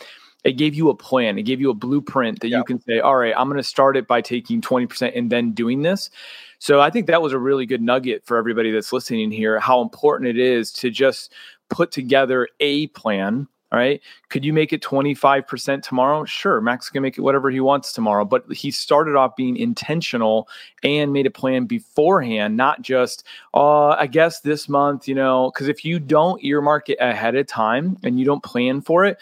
It 0.47 0.53
gave 0.53 0.75
you 0.75 0.89
a 0.91 0.95
plan. 0.95 1.39
It 1.39 1.43
gave 1.43 1.61
you 1.61 1.71
a 1.71 1.75
blueprint 1.75 2.41
that 2.41 2.49
yeah. 2.49 2.59
you 2.59 2.65
can 2.65 2.81
say, 2.81 3.01
all 3.01 3.17
right, 3.17 3.35
I'm 3.37 3.49
going 3.49 3.57
to 3.57 3.63
start 3.63 3.97
it 3.97 4.07
by 4.07 4.21
taking 4.21 4.61
20% 4.61 5.13
and 5.17 5.31
then 5.31 5.53
doing 5.53 5.83
this. 5.83 6.11
So 6.59 6.81
I 6.81 6.91
think 6.91 7.07
that 7.07 7.21
was 7.21 7.33
a 7.33 7.39
really 7.39 7.67
good 7.67 7.83
nugget 7.83 8.25
for 8.25 8.37
everybody 8.37 8.71
that's 8.71 8.93
listening 8.93 9.31
here, 9.31 9.59
how 9.61 9.83
important 9.83 10.31
it 10.31 10.39
is 10.39 10.73
to 10.75 10.91
just 10.91 11.33
put 11.69 11.91
together 11.91 12.49
a 12.61 12.87
plan. 12.89 13.49
All 13.73 13.81
right. 13.81 14.01
Could 14.29 14.45
you 14.45 14.53
make 14.53 14.73
it 14.73 14.81
25% 14.81 15.83
tomorrow? 15.83 16.25
Sure. 16.25 16.61
Max 16.61 16.89
can 16.89 17.03
make 17.03 17.19
it 17.19 17.23
whatever 17.23 17.51
he 17.51 17.59
wants 17.59 17.93
tomorrow. 17.93 18.25
But 18.25 18.51
he 18.53 18.71
started 18.71 19.17
off 19.17 19.35
being 19.35 19.57
intentional 19.57 20.49
and 20.85 21.13
made 21.13 21.27
a 21.27 21.33
plan 21.33 21.67
beforehand, 21.67 22.57
not 22.57 22.83
just, 22.83 23.25
uh, 23.55 23.89
I 23.89 24.07
guess 24.07 24.41
this 24.41 24.69
month, 24.69 25.09
you 25.09 25.17
know, 25.17 25.51
because 25.53 25.67
if 25.67 25.85
you 25.85 25.99
don't 25.99 26.43
earmark 26.45 26.89
it 26.91 26.99
ahead 27.01 27.35
of 27.35 27.49
time 27.49 27.97
and 28.05 28.21
you 28.21 28.25
don't 28.25 28.43
plan 28.43 28.83
for 28.83 29.05
it, 29.05 29.19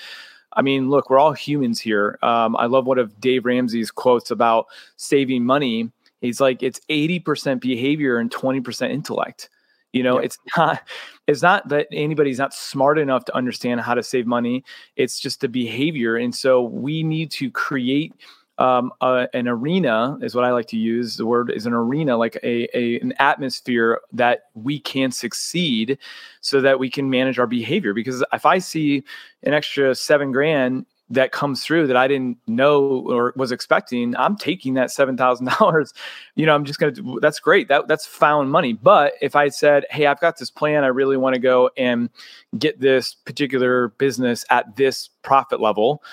I 0.54 0.62
mean, 0.62 0.90
look, 0.90 1.10
we're 1.10 1.18
all 1.18 1.32
humans 1.32 1.80
here. 1.80 2.18
Um, 2.22 2.56
I 2.56 2.66
love 2.66 2.86
one 2.86 2.98
of 2.98 3.20
Dave 3.20 3.44
Ramsey's 3.44 3.90
quotes 3.90 4.30
about 4.30 4.66
saving 4.96 5.44
money. 5.44 5.90
He's 6.20 6.40
like, 6.40 6.62
it's 6.62 6.80
80% 6.88 7.60
behavior 7.60 8.18
and 8.18 8.30
20% 8.30 8.90
intellect. 8.90 9.50
You 9.92 10.02
know, 10.02 10.16
yep. 10.16 10.24
it's 10.24 10.38
not 10.56 10.82
it's 11.26 11.42
not 11.42 11.68
that 11.68 11.86
anybody's 11.92 12.38
not 12.38 12.52
smart 12.52 12.98
enough 12.98 13.24
to 13.26 13.36
understand 13.36 13.80
how 13.80 13.94
to 13.94 14.02
save 14.02 14.26
money. 14.26 14.64
It's 14.96 15.18
just 15.18 15.40
the 15.40 15.48
behavior. 15.48 16.16
And 16.16 16.34
so 16.34 16.62
we 16.62 17.02
need 17.02 17.30
to 17.32 17.50
create 17.50 18.14
um, 18.58 18.92
uh, 19.00 19.26
an 19.34 19.48
arena 19.48 20.16
is 20.22 20.34
what 20.34 20.44
I 20.44 20.52
like 20.52 20.66
to 20.66 20.76
use. 20.76 21.16
The 21.16 21.26
word 21.26 21.50
is 21.50 21.66
an 21.66 21.72
arena, 21.72 22.16
like 22.16 22.36
a, 22.42 22.68
a 22.76 23.00
an 23.00 23.12
atmosphere 23.18 24.00
that 24.12 24.44
we 24.54 24.78
can 24.78 25.10
succeed, 25.10 25.98
so 26.40 26.60
that 26.60 26.78
we 26.78 26.88
can 26.88 27.10
manage 27.10 27.38
our 27.38 27.46
behavior. 27.46 27.94
Because 27.94 28.24
if 28.32 28.46
I 28.46 28.58
see 28.58 29.02
an 29.42 29.54
extra 29.54 29.94
seven 29.94 30.30
grand 30.30 30.86
that 31.10 31.32
comes 31.32 31.62
through 31.62 31.86
that 31.86 31.96
I 31.96 32.08
didn't 32.08 32.38
know 32.46 33.04
or 33.06 33.34
was 33.36 33.52
expecting, 33.52 34.16
I'm 34.16 34.36
taking 34.36 34.74
that 34.74 34.92
seven 34.92 35.16
thousand 35.16 35.46
dollars. 35.58 35.92
You 36.36 36.46
know, 36.46 36.54
I'm 36.54 36.64
just 36.64 36.78
gonna. 36.78 36.92
That's 37.20 37.40
great. 37.40 37.66
That 37.66 37.88
that's 37.88 38.06
found 38.06 38.52
money. 38.52 38.72
But 38.72 39.14
if 39.20 39.34
I 39.34 39.48
said, 39.48 39.84
"Hey, 39.90 40.06
I've 40.06 40.20
got 40.20 40.38
this 40.38 40.50
plan. 40.50 40.84
I 40.84 40.88
really 40.88 41.16
want 41.16 41.34
to 41.34 41.40
go 41.40 41.70
and 41.76 42.08
get 42.56 42.80
this 42.80 43.14
particular 43.14 43.88
business 43.88 44.44
at 44.50 44.76
this 44.76 45.08
profit 45.22 45.60
level," 45.60 46.04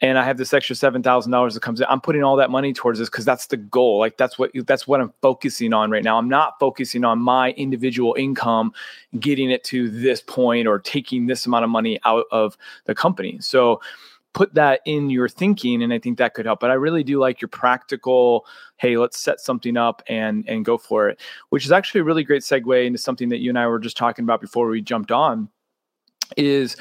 and 0.00 0.18
I 0.18 0.24
have 0.24 0.36
this 0.36 0.52
extra 0.52 0.76
seven 0.76 1.02
thousand 1.02 1.32
dollars 1.32 1.54
that 1.54 1.60
comes 1.60 1.80
in, 1.80 1.86
I'm 1.88 2.00
putting 2.00 2.22
all 2.22 2.36
that 2.36 2.50
money 2.50 2.72
towards 2.72 2.98
this 2.98 3.08
because 3.08 3.24
that's 3.24 3.46
the 3.46 3.56
goal. 3.56 3.98
Like 3.98 4.18
that's 4.18 4.38
what 4.38 4.50
that's 4.66 4.86
what 4.86 5.00
I'm 5.00 5.12
focusing 5.22 5.72
on 5.72 5.90
right 5.90 6.04
now. 6.04 6.18
I'm 6.18 6.28
not 6.28 6.58
focusing 6.60 7.04
on 7.04 7.18
my 7.18 7.52
individual 7.52 8.14
income, 8.18 8.72
getting 9.18 9.50
it 9.50 9.64
to 9.64 9.88
this 9.88 10.20
point 10.20 10.68
or 10.68 10.78
taking 10.78 11.26
this 11.26 11.46
amount 11.46 11.64
of 11.64 11.70
money 11.70 11.98
out 12.04 12.26
of 12.30 12.58
the 12.84 12.94
company. 12.94 13.38
So 13.40 13.80
put 14.34 14.52
that 14.52 14.80
in 14.84 15.08
your 15.08 15.30
thinking 15.30 15.82
and 15.82 15.94
i 15.94 15.98
think 15.98 16.18
that 16.18 16.34
could 16.34 16.44
help 16.44 16.60
but 16.60 16.70
i 16.70 16.74
really 16.74 17.02
do 17.02 17.18
like 17.18 17.40
your 17.40 17.48
practical 17.48 18.44
hey 18.76 18.98
let's 18.98 19.18
set 19.18 19.40
something 19.40 19.78
up 19.78 20.02
and 20.08 20.46
and 20.46 20.62
go 20.62 20.76
for 20.76 21.08
it 21.08 21.18
which 21.48 21.64
is 21.64 21.72
actually 21.72 22.02
a 22.02 22.04
really 22.04 22.22
great 22.22 22.42
segue 22.42 22.86
into 22.86 22.98
something 22.98 23.30
that 23.30 23.38
you 23.38 23.48
and 23.48 23.58
i 23.58 23.66
were 23.66 23.78
just 23.78 23.96
talking 23.96 24.24
about 24.24 24.38
before 24.38 24.68
we 24.68 24.82
jumped 24.82 25.10
on 25.10 25.48
is 26.36 26.76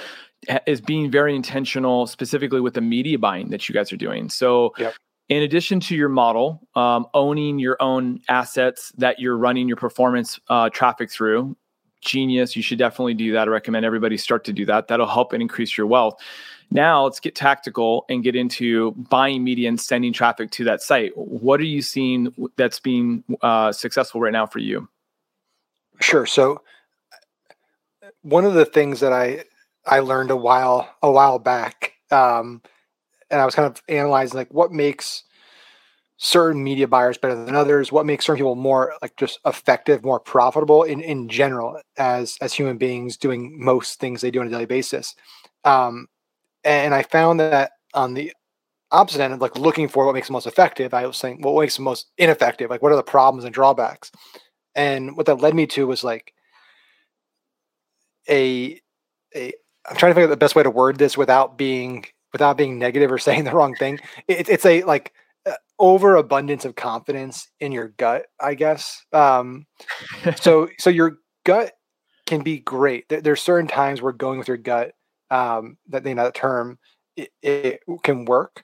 is 0.66 0.82
being 0.82 1.10
very 1.12 1.36
intentional 1.36 2.08
specifically 2.08 2.62
with 2.62 2.74
the 2.74 2.82
media 2.82 3.18
buying 3.18 3.50
that 3.50 3.68
you 3.68 3.74
guys 3.74 3.92
are 3.92 3.98
doing 3.98 4.30
so 4.30 4.74
yep. 4.78 4.94
in 5.30 5.44
addition 5.44 5.80
to 5.80 5.96
your 5.96 6.10
model 6.10 6.62
um, 6.76 7.06
owning 7.14 7.60
your 7.60 7.78
own 7.82 8.20
assets 8.30 8.92
that 8.98 9.20
you're 9.20 9.38
running 9.38 9.68
your 9.68 9.78
performance 9.78 10.40
uh, 10.50 10.70
traffic 10.70 11.12
through 11.12 11.56
genius 12.02 12.56
you 12.56 12.62
should 12.62 12.78
definitely 12.78 13.14
do 13.14 13.32
that 13.34 13.48
i 13.48 13.52
recommend 13.52 13.86
everybody 13.86 14.18
start 14.18 14.44
to 14.44 14.54
do 14.54 14.66
that 14.66 14.88
that'll 14.88 15.08
help 15.08 15.34
and 15.34 15.42
increase 15.42 15.78
your 15.78 15.88
wealth 15.88 16.16
now 16.72 17.04
let's 17.04 17.20
get 17.20 17.36
tactical 17.36 18.06
and 18.10 18.24
get 18.24 18.36
into 18.36 18.92
buying 18.92 19.44
media 19.44 19.70
and 19.70 19.80
sending 19.80 20.14
traffic 20.14 20.52
to 20.52 20.64
that 20.66 20.82
site. 20.82 21.16
What 21.16 21.60
are 21.60 21.66
you 21.66 21.82
seeing 21.82 22.34
that's 22.58 22.80
being 22.80 23.24
uh, 23.42 23.72
successful 23.72 24.22
right 24.22 24.34
now 24.34 24.46
for 24.46 24.60
you? 24.60 24.88
Sure. 26.02 26.26
So 26.26 26.62
one 28.22 28.46
of 28.46 28.54
the 28.54 28.66
things 28.66 29.00
that 29.00 29.14
I 29.14 29.44
I 29.86 30.00
learned 30.00 30.32
a 30.32 30.36
while 30.36 30.90
a 31.02 31.12
while 31.12 31.40
back, 31.40 31.94
um, 32.12 32.62
and 33.30 33.42
I 33.42 33.46
was 33.46 33.56
kind 33.56 33.68
of 33.72 33.82
analyzing 33.90 34.38
like 34.38 34.54
what 34.54 34.72
makes 34.72 35.24
certain 36.18 36.64
media 36.64 36.88
buyers 36.88 37.18
better 37.18 37.36
than 37.36 37.56
others, 37.56 37.92
what 37.92 38.06
makes 38.06 38.26
certain 38.26 38.40
people 38.40 38.56
more 38.56 38.94
like 39.02 39.16
just 39.18 39.40
effective, 39.46 40.04
more 40.04 40.20
profitable 40.20 40.84
in 40.84 41.02
in 41.02 41.30
general 41.30 41.80
as 41.98 42.38
as 42.42 42.54
human 42.54 42.78
beings 42.78 43.18
doing 43.18 43.64
most 43.64 44.00
things 44.00 44.22
they 44.22 44.32
do 44.32 44.42
on 44.42 44.48
a 44.48 44.50
daily 44.50 44.66
basis. 44.66 45.16
Um, 45.66 46.08
and 46.64 46.94
I 46.96 47.04
found 47.04 47.40
that 47.40 47.72
on 47.94 48.14
the 48.14 48.34
opposite 48.92 49.22
end 49.22 49.34
of 49.34 49.42
like 49.42 49.58
looking 49.58 49.88
for 49.88 50.06
what 50.06 50.16
makes 50.16 50.28
the 50.28 50.34
most 50.34 50.48
effective, 50.48 50.94
I 50.94 51.06
was 51.06 51.18
saying, 51.18 51.42
what 51.42 51.60
makes 51.60 51.76
the 51.76 51.84
most 51.84 52.08
ineffective? 52.18 52.70
Like, 52.70 52.82
what 52.82 52.92
are 52.92 52.98
the 52.98 53.04
problems 53.04 53.44
and 53.46 53.54
drawbacks? 53.54 54.12
And 54.74 55.16
what 55.18 55.26
that 55.28 55.42
led 55.42 55.56
me 55.56 55.68
to 55.68 55.88
was 55.88 56.04
like 56.04 56.34
a, 58.30 58.80
a 59.36 59.54
I'm 59.90 59.96
trying 59.96 60.12
to 60.12 60.16
figure 60.16 60.28
out 60.28 60.32
the 60.32 60.38
best 60.38 60.56
way 60.56 60.64
to 60.64 60.70
word 60.70 60.98
this 60.98 61.18
without 61.18 61.58
being 61.58 62.06
without 62.34 62.58
being 62.58 62.78
negative 62.78 63.12
or 63.12 63.18
saying 63.18 63.44
the 63.44 63.52
wrong 63.52 63.76
thing. 63.76 64.00
It, 64.28 64.50
it's 64.50 64.66
a 64.66 64.84
like 64.84 65.14
uh, 65.46 65.54
overabundance 65.80 66.66
of 66.66 66.76
confidence 66.76 67.48
in 67.60 67.72
your 67.72 67.90
gut, 67.90 68.26
I 68.40 68.56
guess. 68.56 69.06
Um, 69.14 69.66
so 70.36 70.70
so 70.80 70.90
your 70.90 71.18
gut 71.44 71.74
can 72.26 72.42
be 72.42 72.60
great. 72.60 73.08
There, 73.10 73.22
there's 73.22 73.42
certain 73.42 73.68
times 73.68 74.02
where 74.02 74.12
going 74.12 74.40
with 74.40 74.48
your 74.48 74.58
gut 74.58 74.94
um, 75.32 75.78
that 75.90 76.06
you 76.06 76.16
know 76.16 76.24
that 76.24 76.36
term 76.36 76.78
it, 77.16 77.30
it, 77.42 77.80
can 78.04 78.26
work. 78.26 78.64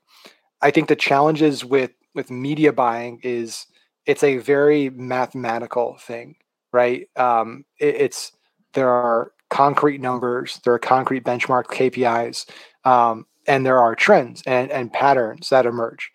I 0.62 0.72
think 0.72 0.88
the 0.88 0.96
challenges 0.96 1.64
with 1.64 1.92
with 2.14 2.30
media 2.30 2.74
buying 2.74 3.20
is 3.24 3.66
it's 4.06 4.24
a 4.24 4.38
very 4.38 4.90
mathematical 4.90 5.98
thing, 6.02 6.36
right? 6.74 7.08
Um, 7.16 7.66
it, 7.80 7.96
it's 7.96 8.32
there 8.74 8.90
are 8.90 9.32
concrete 9.52 10.02
numbers, 10.02 10.60
there 10.64 10.74
are 10.74 10.80
concrete 10.80 11.24
benchmark 11.24 11.66
KPIs, 11.66 12.50
um, 12.86 13.26
and 13.48 13.66
there 13.66 13.80
are 13.80 13.94
trends 13.94 14.42
and, 14.48 14.72
and 14.72 14.92
patterns 14.92 15.50
that 15.50 15.68
emerge. 15.68 16.10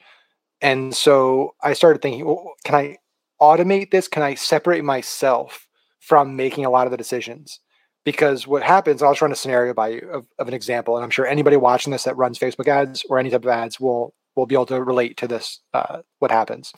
And 0.60 0.94
so 0.94 1.54
I 1.62 1.74
started 1.74 2.02
thinking, 2.02 2.24
well, 2.24 2.54
can 2.64 2.74
I 2.74 2.96
automate 3.40 3.90
this? 3.90 4.08
Can 4.08 4.22
I 4.22 4.34
separate 4.34 4.82
myself 4.82 5.68
from 6.00 6.34
making 6.34 6.64
a 6.64 6.70
lot 6.70 6.86
of 6.86 6.90
the 6.90 6.96
decisions? 6.96 7.60
Because 8.04 8.46
what 8.46 8.62
happens, 8.62 9.02
I'll 9.02 9.12
just 9.12 9.22
run 9.22 9.32
a 9.32 9.36
scenario 9.36 9.74
by 9.74 9.88
you 9.88 10.08
of, 10.12 10.26
of 10.38 10.48
an 10.48 10.54
example, 10.54 10.96
and 10.96 11.04
I'm 11.04 11.10
sure 11.10 11.26
anybody 11.26 11.56
watching 11.56 11.90
this 11.90 12.04
that 12.04 12.16
runs 12.16 12.38
Facebook 12.38 12.68
ads 12.68 13.04
or 13.10 13.18
any 13.18 13.30
type 13.30 13.44
of 13.44 13.48
ads 13.48 13.78
will 13.78 14.14
will 14.36 14.46
be 14.46 14.54
able 14.54 14.66
to 14.66 14.82
relate 14.82 15.16
to 15.16 15.26
this. 15.26 15.60
Uh, 15.74 16.02
what 16.18 16.30
happens? 16.30 16.72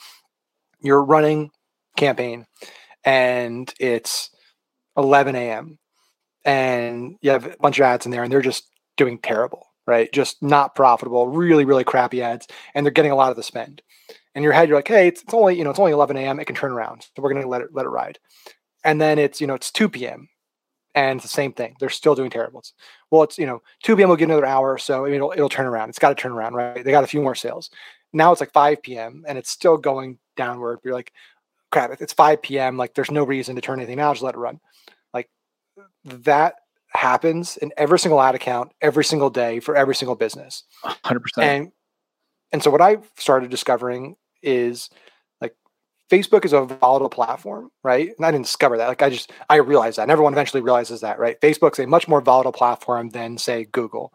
You're 0.81 1.05
running 1.05 1.51
campaign, 1.97 2.47
and 3.05 3.73
it's 3.79 4.31
11 4.97 5.37
a.m. 5.37 5.79
and 6.49 7.19
you 7.21 7.31
have 7.31 7.45
a 7.45 7.57
bunch 7.61 7.79
of 7.79 7.85
ads 7.85 8.07
in 8.07 8.11
there, 8.11 8.23
and 8.23 8.33
they're 8.33 8.41
just 8.41 8.71
doing 8.97 9.19
terrible, 9.19 9.67
right? 9.87 10.11
Just 10.11 10.43
not 10.43 10.75
profitable, 10.75 11.29
really, 11.29 11.67
really 11.67 11.85
crappy 11.85 12.23
ads, 12.23 12.47
and 12.75 12.87
they're 12.87 12.91
getting 12.91 13.13
a 13.13 13.17
lot 13.17 13.31
of 13.31 13.37
the 13.37 13.43
spend. 13.43 13.83
In 14.35 14.43
your 14.43 14.53
head, 14.53 14.67
you're 14.69 14.79
like, 14.79 14.89
hey, 14.89 15.09
it's, 15.09 15.23
it's 15.23 15.35
only 15.35 15.59
you 15.59 15.65
know 15.65 15.71
it's 15.71 15.79
only 15.79 15.93
11 15.93 16.17
a.m. 16.17 16.41
It 16.41 16.47
can 16.47 16.57
turn 16.57 16.73
around, 16.73 17.03
so 17.03 17.23
we're 17.23 17.35
gonna 17.35 17.47
let 17.47 17.61
it 17.61 17.69
let 17.73 17.85
it 17.85 17.91
ride. 17.91 18.19
And 18.83 18.99
then 18.99 19.19
it's 19.19 19.43
you 19.43 19.47
know 19.47 19.55
it's 19.55 19.71
2 19.71 19.91
p.m. 19.91 20.31
and 20.95 21.19
it's 21.19 21.25
the 21.25 21.29
same 21.29 21.53
thing. 21.53 21.77
They're 21.79 21.91
still 21.91 22.15
doing 22.15 22.31
terrible. 22.31 22.61
It's, 22.61 22.73
well, 23.11 23.25
it's 23.25 23.39
you 23.39 23.47
know 23.47 23.61
2 23.83 23.97
p.m. 23.97 24.09
will 24.09 24.17
get 24.17 24.25
another 24.25 24.47
hour 24.47 24.79
so. 24.79 25.07
It'll, 25.07 25.33
it'll 25.33 25.51
turn 25.51 25.67
around. 25.67 25.91
It's 25.91 25.99
got 25.99 26.11
to 26.11 26.15
turn 26.15 26.33
around, 26.33 26.55
right? 26.55 26.83
They 26.83 26.93
got 26.93 27.05
a 27.05 27.09
few 27.09 27.21
more 27.21 27.35
sales. 27.35 27.69
Now 28.15 28.33
it's 28.33 28.41
like 28.41 28.53
5 28.53 28.83
p.m. 28.83 29.25
and 29.29 29.37
it's 29.37 29.51
still 29.51 29.77
going 29.77 30.19
downward. 30.35 30.79
You're 30.83 30.95
like, 30.95 31.13
crap, 31.71 31.91
it's 32.01 32.15
5 32.15 32.41
p.m. 32.41 32.79
Like 32.79 32.95
there's 32.95 33.11
no 33.11 33.25
reason 33.25 33.55
to 33.57 33.61
turn 33.61 33.81
anything 33.81 33.99
now. 33.99 34.15
Just 34.15 34.23
let 34.23 34.35
it 34.35 34.39
run. 34.39 34.61
That 36.05 36.55
happens 36.89 37.57
in 37.59 37.73
every 37.77 37.99
single 37.99 38.21
ad 38.21 38.35
account, 38.35 38.73
every 38.81 39.05
single 39.05 39.31
day 39.31 39.61
for 39.61 39.77
every 39.77 39.95
single 39.95 40.15
business. 40.15 40.65
100%. 40.85 41.21
And 41.39 41.73
and 42.53 42.63
so 42.63 42.71
what 42.71 42.81
I 42.81 42.97
started 43.17 43.51
discovering 43.51 44.17
is 44.43 44.89
like 45.41 45.55
Facebook 46.11 46.45
is 46.45 46.53
a 46.53 46.63
volatile 46.63 47.11
platform, 47.11 47.71
right? 47.85 48.11
And 48.17 48.25
I 48.25 48.31
didn't 48.31 48.47
discover 48.47 48.79
that. 48.79 48.89
Like 48.89 49.03
I 49.03 49.11
just 49.11 49.33
I 49.51 49.57
realized 49.57 49.99
that. 49.99 50.03
And 50.03 50.11
everyone 50.11 50.33
eventually 50.33 50.63
realizes 50.63 51.03
that, 51.03 51.19
right? 51.19 51.41
Facebook's 51.41 51.79
a 51.79 51.87
much 51.87 52.09
more 52.09 52.21
volatile 52.21 52.53
platform 52.53 53.11
than 53.11 53.39
say 53.39 53.65
Google. 53.65 54.13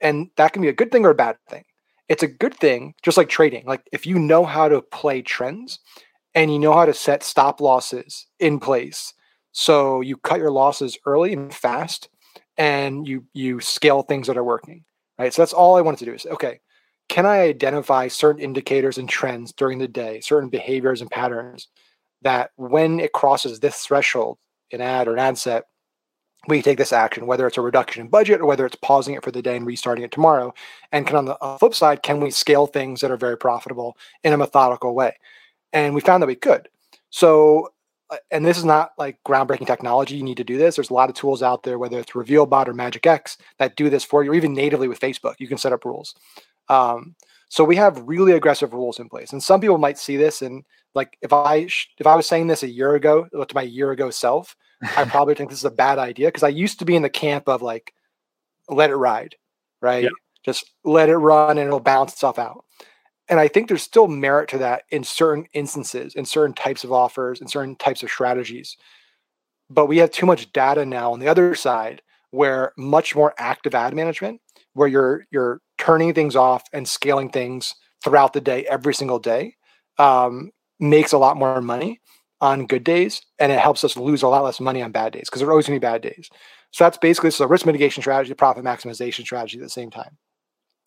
And 0.00 0.30
that 0.36 0.52
can 0.52 0.62
be 0.62 0.68
a 0.68 0.72
good 0.72 0.90
thing 0.90 1.04
or 1.04 1.10
a 1.10 1.14
bad 1.14 1.36
thing. 1.50 1.64
It's 2.08 2.22
a 2.22 2.28
good 2.28 2.54
thing, 2.54 2.94
just 3.02 3.18
like 3.18 3.28
trading. 3.28 3.66
Like 3.66 3.82
if 3.92 4.06
you 4.06 4.18
know 4.18 4.44
how 4.44 4.68
to 4.68 4.80
play 4.80 5.20
trends 5.20 5.80
and 6.34 6.50
you 6.52 6.58
know 6.58 6.72
how 6.72 6.86
to 6.86 6.94
set 6.94 7.22
stop 7.22 7.60
losses 7.60 8.26
in 8.38 8.58
place 8.58 9.12
so 9.52 10.00
you 10.00 10.16
cut 10.18 10.38
your 10.38 10.50
losses 10.50 10.98
early 11.06 11.32
and 11.32 11.54
fast 11.54 12.08
and 12.56 13.06
you 13.06 13.24
you 13.32 13.60
scale 13.60 14.02
things 14.02 14.26
that 14.26 14.36
are 14.36 14.44
working 14.44 14.84
right? 15.18 15.32
So 15.32 15.42
that's 15.42 15.52
all 15.52 15.76
i 15.76 15.80
wanted 15.80 15.98
to 16.00 16.04
do 16.06 16.14
is 16.14 16.26
okay 16.26 16.60
can 17.08 17.26
i 17.26 17.40
identify 17.40 18.08
certain 18.08 18.42
indicators 18.42 18.98
and 18.98 19.08
trends 19.08 19.52
during 19.52 19.78
the 19.78 19.88
day 19.88 20.20
certain 20.20 20.48
behaviors 20.48 21.00
and 21.00 21.10
patterns 21.10 21.68
that 22.22 22.50
when 22.56 23.00
it 23.00 23.12
crosses 23.12 23.60
this 23.60 23.80
threshold 23.80 24.38
an 24.72 24.80
ad 24.80 25.08
or 25.08 25.14
an 25.14 25.18
ad 25.18 25.38
set 25.38 25.64
we 26.46 26.62
take 26.62 26.78
this 26.78 26.92
action 26.92 27.26
whether 27.26 27.46
it's 27.46 27.58
a 27.58 27.62
reduction 27.62 28.02
in 28.02 28.08
budget 28.08 28.40
or 28.40 28.46
whether 28.46 28.64
it's 28.64 28.76
pausing 28.76 29.14
it 29.14 29.24
for 29.24 29.30
the 29.30 29.42
day 29.42 29.56
and 29.56 29.66
restarting 29.66 30.04
it 30.04 30.12
tomorrow? 30.12 30.54
And 30.92 31.06
can 31.06 31.16
on 31.16 31.24
the 31.24 31.36
flip 31.58 31.74
side 31.74 32.02
can 32.02 32.20
we 32.20 32.30
scale 32.30 32.66
things 32.66 33.00
that 33.00 33.10
are 33.10 33.16
very 33.16 33.36
profitable 33.36 33.96
in 34.22 34.32
a 34.32 34.36
methodical 34.36 34.94
way? 34.94 35.16
And 35.72 35.94
we 35.94 36.00
found 36.00 36.22
that 36.22 36.28
we 36.28 36.36
could. 36.36 36.68
So 37.10 37.72
and 38.30 38.44
this 38.44 38.58
is 38.58 38.64
not 38.64 38.92
like 38.98 39.18
groundbreaking 39.26 39.66
technology. 39.66 40.16
You 40.16 40.22
need 40.22 40.36
to 40.38 40.44
do 40.44 40.56
this. 40.56 40.76
There's 40.76 40.90
a 40.90 40.94
lot 40.94 41.08
of 41.08 41.14
tools 41.14 41.42
out 41.42 41.62
there, 41.62 41.78
whether 41.78 41.98
it's 41.98 42.12
RevealBot 42.12 42.68
or 42.68 42.74
Madgicx, 42.74 43.36
that 43.58 43.76
do 43.76 43.90
this 43.90 44.04
for 44.04 44.24
you, 44.24 44.32
or 44.32 44.34
even 44.34 44.54
natively 44.54 44.88
with 44.88 45.00
Facebook. 45.00 45.34
You 45.38 45.48
can 45.48 45.58
set 45.58 45.72
up 45.72 45.84
rules. 45.84 46.14
Um, 46.68 47.14
so 47.48 47.64
we 47.64 47.76
have 47.76 48.02
really 48.06 48.32
aggressive 48.32 48.72
rules 48.72 48.98
in 48.98 49.08
place, 49.08 49.32
and 49.32 49.42
some 49.42 49.60
people 49.60 49.78
might 49.78 49.98
see 49.98 50.16
this 50.16 50.42
and 50.42 50.64
like 50.94 51.16
if 51.22 51.32
I 51.32 51.66
sh- 51.66 51.90
if 51.98 52.06
I 52.06 52.16
was 52.16 52.26
saying 52.26 52.46
this 52.46 52.62
a 52.62 52.68
year 52.68 52.94
ago 52.94 53.26
to 53.32 53.54
my 53.54 53.62
year 53.62 53.90
ago 53.92 54.10
self, 54.10 54.56
I 54.96 55.04
probably 55.08 55.34
think 55.34 55.50
this 55.50 55.58
is 55.58 55.64
a 55.64 55.70
bad 55.70 55.98
idea 55.98 56.28
because 56.28 56.42
I 56.42 56.48
used 56.48 56.78
to 56.80 56.84
be 56.84 56.96
in 56.96 57.02
the 57.02 57.10
camp 57.10 57.48
of 57.48 57.62
like 57.62 57.94
let 58.68 58.90
it 58.90 58.96
ride, 58.96 59.36
right? 59.80 60.04
Yeah. 60.04 60.10
Just 60.44 60.72
let 60.84 61.08
it 61.08 61.16
run 61.16 61.58
and 61.58 61.66
it'll 61.66 61.80
balance 61.80 62.12
itself 62.12 62.38
out 62.38 62.64
and 63.28 63.38
I 63.38 63.48
think 63.48 63.68
there's 63.68 63.82
still 63.82 64.08
merit 64.08 64.48
to 64.50 64.58
that 64.58 64.84
in 64.90 65.04
certain 65.04 65.46
instances, 65.52 66.14
in 66.14 66.24
certain 66.24 66.54
types 66.54 66.84
of 66.84 66.92
offers, 66.92 67.40
in 67.40 67.48
certain 67.48 67.76
types 67.76 68.02
of 68.02 68.10
strategies. 68.10 68.76
But 69.70 69.86
we 69.86 69.98
have 69.98 70.10
too 70.10 70.26
much 70.26 70.52
data 70.52 70.86
now 70.86 71.12
on 71.12 71.20
the 71.20 71.28
other 71.28 71.54
side 71.54 72.00
where 72.30 72.72
much 72.76 73.14
more 73.14 73.34
active 73.38 73.74
ad 73.74 73.94
management, 73.94 74.40
where 74.74 74.88
you're 74.88 75.24
you're 75.30 75.60
turning 75.78 76.14
things 76.14 76.36
off 76.36 76.64
and 76.72 76.88
scaling 76.88 77.30
things 77.30 77.74
throughout 78.02 78.32
the 78.32 78.40
day, 78.40 78.64
every 78.66 78.94
single 78.94 79.18
day, 79.18 79.56
um, 79.98 80.50
makes 80.80 81.12
a 81.12 81.18
lot 81.18 81.36
more 81.36 81.60
money 81.60 82.00
on 82.40 82.66
good 82.66 82.84
days, 82.84 83.20
and 83.38 83.50
it 83.50 83.58
helps 83.58 83.82
us 83.84 83.96
lose 83.96 84.22
a 84.22 84.28
lot 84.28 84.44
less 84.44 84.60
money 84.60 84.80
on 84.80 84.92
bad 84.92 85.12
days 85.12 85.24
because 85.26 85.40
there 85.40 85.48
are 85.48 85.52
always 85.52 85.66
going 85.66 85.78
to 85.78 85.80
be 85.80 85.90
bad 85.90 86.02
days. 86.02 86.30
So 86.70 86.84
that's 86.84 86.98
basically 86.98 87.28
it's 87.28 87.40
a 87.40 87.46
risk 87.46 87.66
mitigation 87.66 88.02
strategy, 88.02 88.32
profit 88.34 88.64
maximization 88.64 89.22
strategy 89.22 89.58
at 89.58 89.64
the 89.64 89.70
same 89.70 89.90
time. 89.90 90.16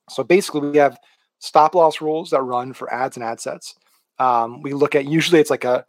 So 0.10 0.24
basically, 0.24 0.70
we 0.70 0.78
have 0.78 0.98
stop 1.42 1.76
loss 1.76 2.00
rules 2.00 2.30
that 2.30 2.42
run 2.42 2.72
for 2.72 2.92
ads 2.94 3.18
and 3.18 3.24
ad 3.24 3.40
sets. 3.40 3.76
Um, 4.20 4.62
we 4.62 4.74
look 4.74 4.96
at 4.96 5.06
usually 5.06 5.42
it's 5.42 5.50
like 5.50 5.66
a 5.66 5.86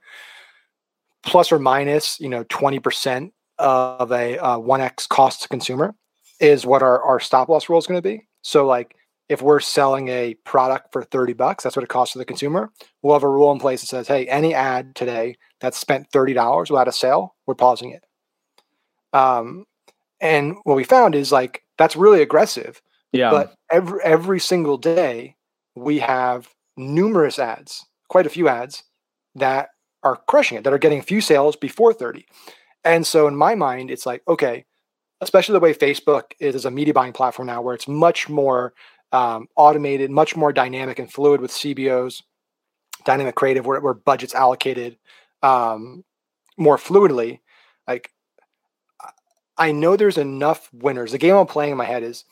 plus 1.23 1.53
or 1.53 1.59
minus, 1.59 2.19
you 2.19 2.29
know, 2.29 2.43
20% 2.45 3.31
of 3.59 4.11
a 4.11 4.39
uh, 4.39 4.59
1x 4.59 5.09
cost 5.09 5.43
to 5.43 5.49
consumer 5.49 5.95
is 6.41 6.67
what 6.67 6.83
our, 6.83 7.01
our 7.03 7.21
stop 7.21 7.49
loss 7.49 7.69
rule 7.69 7.79
is 7.79 7.87
going 7.87 7.99
to 7.99 8.09
be. 8.09 8.27
So 8.41 8.67
like 8.67 8.97
if 9.29 9.41
we're 9.41 9.61
selling 9.61 10.09
a 10.09 10.35
product 10.45 10.93
for 10.93 11.05
30 11.05 11.35
bucks, 11.35 11.63
that's 11.63 11.77
what 11.77 11.85
it 11.85 11.89
costs 11.89 12.15
to 12.15 12.19
the 12.19 12.25
consumer. 12.25 12.73
We'll 13.03 13.15
have 13.15 13.23
a 13.23 13.29
rule 13.29 13.53
in 13.53 13.61
place 13.61 13.83
that 13.83 13.87
says, 13.87 14.09
hey, 14.09 14.27
any 14.27 14.55
ad 14.55 14.95
today 14.97 15.37
that's 15.61 15.79
spent 15.79 16.11
$30 16.11 16.71
without 16.71 16.89
a 16.89 16.93
sale, 16.93 17.37
we're 17.47 17.55
pausing 17.55 17.91
it. 17.91 18.05
Um, 19.13 19.67
and 20.21 20.57
what 20.65 20.77
we 20.77 20.85
found 20.85 21.15
is 21.15 21.31
like 21.31 21.63
that's 21.79 21.97
really 21.97 22.23
aggressive. 22.23 22.81
Yeah. 23.13 23.31
But 23.31 23.55
every 23.71 24.01
every 24.03 24.41
single 24.41 24.79
day 24.79 25.37
we 25.75 25.99
have 26.01 26.49
numerous 26.77 27.39
ads, 27.39 27.87
quite 28.09 28.27
a 28.27 28.31
few 28.31 28.49
ads 28.49 28.85
that 29.35 29.71
are 30.03 30.17
crushing 30.29 30.59
it, 30.59 30.65
that 30.65 30.73
are 30.73 30.79
getting 30.79 30.99
a 30.99 31.03
few 31.03 31.21
sales 31.21 31.57
before 31.57 31.93
30. 31.93 32.27
And 32.85 33.07
so 33.07 33.29
in 33.29 33.37
my 33.37 33.55
mind, 33.55 33.91
it's 33.91 34.07
like, 34.07 34.23
okay, 34.27 34.65
especially 35.21 35.53
the 35.53 35.61
way 35.61 35.73
Facebook 35.73 36.33
is 36.41 36.65
a 36.65 36.71
media 36.71 36.93
buying 36.93 37.13
platform 37.13 37.47
now, 37.47 37.63
where 37.63 37.75
it's 37.75 37.89
much 37.89 38.29
more 38.29 38.75
um, 39.13 39.47
automated, 39.57 40.11
much 40.11 40.35
more 40.35 40.53
dynamic 40.53 40.99
and 40.99 41.13
fluid 41.13 41.41
with 41.41 41.53
CBOs, 41.53 42.23
dynamic 43.05 43.35
creative, 43.35 43.65
where, 43.65 43.81
where 43.81 43.95
budget's 43.95 44.35
allocated 44.35 44.99
um, 45.43 46.05
more 46.57 46.77
fluidly. 46.77 47.41
Like, 47.87 48.11
I 49.57 49.71
know 49.71 49.97
there's 49.97 50.19
enough 50.19 50.69
winners. 50.73 51.13
The 51.13 51.19
game 51.19 51.37
I'm 51.37 51.47
playing 51.47 51.73
in 51.73 51.79
my 51.79 51.85
head 51.85 52.03
is 52.03 52.25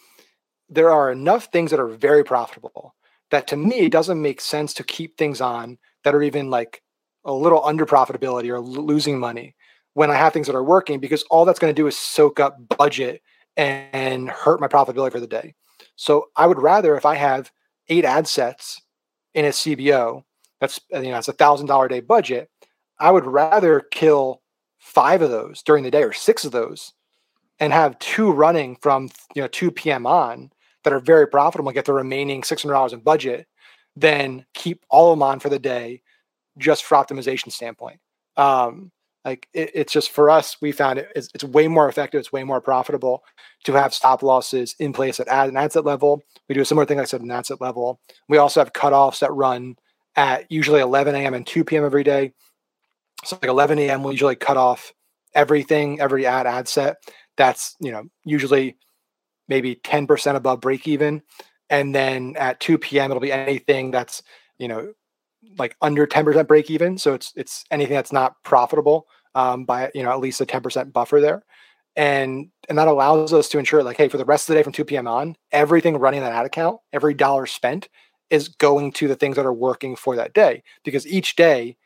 there 0.69 0.91
are 0.91 1.13
enough 1.13 1.47
things 1.47 1.71
that 1.71 1.81
are 1.81 1.89
very 1.89 2.25
profitable 2.25 2.95
that 3.31 3.47
to 3.49 3.57
me 3.57 3.89
doesn't 3.89 4.21
make 4.21 4.41
sense 4.41 4.75
to 4.75 4.85
keep 4.85 5.17
things 5.17 5.41
on 5.41 5.79
that 6.05 6.15
are 6.15 6.23
even 6.23 6.51
like 6.51 6.83
a 7.25 7.33
little 7.33 7.65
under 7.65 7.87
profitability 7.87 8.49
or 8.49 8.61
losing 8.61 9.19
money 9.19 9.55
when 9.95 10.11
I 10.11 10.15
have 10.15 10.33
things 10.33 10.47
that 10.47 10.57
are 10.57 10.65
working 10.65 11.01
because 11.01 11.23
all 11.25 11.45
that's 11.45 11.59
going 11.59 11.75
to 11.75 11.81
do 11.81 11.87
is 11.87 11.97
soak 11.97 12.41
up 12.41 12.57
budget 12.79 13.23
and 13.57 14.31
hurt 14.31 14.61
my 14.61 14.69
profitability 14.69 15.13
for 15.13 15.21
the 15.21 15.27
day. 15.27 15.55
So 15.97 16.29
I 16.37 16.47
would 16.47 16.59
rather 16.59 16.97
if 16.97 17.05
I 17.05 17.17
have 17.17 17.51
eight 17.89 18.05
ad 18.05 18.27
sets 18.27 18.81
in 19.35 19.45
a 19.45 19.49
CBO, 19.49 20.25
that's 20.61 20.81
uh, 20.95 21.01
you 21.01 21.11
know, 21.11 21.19
it's 21.19 21.29
a 21.29 21.33
thousand 21.33 21.67
dollar 21.67 21.89
day 21.89 22.01
budget. 22.01 22.51
I 22.99 23.11
would 23.11 23.27
rather 23.27 23.81
kill 23.81 24.43
five 24.79 25.23
of 25.23 25.31
those 25.31 25.63
during 25.63 25.85
the 25.85 25.91
day 25.91 26.03
or 26.03 26.13
six 26.13 26.45
of 26.45 26.53
those 26.53 26.93
and 27.59 27.73
have 27.73 27.99
two 27.99 28.31
running 28.33 28.77
from 28.77 29.11
you 29.35 29.43
know 29.43 29.49
2 29.49 29.71
p.m. 29.71 30.07
on 30.07 30.51
that 30.85 30.93
are 30.93 31.01
very 31.01 31.29
profitable 31.29 31.73
get 31.73 31.85
the 31.85 31.93
remaining 31.93 32.43
$600 32.43 32.93
in 32.93 33.01
budget, 33.01 33.47
then 33.97 34.45
keep 34.55 34.85
all 34.89 35.13
of 35.13 35.19
them 35.19 35.23
on 35.23 35.41
for 35.41 35.49
the 35.49 35.59
day 35.59 36.03
just 36.59 36.85
for 36.85 36.97
optimization 36.97 37.53
standpoint. 37.53 38.01
Um, 38.37 38.91
like 39.25 39.49
it, 39.53 39.71
it's 39.75 39.93
just 39.93 40.11
for 40.11 40.31
us, 40.31 40.57
we 40.63 40.73
found 40.73 40.99
it, 40.99 41.09
it's, 41.15 41.29
it's, 41.35 41.45
way 41.45 41.69
more 41.69 41.89
effective. 41.89 42.19
It's 42.19 42.33
way 42.33 42.45
more 42.45 42.61
profitable 42.61 43.23
to 43.65 43.73
have 43.75 43.93
stop 43.93 44.23
losses 44.23 44.75
in 44.79 44.93
place 44.93 45.21
at 45.21 45.29
ad 45.29 45.49
and 45.49 45.59
ad 45.59 45.73
set 45.73 45.85
level. 45.85 46.23
We 46.49 46.55
do 46.55 46.63
a 46.63 46.65
similar 46.65 46.87
thing, 46.87 46.97
like 46.97 47.05
I 47.05 47.07
said, 47.07 47.21
an 47.21 47.31
ad 47.31 47.47
set 47.47 47.61
level. 47.61 48.01
We 48.29 48.39
also 48.39 48.61
have 48.61 48.73
cutoffs 48.73 49.19
that 49.21 49.33
run 49.33 49.77
at 50.17 50.51
usually 50.51 50.81
11 50.81 51.15
a.m. 51.15 51.35
and 51.35 51.47
2 51.47 51.65
p.m. 51.65 51.85
every 51.85 52.03
day. 52.03 52.33
So 53.25 53.39
like 53.41 53.51
11 53.51 53.79
a.m. 53.79 54.03
we'll 54.03 54.15
usually 54.15 54.37
cut 54.37 54.57
off 54.57 54.93
everything, 55.35 56.01
every 56.01 56.25
ad 56.27 56.47
ad 56.47 56.69
set. 56.69 56.97
That's 57.37 57.77
you 57.81 57.93
know 57.93 58.05
usually 58.25 58.77
maybe 59.51 59.75
10% 59.75 60.37
above 60.37 60.63
break 60.63 60.89
even. 60.89 61.21
And 61.69 61.95
then 61.95 62.35
at 62.39 62.61
2 62.61 62.79
p.m., 62.79 63.11
it'll 63.11 63.21
be 63.21 63.33
anything 63.33 63.91
that's, 63.91 64.23
you 64.59 64.69
know, 64.69 64.95
like 65.59 65.77
under 65.83 66.07
10% 66.07 66.47
break 66.47 66.71
even. 66.71 66.97
So 66.97 67.13
it's 67.13 67.33
it's 67.37 67.65
anything 67.71 67.95
that's 67.95 68.13
not 68.13 68.43
profitable 68.45 69.07
um, 69.35 69.65
by 69.65 69.91
you 69.95 70.03
know 70.03 70.11
at 70.11 70.21
least 70.21 70.41
a 70.41 70.47
10% 70.47 70.93
buffer 70.93 71.21
there. 71.21 71.43
And 71.97 72.49
and 72.69 72.79
that 72.79 72.89
allows 72.89 73.33
us 73.33 73.49
to 73.51 73.59
ensure 73.59 73.83
like, 73.83 73.97
hey, 73.97 74.09
for 74.09 74.17
the 74.17 74.25
rest 74.25 74.49
of 74.49 74.55
the 74.55 74.59
day 74.59 74.63
from 74.63 74.73
2 74.73 74.85
p.m. 74.85 75.09
on, 75.09 75.37
everything 75.53 75.97
running 75.99 76.21
that 76.21 76.33
ad 76.33 76.47
account, 76.47 76.81
every 76.93 77.15
dollar 77.15 77.47
spent 77.47 77.89
is 78.31 78.49
going 78.49 78.93
to 78.93 79.09
the 79.09 79.17
things 79.17 79.37
that 79.37 79.47
are 79.47 79.53
working 79.53 79.97
for 79.97 80.17
that 80.17 80.35
day. 80.35 80.63
Because 80.85 81.07
each 81.07 81.37
day, 81.37 81.77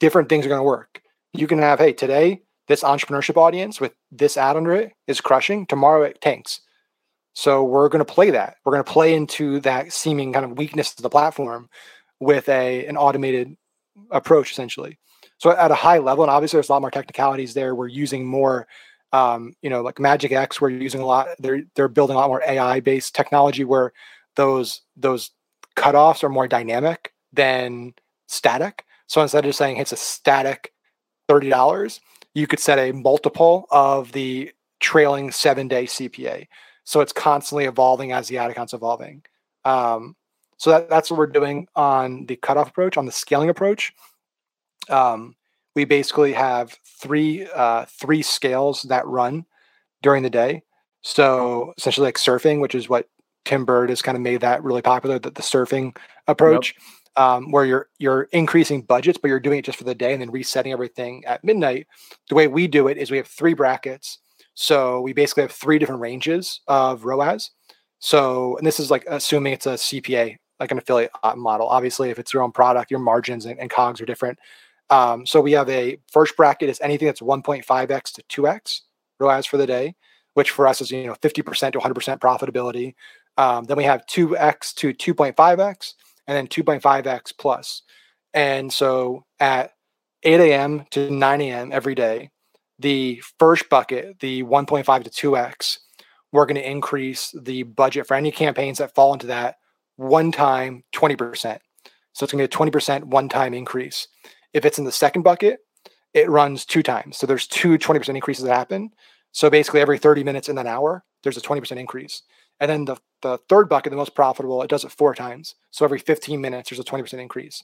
different 0.00 0.28
things 0.28 0.46
are 0.46 0.48
going 0.48 0.58
to 0.58 0.64
work. 0.64 1.02
You 1.34 1.46
can 1.46 1.58
have, 1.58 1.78
hey, 1.78 1.92
today, 1.92 2.42
this 2.68 2.82
entrepreneurship 2.82 3.36
audience 3.36 3.80
with 3.80 3.94
this 4.10 4.36
ad 4.36 4.56
under 4.56 4.72
it 4.72 4.92
is 5.06 5.20
crushing. 5.20 5.66
Tomorrow 5.66 6.02
it 6.02 6.20
tanks. 6.20 6.60
So 7.34 7.64
we're 7.64 7.88
going 7.88 8.04
to 8.04 8.12
play 8.12 8.30
that. 8.30 8.56
We're 8.64 8.72
going 8.72 8.84
to 8.84 8.92
play 8.92 9.14
into 9.14 9.60
that 9.60 9.92
seeming 9.92 10.32
kind 10.32 10.44
of 10.44 10.58
weakness 10.58 10.92
of 10.92 11.02
the 11.02 11.10
platform 11.10 11.68
with 12.20 12.48
a 12.48 12.86
an 12.86 12.96
automated 12.96 13.56
approach 14.10 14.52
essentially. 14.52 14.98
So 15.38 15.50
at 15.50 15.70
a 15.70 15.74
high 15.74 15.98
level, 15.98 16.24
and 16.24 16.30
obviously 16.30 16.58
there's 16.58 16.68
a 16.68 16.72
lot 16.72 16.82
more 16.82 16.90
technicalities 16.90 17.54
there. 17.54 17.74
We're 17.74 17.88
using 17.88 18.24
more, 18.24 18.68
um, 19.12 19.54
you 19.60 19.70
know, 19.70 19.82
like 19.82 19.96
Madgicx. 19.96 20.60
We're 20.60 20.70
using 20.70 21.00
a 21.00 21.06
lot. 21.06 21.28
They're 21.38 21.62
they're 21.74 21.88
building 21.88 22.16
a 22.16 22.18
lot 22.20 22.28
more 22.28 22.42
AI 22.46 22.80
based 22.80 23.14
technology 23.14 23.64
where 23.64 23.92
those 24.36 24.82
those 24.96 25.30
cutoffs 25.76 26.22
are 26.22 26.28
more 26.28 26.46
dynamic 26.46 27.12
than 27.32 27.94
static. 28.28 28.84
So 29.08 29.20
instead 29.20 29.44
of 29.44 29.48
just 29.48 29.58
saying 29.58 29.78
it's 29.78 29.92
a 29.92 29.96
static 29.96 30.72
thirty 31.28 31.48
dollars, 31.48 32.00
you 32.34 32.46
could 32.46 32.60
set 32.60 32.78
a 32.78 32.92
multiple 32.92 33.66
of 33.70 34.12
the 34.12 34.52
trailing 34.80 35.32
seven 35.32 35.66
day 35.66 35.86
CPA. 35.86 36.46
So 36.84 37.00
it's 37.00 37.12
constantly 37.12 37.64
evolving 37.64 38.12
as 38.12 38.28
the 38.28 38.38
ad 38.38 38.50
account's 38.50 38.74
evolving. 38.74 39.22
Um, 39.64 40.16
so 40.56 40.70
that, 40.70 40.88
that's 40.88 41.10
what 41.10 41.18
we're 41.18 41.26
doing 41.26 41.66
on 41.74 42.26
the 42.26 42.36
cutoff 42.36 42.68
approach. 42.68 42.96
On 42.96 43.06
the 43.06 43.12
scaling 43.12 43.48
approach, 43.48 43.92
um, 44.88 45.34
we 45.74 45.84
basically 45.84 46.32
have 46.32 46.76
three 47.00 47.46
uh, 47.54 47.86
three 47.86 48.22
scales 48.22 48.82
that 48.82 49.06
run 49.06 49.44
during 50.02 50.22
the 50.22 50.30
day. 50.30 50.62
So 51.02 51.72
essentially, 51.78 52.06
like 52.06 52.16
surfing, 52.16 52.60
which 52.60 52.74
is 52.74 52.88
what 52.88 53.08
Tim 53.44 53.64
Burd 53.64 53.90
has 53.90 54.02
kind 54.02 54.16
of 54.16 54.22
made 54.22 54.40
that 54.42 54.62
really 54.62 54.82
popular, 54.82 55.18
the, 55.18 55.30
the 55.30 55.42
surfing 55.42 55.96
approach, 56.28 56.74
yep. 57.16 57.24
um, 57.24 57.50
where 57.50 57.64
you're 57.64 57.88
you're 57.98 58.22
increasing 58.32 58.82
budgets, 58.82 59.18
but 59.18 59.28
you're 59.28 59.40
doing 59.40 59.58
it 59.58 59.64
just 59.64 59.78
for 59.78 59.84
the 59.84 59.94
day 59.94 60.12
and 60.12 60.22
then 60.22 60.30
resetting 60.30 60.72
everything 60.72 61.24
at 61.24 61.42
midnight. 61.42 61.86
The 62.28 62.34
way 62.34 62.46
we 62.46 62.68
do 62.68 62.88
it 62.88 62.98
is 62.98 63.10
we 63.10 63.16
have 63.16 63.26
three 63.26 63.54
brackets. 63.54 64.18
So 64.54 65.00
we 65.00 65.12
basically 65.12 65.42
have 65.42 65.52
three 65.52 65.78
different 65.78 66.00
ranges 66.00 66.60
of 66.68 67.04
ROAS. 67.04 67.50
So, 67.98 68.56
and 68.58 68.66
this 68.66 68.80
is 68.80 68.90
like 68.90 69.04
assuming 69.08 69.52
it's 69.52 69.66
a 69.66 69.74
CPA 69.74 70.36
like 70.60 70.70
an 70.70 70.78
affiliate 70.78 71.10
model. 71.36 71.68
Obviously, 71.68 72.10
if 72.10 72.18
it's 72.18 72.32
your 72.32 72.42
own 72.42 72.52
product, 72.52 72.90
your 72.90 73.00
margins 73.00 73.46
and, 73.46 73.58
and 73.58 73.68
COGS 73.68 74.00
are 74.00 74.06
different. 74.06 74.38
Um, 74.90 75.26
so 75.26 75.40
we 75.40 75.52
have 75.52 75.68
a 75.68 75.98
first 76.10 76.36
bracket 76.36 76.68
is 76.68 76.80
anything 76.80 77.06
that's 77.06 77.20
1.5x 77.20 78.12
to 78.12 78.42
2x 78.42 78.80
ROAS 79.18 79.46
for 79.46 79.56
the 79.56 79.66
day, 79.66 79.94
which 80.34 80.50
for 80.50 80.66
us 80.66 80.80
is 80.80 80.90
you 80.90 81.06
know 81.06 81.14
50% 81.14 81.72
to 81.72 81.78
100% 81.78 82.18
profitability. 82.18 82.94
Um, 83.38 83.64
then 83.64 83.76
we 83.76 83.84
have 83.84 84.06
2x 84.06 84.74
to 84.74 84.92
2.5x, 84.92 85.94
and 86.26 86.36
then 86.36 86.46
2.5x 86.46 87.32
plus. 87.38 87.82
And 88.34 88.72
so 88.72 89.24
at 89.40 89.72
8 90.22 90.40
a.m. 90.40 90.84
to 90.90 91.10
9 91.10 91.40
a.m. 91.40 91.72
every 91.72 91.94
day, 91.94 92.30
the 92.82 93.22
first 93.38 93.68
bucket, 93.68 94.20
the 94.20 94.42
1.5 94.42 95.04
to 95.04 95.10
2x, 95.10 95.78
we're 96.32 96.46
going 96.46 96.56
to 96.56 96.70
increase 96.70 97.34
the 97.40 97.62
budget 97.62 98.06
for 98.06 98.14
any 98.14 98.30
campaigns 98.30 98.78
that 98.78 98.94
fall 98.94 99.12
into 99.12 99.26
that 99.28 99.56
one 99.96 100.32
time 100.32 100.82
20%. 100.94 101.58
So 102.14 102.24
it's 102.24 102.32
going 102.32 102.46
to 102.46 102.58
be 102.58 102.66
a 102.66 102.70
20% 102.70 103.04
one 103.04 103.28
time 103.28 103.54
increase. 103.54 104.08
If 104.52 104.64
it's 104.64 104.78
in 104.78 104.84
the 104.84 104.92
second 104.92 105.22
bucket, 105.22 105.60
it 106.12 106.28
runs 106.28 106.66
two 106.66 106.82
times. 106.82 107.16
So 107.16 107.26
there's 107.26 107.46
two 107.46 107.78
20% 107.78 108.08
increases 108.14 108.44
that 108.44 108.54
happen. 108.54 108.90
So 109.32 109.48
basically 109.48 109.80
every 109.80 109.98
30 109.98 110.24
minutes 110.24 110.48
in 110.48 110.58
an 110.58 110.66
hour, 110.66 111.04
there's 111.22 111.38
a 111.38 111.40
20% 111.40 111.76
increase. 111.78 112.22
And 112.60 112.70
then 112.70 112.84
the, 112.84 112.96
the 113.22 113.38
third 113.48 113.68
bucket, 113.68 113.90
the 113.90 113.96
most 113.96 114.14
profitable, 114.14 114.62
it 114.62 114.68
does 114.68 114.84
it 114.84 114.92
four 114.92 115.14
times. 115.14 115.54
So 115.70 115.84
every 115.84 115.98
15 115.98 116.40
minutes, 116.40 116.70
there's 116.70 116.80
a 116.80 116.84
20% 116.84 117.14
increase. 117.14 117.62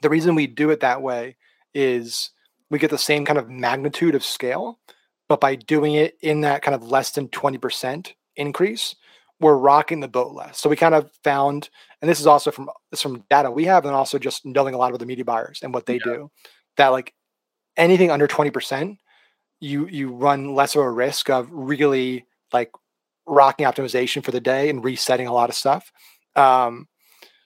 The 0.00 0.08
reason 0.08 0.34
we 0.34 0.46
do 0.46 0.70
it 0.70 0.80
that 0.80 1.02
way 1.02 1.36
is 1.74 2.30
we 2.70 2.78
get 2.78 2.90
the 2.90 2.98
same 2.98 3.24
kind 3.24 3.38
of 3.38 3.48
magnitude 3.48 4.14
of 4.14 4.24
scale, 4.24 4.78
but 5.28 5.40
by 5.40 5.54
doing 5.54 5.94
it 5.94 6.16
in 6.20 6.42
that 6.42 6.62
kind 6.62 6.74
of 6.74 6.90
less 6.90 7.10
than 7.12 7.28
20% 7.28 8.12
increase, 8.36 8.94
we're 9.40 9.56
rocking 9.56 10.00
the 10.00 10.08
boat 10.08 10.32
less. 10.32 10.58
So 10.58 10.68
we 10.68 10.76
kind 10.76 10.94
of 10.94 11.10
found, 11.22 11.70
and 12.00 12.10
this 12.10 12.20
is 12.20 12.26
also 12.26 12.50
from 12.50 12.68
this 12.90 13.02
from 13.02 13.24
data 13.30 13.50
we 13.50 13.64
have, 13.64 13.84
and 13.84 13.94
also 13.94 14.18
just 14.18 14.44
knowing 14.44 14.74
a 14.74 14.78
lot 14.78 14.92
of 14.92 14.98
the 14.98 15.06
media 15.06 15.24
buyers 15.24 15.60
and 15.62 15.72
what 15.72 15.86
they 15.86 15.94
yeah. 15.94 16.12
do, 16.12 16.30
that 16.76 16.88
like 16.88 17.14
anything 17.76 18.10
under 18.10 18.26
20%, 18.26 18.98
you 19.60 19.86
you 19.86 20.12
run 20.12 20.54
less 20.54 20.74
of 20.74 20.82
a 20.82 20.90
risk 20.90 21.30
of 21.30 21.48
really 21.50 22.26
like 22.52 22.70
rocking 23.26 23.66
optimization 23.66 24.24
for 24.24 24.30
the 24.30 24.40
day 24.40 24.70
and 24.70 24.84
resetting 24.84 25.26
a 25.26 25.32
lot 25.32 25.50
of 25.50 25.54
stuff. 25.54 25.92
Um, 26.34 26.88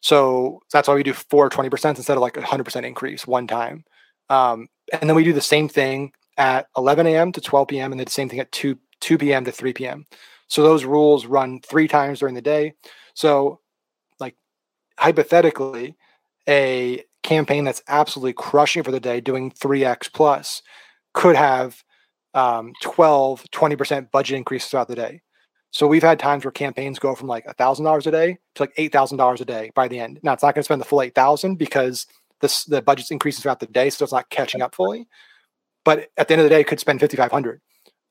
so 0.00 0.61
that's 0.72 0.88
why 0.88 0.94
we 0.94 1.02
do 1.02 1.12
four 1.12 1.48
20% 1.48 1.96
instead 1.96 2.16
of 2.16 2.20
like 2.20 2.37
a 2.37 2.40
100% 2.40 2.85
increase 2.85 3.26
one 3.26 3.46
time. 3.46 3.85
Um, 4.28 4.68
and 4.92 5.09
then 5.09 5.16
we 5.16 5.24
do 5.24 5.33
the 5.33 5.40
same 5.40 5.68
thing 5.68 6.12
at 6.37 6.68
11 6.76 7.07
a.m. 7.07 7.33
to 7.33 7.40
12 7.40 7.68
p.m. 7.68 7.92
and 7.92 8.00
then 8.00 8.05
the 8.05 8.11
same 8.11 8.28
thing 8.28 8.40
at 8.40 8.52
2, 8.52 8.78
2 9.00 9.18
p.m. 9.18 9.44
to 9.44 9.52
3 9.52 9.72
p.m. 9.72 10.07
So 10.48 10.62
those 10.62 10.85
rules 10.85 11.26
run 11.26 11.61
three 11.61 11.88
times 11.88 12.20
during 12.20 12.35
the 12.35 12.42
day. 12.42 12.74
So, 13.14 13.61
like 14.20 14.37
hypothetically, 14.98 15.96
a 16.48 17.05
campaign 17.22 17.64
that's 17.64 17.83
absolutely 17.88 18.35
crushing 18.35 18.83
for 18.83 18.90
the 18.90 19.00
day, 19.00 19.20
doing 19.20 19.50
3x 19.50 20.12
plus, 20.12 20.62
could 21.14 21.37
have 21.37 21.83
um, 22.35 22.72
12, 22.83 23.44
20% 23.50 24.11
budget 24.11 24.37
increases 24.37 24.70
throughout 24.70 24.88
the 24.88 24.94
day. 24.94 25.22
So 25.70 25.87
we've 25.87 26.02
had 26.02 26.18
times 26.18 26.44
where 26.44 26.52
campaigns 26.52 26.98
go 26.98 27.14
from 27.14 27.28
like 27.28 27.46
$1,000 27.46 28.07
a 28.07 28.11
day 28.11 28.38
to 28.57 28.62
like 28.62 28.74
$8,000 28.76 29.40
a 29.40 29.44
day 29.44 29.70
by 29.74 29.88
the 29.88 29.98
end. 29.98 30.20
Now, 30.22 30.35
it's 30.35 30.42
not 30.42 30.55
going 30.55 30.61
to 30.61 30.64
spend 30.64 30.83
the 30.83 30.87
full 30.87 31.00
8,000 31.00 31.57
because 31.57 32.07
this, 32.42 32.64
the 32.64 32.83
budget's 32.83 33.11
increasing 33.11 33.40
throughout 33.40 33.61
the 33.61 33.66
day, 33.66 33.88
so 33.88 34.05
it's 34.05 34.12
not 34.12 34.28
catching 34.28 34.61
up 34.61 34.74
fully. 34.74 35.09
But 35.85 36.11
at 36.18 36.28
the 36.28 36.35
end 36.35 36.40
of 36.40 36.44
the 36.44 36.50
day, 36.50 36.61
it 36.61 36.66
could 36.66 36.78
spend 36.78 37.00
5,500 37.00 37.61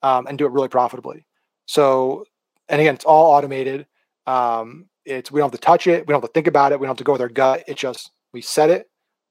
um, 0.01 0.25
and 0.25 0.37
do 0.37 0.45
it 0.47 0.51
really 0.51 0.67
profitably. 0.67 1.27
So 1.67 2.25
and 2.71 2.79
again, 2.79 2.95
it's 2.95 3.05
all 3.05 3.33
automated. 3.33 3.85
Um, 4.25 4.87
it's 5.05 5.31
we 5.31 5.39
don't 5.39 5.51
have 5.51 5.59
to 5.59 5.65
touch 5.65 5.87
it, 5.87 6.07
we 6.07 6.13
don't 6.13 6.21
have 6.21 6.29
to 6.29 6.33
think 6.33 6.47
about 6.47 6.71
it, 6.71 6.79
we 6.79 6.85
don't 6.85 6.91
have 6.91 6.97
to 6.97 7.03
go 7.03 7.11
with 7.11 7.21
our 7.21 7.29
gut. 7.29 7.63
It 7.67 7.77
just 7.77 8.11
we 8.33 8.41
set 8.41 8.69
it, 8.69 8.87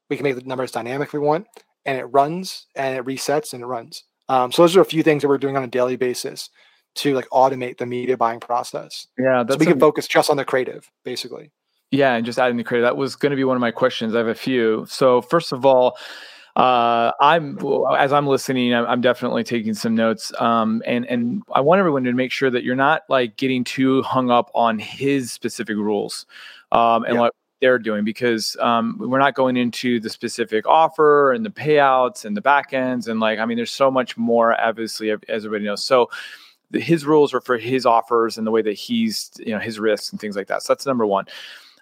we 0.09 0.17
can 0.17 0.25
make 0.25 0.37
the 0.37 0.43
numbers 0.43 0.71
dynamic 0.71 1.09
if 1.09 1.13
we 1.13 1.21
want, 1.21 1.47
and 1.87 1.99
it 1.99 2.05
runs 2.05 2.67
and 2.77 2.97
it 2.97 3.05
resets 3.05 3.53
and 3.53 3.63
it 3.63 3.67
runs. 3.67 4.05
Um, 4.29 4.53
so 4.53 4.63
those 4.63 4.77
are 4.77 4.81
a 4.81 4.85
few 4.85 5.03
things 5.03 5.23
that 5.23 5.29
we're 5.29 5.39
doing 5.39 5.57
on 5.57 5.65
a 5.65 5.69
daily 5.69 5.97
basis 5.97 6.51
to 6.97 7.15
like 7.15 7.29
automate 7.31 7.79
the 7.79 7.87
media 7.87 8.17
buying 8.17 8.41
process. 8.41 9.07
Yeah, 9.19 9.45
so 9.49 9.57
we 9.57 9.67
can 9.67 9.81
focus 9.81 10.07
just 10.07 10.29
on 10.29 10.37
the 10.37 10.45
creative, 10.45 10.91
basically. 11.05 11.51
Yeah, 11.91 12.15
and 12.15 12.25
just 12.25 12.39
adding 12.39 12.57
the 12.57 12.65
creative. 12.65 12.87
That 12.87 12.97
was 12.97 13.17
going 13.17 13.31
to 13.31 13.37
be 13.37 13.45
one 13.45 13.57
of 13.57 13.61
my 13.61 13.73
questions. 13.73 14.15
I 14.15 14.19
have 14.19 14.29
a 14.29 14.35
few. 14.35 14.87
So 14.89 15.23
first 15.23 15.53
of 15.53 15.67
all, 15.67 15.99
uh, 16.57 17.13
I'm 17.21 17.59
as 17.97 18.13
I'm 18.13 18.27
listening, 18.27 18.75
I'm, 18.75 19.01
definitely 19.01 19.45
taking 19.45 19.75
some 19.75 19.95
notes. 19.95 20.33
Um, 20.41 20.83
and 20.87 21.05
and 21.07 21.43
I 21.53 21.61
want 21.61 21.79
everyone 21.79 22.05
to 22.05 22.13
make 22.13 22.33
sure 22.33 22.51
that 22.51 22.65
you're 22.65 22.77
not 22.77 23.03
like 23.09 23.37
getting 23.37 23.65
too 23.65 24.03
hung 24.03 24.31
up 24.31 24.51
on 24.55 24.79
his 24.79 25.33
specific 25.33 25.77
rules, 25.77 26.27
um, 26.73 27.05
and 27.05 27.15
yeah. 27.15 27.21
what 27.21 27.35
they're 27.61 27.79
doing 27.79 28.05
because 28.05 28.57
um, 28.61 28.97
we're 28.99 29.19
not 29.19 29.35
going 29.35 29.57
into 29.57 30.01
the 30.01 30.11
specific 30.11 30.67
offer 30.67 31.33
and 31.33 31.45
the 31.45 31.51
payouts 31.51 32.25
and 32.25 32.37
the 32.37 32.43
backends 32.43 33.07
and 33.07 33.21
like 33.21 33.39
I 33.39 33.47
mean, 33.47 33.57
there's 33.57 33.73
so 33.73 33.91
much 33.91 34.17
more 34.17 34.59
obviously 34.61 35.11
as 35.11 35.45
everybody 35.45 35.65
knows. 35.65 35.85
So 35.85 36.11
his 36.73 37.05
rules 37.05 37.35
are 37.35 37.41
for 37.41 37.59
his 37.59 37.85
offers 37.85 38.39
and 38.39 38.47
the 38.47 38.51
way 38.51 38.63
that 38.63 38.73
he's 38.73 39.31
you 39.39 39.53
know 39.53 39.59
his 39.59 39.79
risks 39.79 40.11
and 40.11 40.21
things 40.21 40.37
like 40.37 40.49
that. 40.49 40.63
So 40.63 40.73
that's 40.73 40.87
number 40.87 41.07
one. 41.07 41.27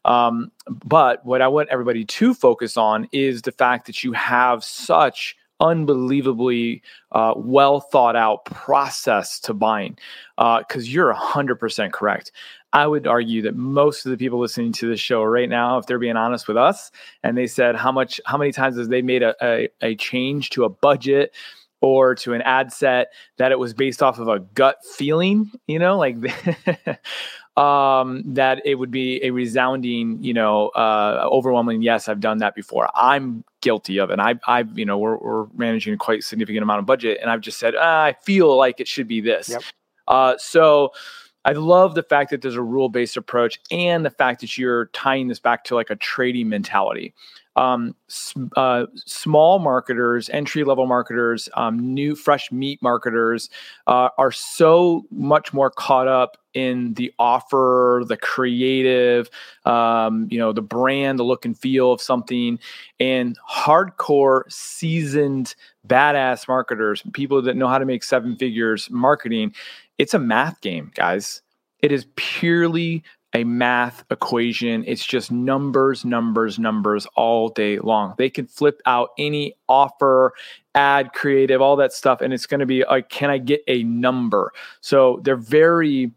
Um, 0.04 0.50
but 0.68 1.24
what 1.24 1.42
I 1.42 1.48
want 1.48 1.68
everybody 1.70 2.04
to 2.04 2.34
focus 2.34 2.76
on 2.76 3.08
is 3.12 3.42
the 3.42 3.52
fact 3.52 3.86
that 3.86 4.04
you 4.04 4.12
have 4.12 4.64
such 4.64 5.36
unbelievably 5.60 6.82
uh, 7.12 7.34
well 7.36 7.80
thought 7.80 8.16
out 8.16 8.44
process 8.44 9.40
to 9.40 9.54
buying 9.54 9.98
because 10.36 10.84
uh, 10.84 10.90
you're 10.90 11.12
100% 11.12 11.92
correct. 11.92 12.32
I 12.72 12.86
would 12.86 13.06
argue 13.06 13.42
that 13.42 13.56
most 13.56 14.04
of 14.04 14.10
the 14.10 14.18
people 14.18 14.38
listening 14.38 14.72
to 14.72 14.88
this 14.88 15.00
show 15.00 15.22
right 15.24 15.48
now 15.48 15.78
if 15.78 15.86
they're 15.86 15.98
being 15.98 16.16
honest 16.16 16.46
with 16.48 16.56
us 16.56 16.90
and 17.22 17.36
they 17.36 17.46
said 17.46 17.76
how 17.76 17.90
much 17.90 18.20
how 18.26 18.36
many 18.36 18.52
times 18.52 18.76
has 18.76 18.88
they 18.88 19.02
made 19.02 19.22
a, 19.22 19.34
a, 19.42 19.68
a 19.80 19.96
change 19.96 20.50
to 20.50 20.64
a 20.64 20.68
budget 20.68 21.34
or 21.80 22.14
to 22.14 22.34
an 22.34 22.42
ad 22.42 22.72
set 22.72 23.12
that 23.38 23.52
it 23.52 23.58
was 23.58 23.72
based 23.72 24.02
off 24.02 24.18
of 24.18 24.28
a 24.28 24.40
gut 24.40 24.76
feeling 24.84 25.50
you 25.66 25.78
know 25.78 25.96
like 25.96 26.16
um, 27.58 28.22
that 28.24 28.62
it 28.64 28.76
would 28.76 28.92
be 28.92 29.20
a 29.24 29.30
resounding, 29.30 30.22
you 30.22 30.32
know, 30.32 30.68
uh, 30.68 31.28
overwhelming 31.30 31.82
yes, 31.82 32.08
I've 32.08 32.20
done 32.20 32.38
that 32.38 32.54
before. 32.54 32.88
I'm 32.94 33.42
guilty 33.62 33.98
of 33.98 34.10
it. 34.10 34.12
And 34.14 34.22
I, 34.22 34.36
I've, 34.46 34.78
you 34.78 34.84
know, 34.84 34.96
we're, 34.96 35.16
we're 35.16 35.46
managing 35.56 35.92
a 35.92 35.96
quite 35.96 36.22
significant 36.22 36.62
amount 36.62 36.78
of 36.78 36.86
budget, 36.86 37.18
and 37.20 37.30
I've 37.30 37.40
just 37.40 37.58
said 37.58 37.74
ah, 37.76 38.04
I 38.04 38.12
feel 38.22 38.56
like 38.56 38.78
it 38.78 38.86
should 38.86 39.08
be 39.08 39.20
this. 39.20 39.48
Yep. 39.48 39.62
Uh, 40.06 40.34
so 40.38 40.92
I 41.44 41.52
love 41.52 41.96
the 41.96 42.04
fact 42.04 42.30
that 42.30 42.42
there's 42.42 42.54
a 42.54 42.62
rule 42.62 42.88
based 42.88 43.16
approach 43.16 43.58
and 43.72 44.06
the 44.06 44.10
fact 44.10 44.40
that 44.42 44.56
you're 44.56 44.86
tying 44.86 45.26
this 45.26 45.40
back 45.40 45.64
to 45.64 45.74
like 45.74 45.90
a 45.90 45.96
trading 45.96 46.48
mentality 46.48 47.12
um, 47.58 47.92
uh, 48.56 48.86
small 48.94 49.58
marketers, 49.58 50.30
entry 50.30 50.62
level 50.62 50.86
marketers, 50.86 51.48
um, 51.54 51.92
new 51.92 52.14
fresh 52.14 52.52
meat 52.52 52.80
marketers 52.80 53.50
uh, 53.88 54.10
are 54.16 54.30
so 54.30 55.04
much 55.10 55.52
more 55.52 55.68
caught 55.68 56.06
up 56.06 56.36
in 56.54 56.94
the 56.94 57.12
offer, 57.18 58.04
the 58.06 58.16
creative, 58.16 59.28
um, 59.64 60.28
you 60.30 60.38
know, 60.38 60.52
the 60.52 60.62
brand, 60.62 61.18
the 61.18 61.24
look 61.24 61.44
and 61.44 61.58
feel 61.58 61.90
of 61.90 62.00
something, 62.00 62.60
and 63.00 63.36
hardcore, 63.50 64.42
seasoned, 64.48 65.56
badass 65.84 66.46
marketers, 66.46 67.02
people 67.12 67.42
that 67.42 67.56
know 67.56 67.66
how 67.66 67.78
to 67.78 67.84
make 67.84 68.04
seven 68.04 68.36
figures 68.36 68.88
marketing. 68.88 69.52
It's 69.98 70.14
a 70.14 70.18
math 70.20 70.60
game, 70.60 70.92
guys. 70.94 71.42
It 71.80 71.90
is 71.90 72.06
purely 72.14 73.02
a 73.34 73.44
math 73.44 74.04
equation. 74.10 74.84
It's 74.86 75.04
just 75.04 75.30
numbers, 75.30 76.04
numbers, 76.04 76.58
numbers 76.58 77.06
all 77.14 77.48
day 77.48 77.78
long. 77.78 78.14
They 78.16 78.30
can 78.30 78.46
flip 78.46 78.80
out 78.86 79.10
any 79.18 79.54
offer, 79.68 80.32
ad, 80.74 81.12
creative, 81.12 81.60
all 81.60 81.76
that 81.76 81.92
stuff, 81.92 82.20
and 82.20 82.32
it's 82.32 82.46
going 82.46 82.60
to 82.60 82.66
be 82.66 82.84
like, 82.84 83.08
can 83.10 83.30
I 83.30 83.38
get 83.38 83.62
a 83.68 83.82
number? 83.84 84.52
So 84.80 85.20
they're 85.22 85.36
very 85.36 86.12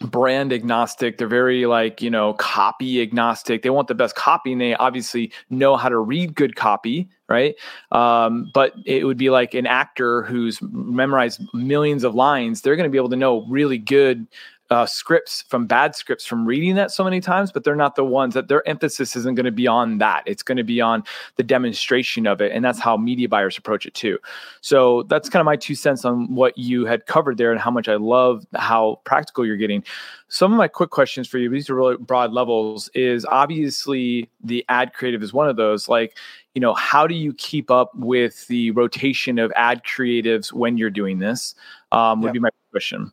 brand 0.00 0.52
agnostic. 0.52 1.18
They're 1.18 1.28
very 1.28 1.66
like, 1.66 2.02
you 2.02 2.10
know, 2.10 2.34
copy 2.34 3.00
agnostic. 3.00 3.62
They 3.62 3.70
want 3.70 3.88
the 3.88 3.94
best 3.94 4.14
copy 4.14 4.52
and 4.52 4.60
they 4.60 4.74
obviously 4.74 5.32
know 5.50 5.76
how 5.76 5.88
to 5.88 5.98
read 5.98 6.34
good 6.34 6.56
copy, 6.56 7.08
right? 7.28 7.54
Um, 7.92 8.50
but 8.52 8.74
it 8.84 9.06
would 9.06 9.16
be 9.16 9.30
like 9.30 9.54
an 9.54 9.66
actor 9.66 10.22
who's 10.22 10.60
memorized 10.62 11.40
millions 11.54 12.04
of 12.04 12.14
lines. 12.14 12.60
They're 12.60 12.76
going 12.76 12.88
to 12.88 12.92
be 12.92 12.98
able 12.98 13.10
to 13.10 13.16
know 13.16 13.46
really 13.48 13.78
good 13.78 14.26
uh, 14.70 14.86
scripts 14.86 15.42
from 15.42 15.66
bad 15.66 15.94
scripts 15.94 16.24
from 16.24 16.46
reading 16.46 16.74
that 16.74 16.90
so 16.90 17.04
many 17.04 17.20
times, 17.20 17.52
but 17.52 17.64
they're 17.64 17.76
not 17.76 17.96
the 17.96 18.04
ones 18.04 18.34
that 18.34 18.48
their 18.48 18.66
emphasis 18.66 19.14
isn't 19.14 19.34
going 19.34 19.44
to 19.44 19.52
be 19.52 19.66
on 19.66 19.98
that. 19.98 20.22
It's 20.26 20.42
going 20.42 20.56
to 20.56 20.64
be 20.64 20.80
on 20.80 21.04
the 21.36 21.42
demonstration 21.42 22.26
of 22.26 22.40
it. 22.40 22.50
And 22.52 22.64
that's 22.64 22.78
how 22.78 22.96
media 22.96 23.28
buyers 23.28 23.58
approach 23.58 23.84
it 23.84 23.94
too. 23.94 24.18
So 24.62 25.02
that's 25.04 25.28
kind 25.28 25.40
of 25.40 25.44
my 25.44 25.56
two 25.56 25.74
cents 25.74 26.04
on 26.04 26.34
what 26.34 26.56
you 26.56 26.86
had 26.86 27.06
covered 27.06 27.36
there 27.36 27.52
and 27.52 27.60
how 27.60 27.70
much 27.70 27.88
I 27.88 27.96
love 27.96 28.46
how 28.54 29.00
practical 29.04 29.44
you're 29.44 29.58
getting. 29.58 29.84
Some 30.28 30.50
of 30.50 30.58
my 30.58 30.68
quick 30.68 30.90
questions 30.90 31.28
for 31.28 31.38
you, 31.38 31.50
these 31.50 31.68
are 31.68 31.74
really 31.74 31.96
broad 31.98 32.32
levels, 32.32 32.88
is 32.94 33.26
obviously 33.26 34.30
the 34.42 34.64
ad 34.68 34.94
creative 34.94 35.22
is 35.22 35.32
one 35.32 35.48
of 35.48 35.56
those. 35.56 35.88
Like, 35.88 36.16
you 36.54 36.60
know, 36.60 36.72
how 36.74 37.06
do 37.06 37.14
you 37.14 37.34
keep 37.34 37.70
up 37.70 37.94
with 37.94 38.46
the 38.46 38.70
rotation 38.70 39.38
of 39.38 39.52
ad 39.56 39.82
creatives 39.84 40.52
when 40.52 40.78
you're 40.78 40.90
doing 40.90 41.18
this? 41.18 41.54
Um, 41.92 42.22
would 42.22 42.32
be 42.32 42.38
my 42.38 42.50
question. 42.70 43.12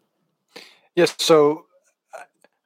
Yes. 0.96 1.16
So 1.20 1.66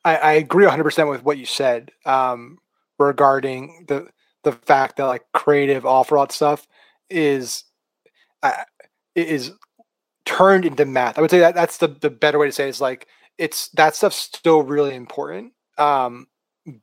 I, 0.04 0.16
I 0.18 0.32
agree 0.34 0.66
100% 0.66 1.10
with 1.10 1.24
what 1.24 1.38
you 1.38 1.46
said 1.46 1.92
um, 2.06 2.58
regarding 3.00 3.86
the 3.88 4.08
the 4.44 4.52
fact 4.52 4.98
that 4.98 5.06
like 5.06 5.24
creative 5.34 5.86
off 5.86 6.12
road 6.12 6.32
stuff 6.32 6.68
is 7.10 7.64
uh, 8.44 8.54
is 9.16 9.54
turned 10.26 10.66
into 10.66 10.86
math. 10.86 11.18
I 11.18 11.22
would 11.22 11.32
say 11.32 11.40
that 11.40 11.56
that's 11.56 11.78
the, 11.80 11.90
the 11.90 12.12
better 12.12 12.40
way 12.40 12.48
to 12.48 12.54
say 12.54 12.68
it 12.68 12.72
is 12.72 12.82
like 12.82 13.08
it's 13.40 13.70
that 13.72 13.96
stuff's 13.96 14.18
still 14.18 14.64
really 14.64 14.96
important. 14.96 15.54
Um, 15.78 16.28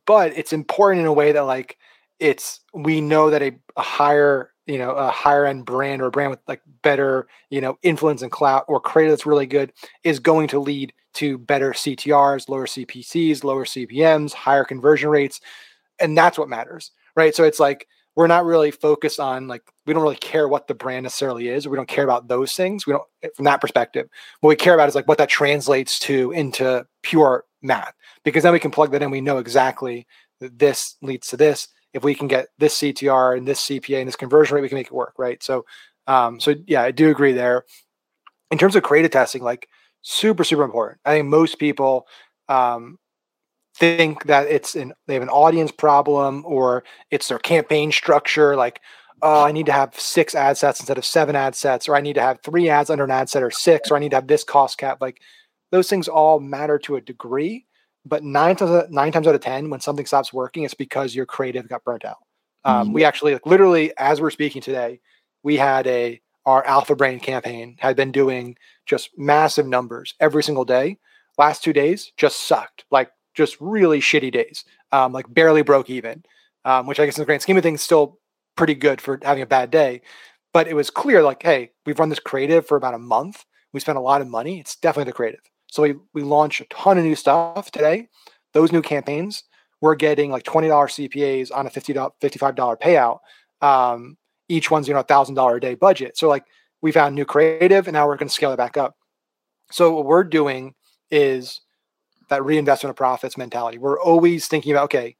but 0.07 0.37
it's 0.37 0.53
important 0.53 1.01
in 1.01 1.07
a 1.07 1.13
way 1.13 1.33
that 1.33 1.41
like 1.41 1.77
it's 2.19 2.61
we 2.73 3.01
know 3.01 3.31
that 3.31 3.43
a, 3.43 3.53
a 3.77 3.83
higher 3.83 4.51
you 4.65 4.77
know 4.77 4.91
a 4.91 5.09
higher 5.09 5.45
end 5.45 5.65
brand 5.65 6.01
or 6.01 6.05
a 6.05 6.11
brand 6.11 6.29
with 6.31 6.39
like 6.47 6.61
better 6.81 7.27
you 7.49 7.59
know 7.59 7.77
influence 7.83 8.21
and 8.21 8.31
clout 8.31 8.65
or 8.67 8.79
creative 8.79 9.11
that's 9.11 9.25
really 9.25 9.45
good 9.45 9.73
is 10.03 10.19
going 10.19 10.47
to 10.47 10.59
lead 10.59 10.93
to 11.13 11.37
better 11.37 11.71
CTRs, 11.71 12.49
lower 12.49 12.65
CPCs, 12.65 13.43
lower 13.43 13.65
CPMs, 13.65 14.33
higher 14.33 14.63
conversion 14.63 15.09
rates. 15.09 15.39
And 15.99 16.17
that's 16.17 16.37
what 16.37 16.49
matters, 16.49 16.91
right? 17.15 17.35
So 17.35 17.43
it's 17.43 17.59
like 17.59 17.87
we're 18.15 18.27
not 18.27 18.45
really 18.45 18.71
focused 18.71 19.19
on 19.19 19.47
like 19.47 19.63
we 19.85 19.93
don't 19.93 20.03
really 20.03 20.15
care 20.15 20.47
what 20.47 20.67
the 20.67 20.73
brand 20.73 21.03
necessarily 21.03 21.47
is. 21.47 21.67
We 21.67 21.77
don't 21.77 21.87
care 21.87 22.03
about 22.03 22.27
those 22.27 22.53
things. 22.53 22.85
We 22.85 22.93
don't 22.93 23.03
eh, 23.23 23.29
from 23.35 23.45
that 23.45 23.61
perspective. 23.61 24.07
What 24.41 24.49
we 24.49 24.55
care 24.55 24.73
about 24.73 24.89
is 24.89 24.95
like 24.95 25.07
what 25.07 25.17
that 25.17 25.29
translates 25.29 25.99
to 25.99 26.31
into 26.31 26.85
pure 27.01 27.45
math, 27.61 27.93
because 28.23 28.43
then 28.43 28.53
we 28.53 28.59
can 28.59 28.71
plug 28.71 28.91
that 28.91 29.01
in. 29.01 29.11
We 29.11 29.21
know 29.21 29.37
exactly 29.37 30.05
that 30.39 30.59
this 30.59 30.95
leads 31.01 31.27
to 31.27 31.37
this. 31.37 31.67
If 31.93 32.03
we 32.03 32.15
can 32.15 32.27
get 32.27 32.47
this 32.57 32.77
CTR 32.79 33.37
and 33.37 33.47
this 33.47 33.61
CPA 33.67 33.99
and 33.99 34.07
this 34.07 34.15
conversion 34.15 34.55
rate, 34.55 34.61
we 34.61 34.69
can 34.69 34.77
make 34.77 34.87
it 34.87 34.93
work, 34.93 35.13
right? 35.17 35.41
So, 35.43 35.65
um, 36.07 36.39
so 36.39 36.55
yeah, 36.67 36.81
I 36.81 36.91
do 36.91 37.09
agree 37.09 37.33
there. 37.33 37.65
In 38.51 38.57
terms 38.57 38.75
of 38.75 38.83
creative 38.83 39.11
testing, 39.11 39.43
like 39.43 39.67
super 40.03 40.43
super 40.43 40.63
important 40.63 40.99
i 41.05 41.15
think 41.15 41.27
most 41.27 41.57
people 41.57 42.07
um, 42.49 42.99
think 43.75 44.25
that 44.25 44.47
it's 44.47 44.75
an 44.75 44.93
they 45.07 45.15
have 45.15 45.23
an 45.23 45.29
audience 45.29 45.71
problem 45.71 46.43
or 46.45 46.83
it's 47.09 47.29
their 47.29 47.39
campaign 47.39 47.91
structure 47.91 48.55
like 48.55 48.81
oh 49.21 49.43
i 49.43 49.51
need 49.51 49.65
to 49.65 49.71
have 49.71 49.97
six 49.97 50.35
ad 50.35 50.57
sets 50.57 50.79
instead 50.79 50.97
of 50.97 51.05
seven 51.05 51.35
ad 51.35 51.55
sets 51.55 51.87
or 51.87 51.95
i 51.95 52.01
need 52.01 52.13
to 52.13 52.21
have 52.21 52.39
three 52.41 52.69
ads 52.69 52.89
under 52.89 53.05
an 53.05 53.11
ad 53.11 53.29
set 53.29 53.41
or 53.41 53.49
six 53.49 53.89
or 53.89 53.95
i 53.95 53.99
need 53.99 54.09
to 54.09 54.17
have 54.17 54.27
this 54.27 54.43
cost 54.43 54.77
cap 54.77 54.99
like 55.01 55.21
those 55.71 55.89
things 55.89 56.07
all 56.07 56.39
matter 56.39 56.77
to 56.77 56.97
a 56.97 57.01
degree 57.01 57.65
but 58.05 58.23
nine 58.23 58.55
times 58.55 58.89
nine 58.89 59.11
times 59.11 59.27
out 59.27 59.35
of 59.35 59.41
ten 59.41 59.69
when 59.69 59.79
something 59.79 60.05
stops 60.05 60.33
working 60.33 60.63
it's 60.63 60.73
because 60.73 61.15
your 61.15 61.25
creative 61.25 61.67
got 61.67 61.83
burnt 61.83 62.05
out 62.05 62.17
um, 62.65 62.85
mm-hmm. 62.85 62.93
we 62.93 63.03
actually 63.03 63.33
like 63.33 63.45
literally 63.45 63.91
as 63.97 64.21
we're 64.21 64.29
speaking 64.29 64.61
today 64.61 64.99
we 65.43 65.57
had 65.57 65.85
a 65.87 66.21
our 66.45 66.65
alpha 66.65 66.95
brain 66.95 67.19
campaign 67.19 67.75
had 67.79 67.95
been 67.95 68.11
doing 68.11 68.57
just 68.85 69.09
massive 69.17 69.65
numbers 69.65 70.13
every 70.19 70.43
single 70.43 70.65
day. 70.65 70.97
Last 71.37 71.63
two 71.63 71.73
days 71.73 72.11
just 72.17 72.47
sucked, 72.47 72.85
like 72.91 73.11
just 73.33 73.57
really 73.59 73.99
shitty 73.99 74.31
days, 74.31 74.65
um, 74.91 75.13
like 75.13 75.33
barely 75.33 75.61
broke 75.61 75.89
even, 75.89 76.23
um, 76.65 76.85
which 76.85 76.99
I 76.99 77.05
guess 77.05 77.17
in 77.17 77.21
the 77.21 77.25
grand 77.25 77.41
scheme 77.41 77.57
of 77.57 77.63
things, 77.63 77.81
still 77.81 78.19
pretty 78.55 78.75
good 78.75 79.01
for 79.01 79.19
having 79.23 79.41
a 79.41 79.47
bad 79.47 79.71
day. 79.71 80.01
But 80.53 80.67
it 80.67 80.75
was 80.75 80.91
clear, 80.91 81.23
like, 81.23 81.41
hey, 81.41 81.71
we've 81.85 81.97
run 81.97 82.09
this 82.09 82.19
creative 82.19 82.67
for 82.67 82.77
about 82.77 82.93
a 82.93 82.99
month. 82.99 83.45
We 83.71 83.79
spent 83.79 83.97
a 83.97 84.01
lot 84.01 84.21
of 84.21 84.27
money. 84.27 84.59
It's 84.59 84.75
definitely 84.75 85.09
the 85.09 85.15
creative. 85.15 85.41
So 85.73 85.81
we 85.81 85.95
we 86.13 86.21
launched 86.21 86.61
a 86.61 86.65
ton 86.65 86.99
of 86.99 87.03
new 87.03 87.15
stuff 87.15 87.71
today. 87.71 88.07
Those 88.53 88.71
new 88.71 88.83
campaigns, 88.83 89.43
we're 89.81 89.95
getting 89.95 90.29
like 90.29 90.43
twenty 90.43 90.67
dollars 90.67 90.93
CPAs 90.93 91.49
on 91.51 91.65
a 91.65 91.69
fifty 91.71 91.95
fifty-five 92.21 92.53
dollar 92.53 92.77
payout. 92.77 93.21
Um, 93.59 94.15
each 94.47 94.69
one's 94.69 94.87
you 94.87 94.93
know 94.93 94.99
a 94.99 95.03
thousand 95.03 95.33
dollar 95.33 95.55
a 95.55 95.59
day 95.59 95.73
budget. 95.73 96.15
So 96.15 96.29
like 96.29 96.45
we 96.83 96.91
found 96.91 97.15
new 97.15 97.25
creative 97.25 97.87
and 97.87 97.95
now 97.95 98.05
we're 98.05 98.17
going 98.17 98.27
to 98.27 98.33
scale 98.33 98.51
it 98.51 98.57
back 98.57 98.77
up. 98.77 98.95
So 99.71 99.95
what 99.95 100.05
we're 100.05 100.23
doing 100.23 100.75
is 101.09 101.61
that 102.29 102.45
reinvestment 102.45 102.91
of 102.91 102.95
profits 102.95 103.35
mentality. 103.35 103.79
We're 103.79 103.99
always 103.99 104.47
thinking 104.47 104.73
about, 104.73 104.85
okay, 104.85 105.15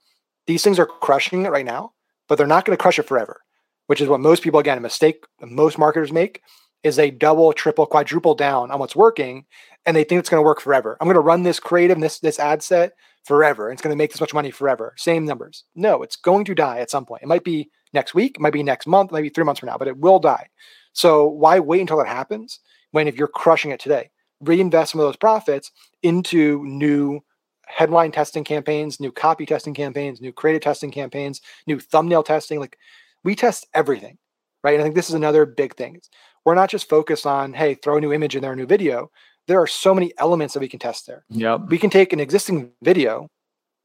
these 0.46 0.64
things 0.64 0.78
are 0.78 0.86
crushing 0.86 1.46
it 1.46 1.52
right 1.52 1.66
now, 1.66 1.94
but 2.28 2.38
they're 2.38 2.46
not 2.46 2.66
going 2.66 2.78
to 2.78 2.82
crush 2.82 3.00
it 3.00 3.08
forever, 3.08 3.42
which 3.88 4.02
is 4.02 4.08
what 4.08 4.20
most 4.20 4.44
people, 4.44 4.60
again, 4.60 4.78
a 4.78 4.82
mistake 4.82 5.24
most 5.42 5.80
marketers 5.80 6.12
make 6.12 6.42
is 6.84 6.96
they 6.96 7.12
double, 7.12 7.54
triple, 7.54 7.86
quadruple 7.86 8.36
down 8.36 8.72
on 8.72 8.80
what's 8.80 8.96
working 8.96 9.46
and 9.86 9.96
they 9.96 10.04
think 10.04 10.20
it's 10.20 10.30
going 10.30 10.42
to 10.42 10.46
work 10.46 10.62
forever. 10.62 10.98
I'm 11.00 11.08
going 11.08 11.16
to 11.16 11.22
run 11.22 11.44
this 11.44 11.60
creative, 11.60 12.00
this, 12.00 12.20
this 12.20 12.40
ad 12.40 12.62
set 12.62 12.94
forever. 13.24 13.70
And 13.70 13.74
it's 13.74 13.82
going 13.82 13.94
to 13.94 13.98
make 13.98 14.12
this 14.12 14.22
much 14.22 14.34
money 14.34 14.52
forever. 14.52 14.94
Same 14.98 15.26
numbers. 15.26 15.64
No, 15.76 16.04
it's 16.04 16.16
going 16.16 16.46
to 16.46 16.56
die 16.56 16.80
at 16.80 16.90
some 16.90 17.06
point. 17.06 17.24
It 17.24 17.28
might 17.28 17.44
be 17.44 17.70
next 17.94 18.14
week, 18.14 18.36
it 18.36 18.42
might 18.42 18.54
be 18.54 18.64
next 18.64 18.88
month, 18.88 19.12
maybe 19.12 19.30
three 19.30 19.44
months 19.44 19.60
from 19.60 19.68
now, 19.68 19.78
but 19.78 19.88
it 19.88 19.98
will 19.98 20.20
die. 20.20 20.48
So 20.94 21.26
why 21.26 21.60
wait 21.60 21.82
until 21.82 21.98
that 21.98 22.08
happens 22.08 22.60
when 22.92 23.08
if 23.08 23.16
you're 23.16 23.28
crushing 23.28 23.72
it 23.72 23.80
today? 23.80 24.10
Reinvest 24.42 24.92
some 24.92 25.00
of 25.02 25.08
those 25.08 25.16
profits 25.16 25.72
into 26.02 26.64
new 26.66 27.22
headline 27.66 28.12
testing 28.12 28.44
campaigns, 28.44 29.00
new 29.00 29.12
copy 29.12 29.46
testing 29.46 29.74
campaigns, 29.74 30.22
new 30.22 30.34
creative 30.34 30.62
testing 30.62 30.92
campaigns, 30.92 31.42
new 31.66 31.80
thumbnail 31.80 32.24
testing. 32.24 32.60
Like 32.60 32.78
we 33.24 33.36
test 33.36 33.68
everything, 33.74 34.18
right? 34.64 34.74
And 34.74 34.82
I 34.82 34.84
think 34.84 34.96
this 34.96 35.10
is 35.10 35.16
another 35.16 35.46
big 35.46 35.76
thing. 35.76 36.00
We're 36.46 36.56
not 36.56 36.70
just 36.70 36.90
focused 36.90 37.26
on, 37.26 37.54
hey, 37.54 37.76
throw 37.76 37.98
a 37.98 38.02
new 38.02 38.14
image 38.14 38.36
in 38.36 38.42
there, 38.42 38.54
a 38.54 38.56
new 38.56 38.66
video. 38.66 39.10
There 39.48 39.62
are 39.62 39.68
so 39.68 39.94
many 39.94 40.14
elements 40.18 40.54
that 40.54 40.60
we 40.60 40.70
can 40.70 40.80
test 40.80 41.08
there. 41.08 41.26
Yeah. 41.30 41.56
We 41.56 41.78
can 41.78 41.90
take 41.90 42.14
an 42.14 42.20
existing 42.20 42.72
video, 42.82 43.28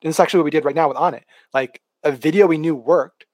and 0.02 0.10
is 0.10 0.20
actually 0.20 0.38
what 0.38 0.44
we 0.44 0.50
did 0.50 0.64
right 0.64 0.74
now 0.74 0.88
with 0.88 0.96
Onnit. 0.96 1.22
Like 1.52 1.80
a 2.04 2.12
video 2.12 2.46
we 2.46 2.58
knew 2.58 2.74
worked, 2.74 3.26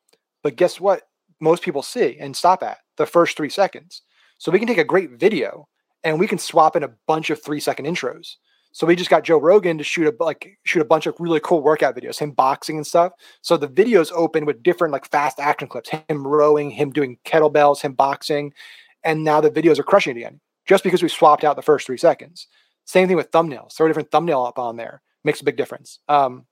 but 0.43 0.57
guess 0.57 0.81
what? 0.81 1.03
Most 1.41 1.63
people 1.63 1.83
see 1.83 2.17
and 2.19 2.37
stop 2.37 2.63
at 2.63 2.79
the 2.97 3.07
first 3.07 3.37
three 3.37 3.51
seconds. 3.51 4.03
So 4.39 4.51
we 4.51 4.59
can 4.59 4.69
take 4.69 4.79
a 4.79 4.85
great 4.85 5.13
video 5.13 5.69
and 6.03 6.19
we 6.19 6.27
can 6.27 6.39
swap 6.39 6.77
in 6.77 6.83
a 6.83 6.93
bunch 7.07 7.31
of 7.31 7.43
three 7.43 7.61
second 7.61 7.87
intros. 7.87 8.37
So 8.73 8.87
we 8.87 8.97
just 8.97 9.11
got 9.11 9.23
Joe 9.23 9.39
Rogan 9.39 9.79
to 9.79 9.85
shoot 9.85 10.07
a 10.07 10.25
like 10.25 10.59
shoot 10.65 10.81
a 10.81 10.85
bunch 10.85 11.07
of 11.07 11.15
really 11.21 11.41
cool 11.41 11.63
workout 11.63 11.95
videos, 11.95 12.19
him 12.19 12.33
boxing 12.33 12.77
and 12.77 12.87
stuff. 12.87 13.13
So 13.41 13.57
the 13.57 13.69
videos 13.69 14.11
open 14.13 14.47
with 14.47 14.63
different 14.63 14.93
like 14.93 15.09
fast 15.11 15.39
action 15.39 15.69
clips, 15.69 15.91
him 16.09 16.27
rowing, 16.27 16.71
him 16.71 16.91
doing 16.91 17.19
kettlebells, 17.25 17.83
him 17.83 17.93
boxing, 17.93 18.53
and 19.05 19.25
now 19.25 19.41
the 19.41 19.51
videos 19.51 19.79
are 19.79 19.85
crushing 19.85 20.17
it 20.17 20.21
again 20.21 20.41
just 20.67 20.85
because 20.85 21.03
we 21.03 21.09
swapped 21.09 21.45
out 21.45 21.57
the 21.57 21.63
first 21.63 21.87
three 21.87 21.99
seconds. 21.99 22.49
Same 22.85 23.07
thing 23.07 23.17
with 23.17 23.31
thumbnails. 23.31 23.75
Throw 23.75 23.87
a 23.87 23.89
different 23.89 24.11
thumbnail 24.11 24.45
up 24.45 24.59
on 24.59 24.77
there 24.77 25.03
makes 25.25 25.41
a 25.41 25.45
big 25.45 25.57
difference. 25.57 26.01
Um, 26.09 26.45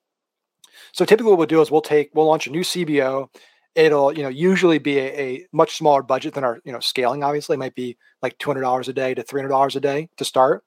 so 0.93 1.05
typically, 1.05 1.31
what 1.31 1.39
we'll 1.39 1.47
do 1.47 1.61
is 1.61 1.71
we'll 1.71 1.83
take 1.83 2.11
we'll 2.15 2.27
launch 2.27 2.47
a 2.47 2.51
new 2.51 2.63
CBO 2.63 3.29
it'll 3.75 4.13
you 4.13 4.23
know 4.23 4.29
usually 4.29 4.79
be 4.79 4.99
a, 4.99 5.19
a, 5.19 5.47
much 5.53 5.77
smaller 5.77 6.03
budget 6.03 6.35
than 6.35 6.45
our 6.45 6.61
you 6.65 6.73
know 6.73 6.81
scaling 6.81 7.25
obviously 7.25 7.55
it 7.55 7.59
might 7.59 7.75
be 7.75 7.97
like 8.21 8.37
$200 8.37 8.87
a 8.87 8.93
day 8.93 9.15
to 9.15 9.23
$300 9.23 9.77
a 9.77 9.81
day 9.81 10.09
to 10.19 10.27
start 10.27 10.63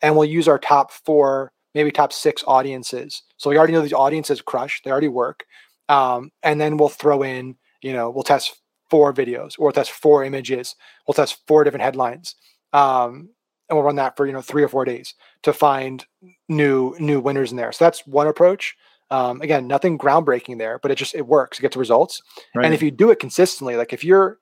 and 0.00 0.16
we'll 0.16 0.24
use 0.24 0.48
our 0.48 0.58
top 0.58 0.90
four 0.90 1.52
maybe 1.76 1.90
top 1.90 2.10
six 2.10 2.42
audiences. 2.46 3.22
So 3.36 3.50
we 3.50 3.58
already 3.58 3.74
know 3.74 3.82
these 3.82 3.92
audiences 3.92 4.40
crush, 4.40 4.80
they 4.82 4.90
already 4.90 5.08
work. 5.08 5.44
Um, 5.90 6.30
and 6.42 6.58
then 6.58 6.78
we'll 6.78 6.88
throw 6.88 7.22
in, 7.22 7.56
you 7.82 7.92
know, 7.92 8.08
we'll 8.08 8.24
test 8.24 8.62
four 8.90 9.12
videos 9.12 9.58
or 9.58 9.64
we'll 9.64 9.72
test 9.72 9.90
four 9.90 10.24
images, 10.24 10.76
we'll 11.06 11.14
test 11.14 11.42
four 11.46 11.64
different 11.64 11.84
headlines. 11.84 12.34
Um, 12.72 13.30
and 13.68 13.76
we'll 13.76 13.84
run 13.84 13.96
that 13.96 14.16
for 14.16 14.26
you 14.26 14.32
know 14.32 14.42
three 14.42 14.62
or 14.62 14.68
four 14.68 14.84
days 14.84 15.14
to 15.42 15.52
find 15.52 16.04
new 16.48 16.94
new 16.98 17.20
winners 17.20 17.50
in 17.50 17.56
there. 17.56 17.72
So 17.72 17.84
that's 17.84 18.06
one 18.06 18.26
approach. 18.26 18.76
Um, 19.10 19.40
again, 19.40 19.66
nothing 19.66 19.98
groundbreaking 19.98 20.58
there, 20.58 20.78
but 20.80 20.90
it 20.90 20.96
just 20.96 21.14
it 21.14 21.26
works. 21.26 21.58
It 21.58 21.62
gets 21.62 21.76
results. 21.76 22.22
Right. 22.54 22.64
And 22.64 22.74
if 22.74 22.82
you 22.82 22.90
do 22.90 23.10
it 23.10 23.18
consistently, 23.18 23.76
like 23.76 23.92
if 23.92 24.04
you're 24.04 24.38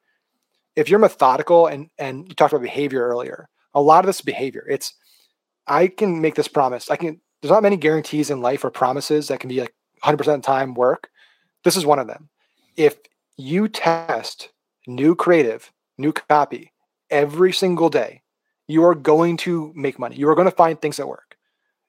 if 0.76 0.88
you're 0.88 0.98
methodical 0.98 1.66
and 1.66 1.90
and 1.98 2.28
you 2.28 2.34
talked 2.34 2.52
about 2.52 2.62
behavior 2.62 3.06
earlier, 3.06 3.48
a 3.74 3.80
lot 3.80 4.04
of 4.04 4.06
this 4.06 4.20
behavior. 4.20 4.66
It's 4.68 4.94
I 5.66 5.88
can 5.88 6.20
make 6.20 6.34
this 6.34 6.48
promise. 6.48 6.90
I 6.90 6.96
can. 6.96 7.20
There's 7.40 7.52
not 7.52 7.62
many 7.62 7.76
guarantees 7.76 8.30
in 8.30 8.40
life 8.40 8.64
or 8.64 8.70
promises 8.70 9.28
that 9.28 9.38
can 9.38 9.48
be 9.48 9.60
like 9.60 9.74
100% 10.02 10.42
time 10.42 10.72
work. 10.72 11.10
This 11.62 11.76
is 11.76 11.84
one 11.84 11.98
of 11.98 12.06
them. 12.06 12.30
If 12.74 12.96
you 13.36 13.68
test 13.68 14.50
new 14.86 15.14
creative, 15.14 15.72
new 15.98 16.12
copy 16.12 16.72
every 17.10 17.52
single 17.52 17.88
day, 17.88 18.22
you 18.66 18.84
are 18.84 18.94
going 18.94 19.36
to 19.38 19.72
make 19.74 19.98
money. 19.98 20.16
You 20.16 20.28
are 20.28 20.34
going 20.34 20.50
to 20.50 20.56
find 20.56 20.80
things 20.80 20.96
that 20.96 21.08
work. 21.08 21.36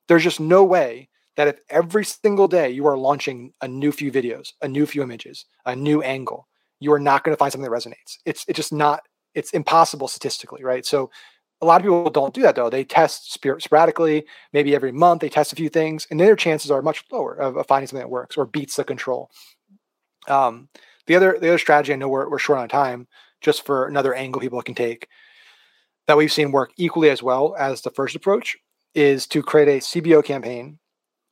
There's 0.08 0.24
just 0.24 0.40
no 0.40 0.64
way 0.64 1.10
that 1.38 1.48
if 1.48 1.60
every 1.70 2.06
single 2.06 2.48
day 2.48 2.70
you 2.70 2.86
are 2.88 2.98
launching 2.98 3.54
a 3.62 3.68
new 3.68 3.92
few 3.92 4.12
videos, 4.12 4.54
a 4.62 4.68
new 4.68 4.86
few 4.86 5.02
images, 5.04 5.46
a 5.66 5.76
new 5.76 6.02
angle, 6.02 6.48
you 6.80 6.92
are 6.94 7.00
not 7.00 7.24
going 7.24 7.34
to 7.34 7.38
find 7.38 7.52
something 7.52 7.70
that 7.70 7.76
resonates. 7.76 8.18
It's 8.26 8.46
it's 8.48 8.58
just 8.58 8.74
not 8.74 9.02
it's 9.34 9.52
impossible 9.52 10.08
statistically, 10.08 10.64
right? 10.64 10.86
So 10.86 11.10
a 11.62 11.66
lot 11.66 11.82
of 11.82 11.84
people 11.84 12.10
don't 12.10 12.34
do 12.34 12.42
that 12.42 12.56
though. 12.56 12.70
They 12.70 12.84
test 12.84 13.34
sporadically, 13.34 14.26
maybe 14.54 14.76
every 14.76 14.92
month 14.92 15.22
they 15.22 15.30
test 15.30 15.54
a 15.54 15.56
few 15.56 15.70
things, 15.70 16.08
and 16.12 16.20
their 16.20 16.36
chances 16.36 16.72
are 16.72 16.82
much 16.82 17.04
lower 17.12 17.36
of, 17.36 17.58
of 17.58 17.68
finding 17.68 17.88
something 17.88 18.04
that 18.04 18.10
works 18.10 18.38
or 18.38 18.46
beats 18.46 18.76
the 18.76 18.84
control. 18.84 19.30
Um, 20.28 20.70
the 21.08 21.16
other 21.16 21.38
the 21.40 21.50
other 21.50 21.58
strategy, 21.58 21.94
I 21.94 21.98
know 21.98 22.10
we're, 22.10 22.30
we're 22.30 22.40
short 22.40 22.60
on 22.60 22.70
time, 22.70 23.08
just 23.42 23.66
for 23.66 23.88
another 23.88 24.14
angle 24.14 24.42
people 24.42 24.62
can 24.62 24.76
take 24.76 25.08
that 26.08 26.18
we've 26.18 26.32
seen 26.32 26.52
work 26.52 26.72
equally 26.78 27.10
as 27.10 27.24
well 27.24 27.56
as 27.58 27.82
the 27.82 27.90
first 27.92 28.16
approach 28.16 28.58
is 28.94 29.28
to 29.28 29.42
create 29.42 29.68
a 29.68 29.80
CBO 29.80 30.24
campaign 30.24 30.80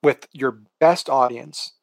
with 0.01 0.27
your 0.33 0.59
best 0.79 1.09
audience. 1.09 1.73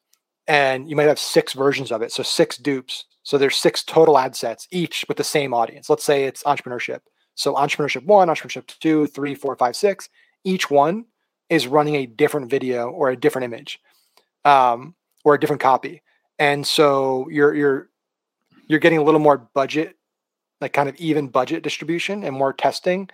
And 0.47 0.89
you 0.89 0.95
might 0.95 1.07
have 1.07 1.19
six 1.19 1.53
versions 1.53 1.91
of 1.91 2.01
it. 2.01 2.11
So 2.11 2.23
six 2.23 2.57
dupes. 2.57 3.05
So 3.23 3.37
there's 3.37 3.55
six 3.57 3.83
total 3.83 4.17
ad 4.17 4.35
sets, 4.35 4.67
each 4.71 5.05
with 5.07 5.17
the 5.17 5.23
same 5.23 5.53
audience. 5.53 5.89
Let's 5.89 6.03
say 6.03 6.25
it's 6.25 6.43
entrepreneurship. 6.43 6.99
So 7.35 7.53
entrepreneurship 7.55 8.05
one, 8.05 8.27
entrepreneurship 8.27 8.67
two, 8.79 9.07
three, 9.07 9.35
four, 9.35 9.55
five, 9.55 9.75
six. 9.75 10.09
Each 10.43 10.69
one 10.69 11.05
is 11.49 11.67
running 11.67 11.95
a 11.95 12.05
different 12.05 12.49
video 12.49 12.89
or 12.89 13.09
a 13.09 13.15
different 13.15 13.45
image, 13.45 13.79
um, 14.43 14.95
or 15.23 15.35
a 15.35 15.39
different 15.39 15.61
copy. 15.61 16.01
And 16.41 16.65
so 16.65 17.29
you're 17.29 17.53
you're 17.53 17.89
you're 18.67 18.79
getting 18.79 18.97
a 18.97 19.03
little 19.03 19.19
more 19.19 19.37
budget 19.37 19.95
like 20.59 20.73
kind 20.73 20.89
of 20.89 20.95
even 20.95 21.27
budget 21.27 21.61
distribution 21.61 22.23
and 22.23 22.35
more 22.35 22.51
testing. 22.51 23.09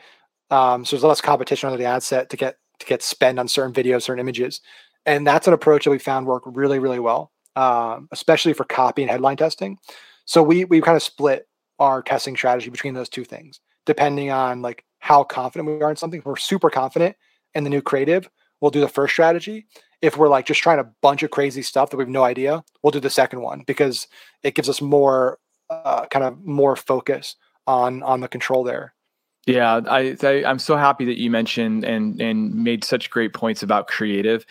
Um, 0.49 0.85
so 0.85 0.95
there's 0.95 1.03
less 1.03 1.19
competition 1.19 1.67
under 1.67 1.77
the 1.77 1.89
ad 1.89 2.03
set 2.03 2.29
to 2.29 2.37
get 2.37 2.55
to 2.79 2.85
get 2.85 3.03
spend 3.03 3.37
on 3.37 3.49
certain 3.49 3.73
videos, 3.73 4.03
certain 4.03 4.21
images, 4.21 4.61
and 5.05 5.27
that's 5.27 5.45
an 5.45 5.51
approach 5.51 5.83
that 5.83 5.91
we 5.91 5.99
found 5.99 6.25
work 6.25 6.43
really, 6.45 6.79
really 6.79 6.99
well, 6.99 7.33
um, 7.57 8.07
especially 8.13 8.53
for 8.53 8.63
copy 8.63 9.01
and 9.01 9.11
headline 9.11 9.35
testing. 9.35 9.77
So 10.23 10.41
we 10.41 10.63
we 10.63 10.79
kind 10.79 10.95
of 10.95 11.03
split 11.03 11.49
our 11.79 12.01
testing 12.01 12.37
strategy 12.37 12.69
between 12.69 12.93
those 12.93 13.09
two 13.09 13.25
things, 13.25 13.59
depending 13.85 14.31
on 14.31 14.61
like 14.61 14.85
how 14.99 15.25
confident 15.25 15.67
we 15.67 15.81
are 15.83 15.89
in 15.89 15.97
something. 15.97 16.19
If 16.19 16.25
we're 16.25 16.37
super 16.37 16.69
confident 16.69 17.17
in 17.55 17.65
the 17.65 17.69
new 17.69 17.81
creative, 17.81 18.29
we'll 18.61 18.71
do 18.71 18.79
the 18.79 18.87
first 18.87 19.11
strategy. 19.11 19.67
If 20.01 20.17
we're 20.17 20.29
like 20.29 20.45
just 20.45 20.61
trying 20.61 20.79
a 20.79 20.89
bunch 21.01 21.23
of 21.23 21.31
crazy 21.31 21.61
stuff 21.61 21.89
that 21.89 21.97
we 21.97 22.03
have 22.03 22.09
no 22.09 22.23
idea, 22.23 22.63
we'll 22.83 22.91
do 22.91 22.99
the 22.99 23.09
second 23.09 23.41
one 23.41 23.63
because 23.65 24.07
it 24.43 24.55
gives 24.55 24.69
us 24.69 24.81
more 24.81 25.39
uh, 25.69 26.05
kind 26.07 26.23
of 26.23 26.43
more 26.45 26.75
focus 26.75 27.35
on 27.65 28.03
on 28.03 28.21
the 28.21 28.27
control 28.27 28.63
there. 28.63 28.93
Yeah, 29.45 29.79
I, 29.87 30.17
I 30.23 30.49
am 30.49 30.59
so 30.59 30.75
happy 30.75 31.05
that 31.05 31.17
you 31.17 31.31
mentioned 31.31 31.85
and 31.85 32.21
and 32.21 32.53
made 32.53 32.83
such 32.83 33.09
great 33.09 33.33
points 33.33 33.63
about 33.63 33.87
creative. 33.87 34.45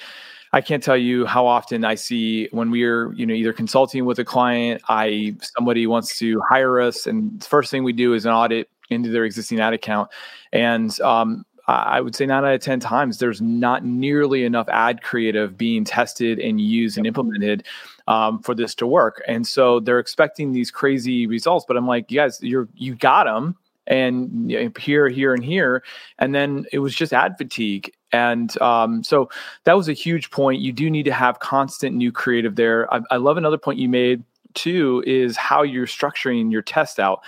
I 0.52 0.62
can't 0.62 0.82
tell 0.82 0.96
you 0.96 1.26
how 1.26 1.46
often 1.46 1.84
I 1.84 1.96
see 1.96 2.48
when 2.50 2.70
we're, 2.70 3.12
you 3.12 3.26
know, 3.26 3.34
either 3.34 3.52
consulting 3.52 4.06
with 4.06 4.18
a 4.18 4.24
client, 4.24 4.80
I 4.88 5.36
somebody 5.56 5.86
wants 5.86 6.18
to 6.20 6.40
hire 6.48 6.80
us, 6.80 7.06
and 7.06 7.40
the 7.40 7.46
first 7.46 7.70
thing 7.70 7.84
we 7.84 7.92
do 7.92 8.14
is 8.14 8.24
an 8.24 8.32
audit 8.32 8.70
into 8.88 9.10
their 9.10 9.24
existing 9.24 9.60
ad 9.60 9.74
account, 9.74 10.08
and 10.52 10.98
um, 11.02 11.44
I 11.68 12.00
would 12.00 12.14
say 12.14 12.26
nine 12.26 12.44
out 12.44 12.54
of 12.54 12.60
10 12.60 12.80
times, 12.80 13.18
there's 13.18 13.42
not 13.42 13.84
nearly 13.84 14.44
enough 14.44 14.68
ad 14.68 15.02
creative 15.02 15.58
being 15.58 15.84
tested 15.84 16.38
and 16.38 16.60
used 16.60 16.96
and 16.96 17.06
implemented 17.06 17.64
um, 18.06 18.38
for 18.40 18.54
this 18.54 18.74
to 18.76 18.86
work. 18.86 19.22
And 19.26 19.46
so 19.46 19.80
they're 19.80 19.98
expecting 19.98 20.52
these 20.52 20.70
crazy 20.70 21.26
results. 21.26 21.64
But 21.66 21.76
I'm 21.76 21.86
like, 21.86 22.10
you 22.10 22.20
guys, 22.20 22.40
you're, 22.40 22.68
you 22.76 22.94
got 22.94 23.24
them 23.24 23.56
and 23.88 24.50
here, 24.78 25.08
here, 25.08 25.34
and 25.34 25.44
here. 25.44 25.82
And 26.18 26.34
then 26.34 26.66
it 26.72 26.78
was 26.78 26.94
just 26.94 27.12
ad 27.12 27.36
fatigue. 27.36 27.92
And 28.12 28.56
um, 28.62 29.02
so 29.02 29.28
that 29.64 29.76
was 29.76 29.88
a 29.88 29.92
huge 29.92 30.30
point. 30.30 30.60
You 30.60 30.72
do 30.72 30.88
need 30.88 31.04
to 31.04 31.12
have 31.12 31.40
constant 31.40 31.96
new 31.96 32.12
creative 32.12 32.54
there. 32.54 32.92
I, 32.94 33.00
I 33.10 33.16
love 33.16 33.36
another 33.36 33.58
point 33.58 33.78
you 33.78 33.88
made 33.88 34.22
too 34.54 35.02
is 35.06 35.36
how 35.36 35.62
you're 35.62 35.86
structuring 35.86 36.50
your 36.50 36.62
test 36.62 36.98
out 36.98 37.22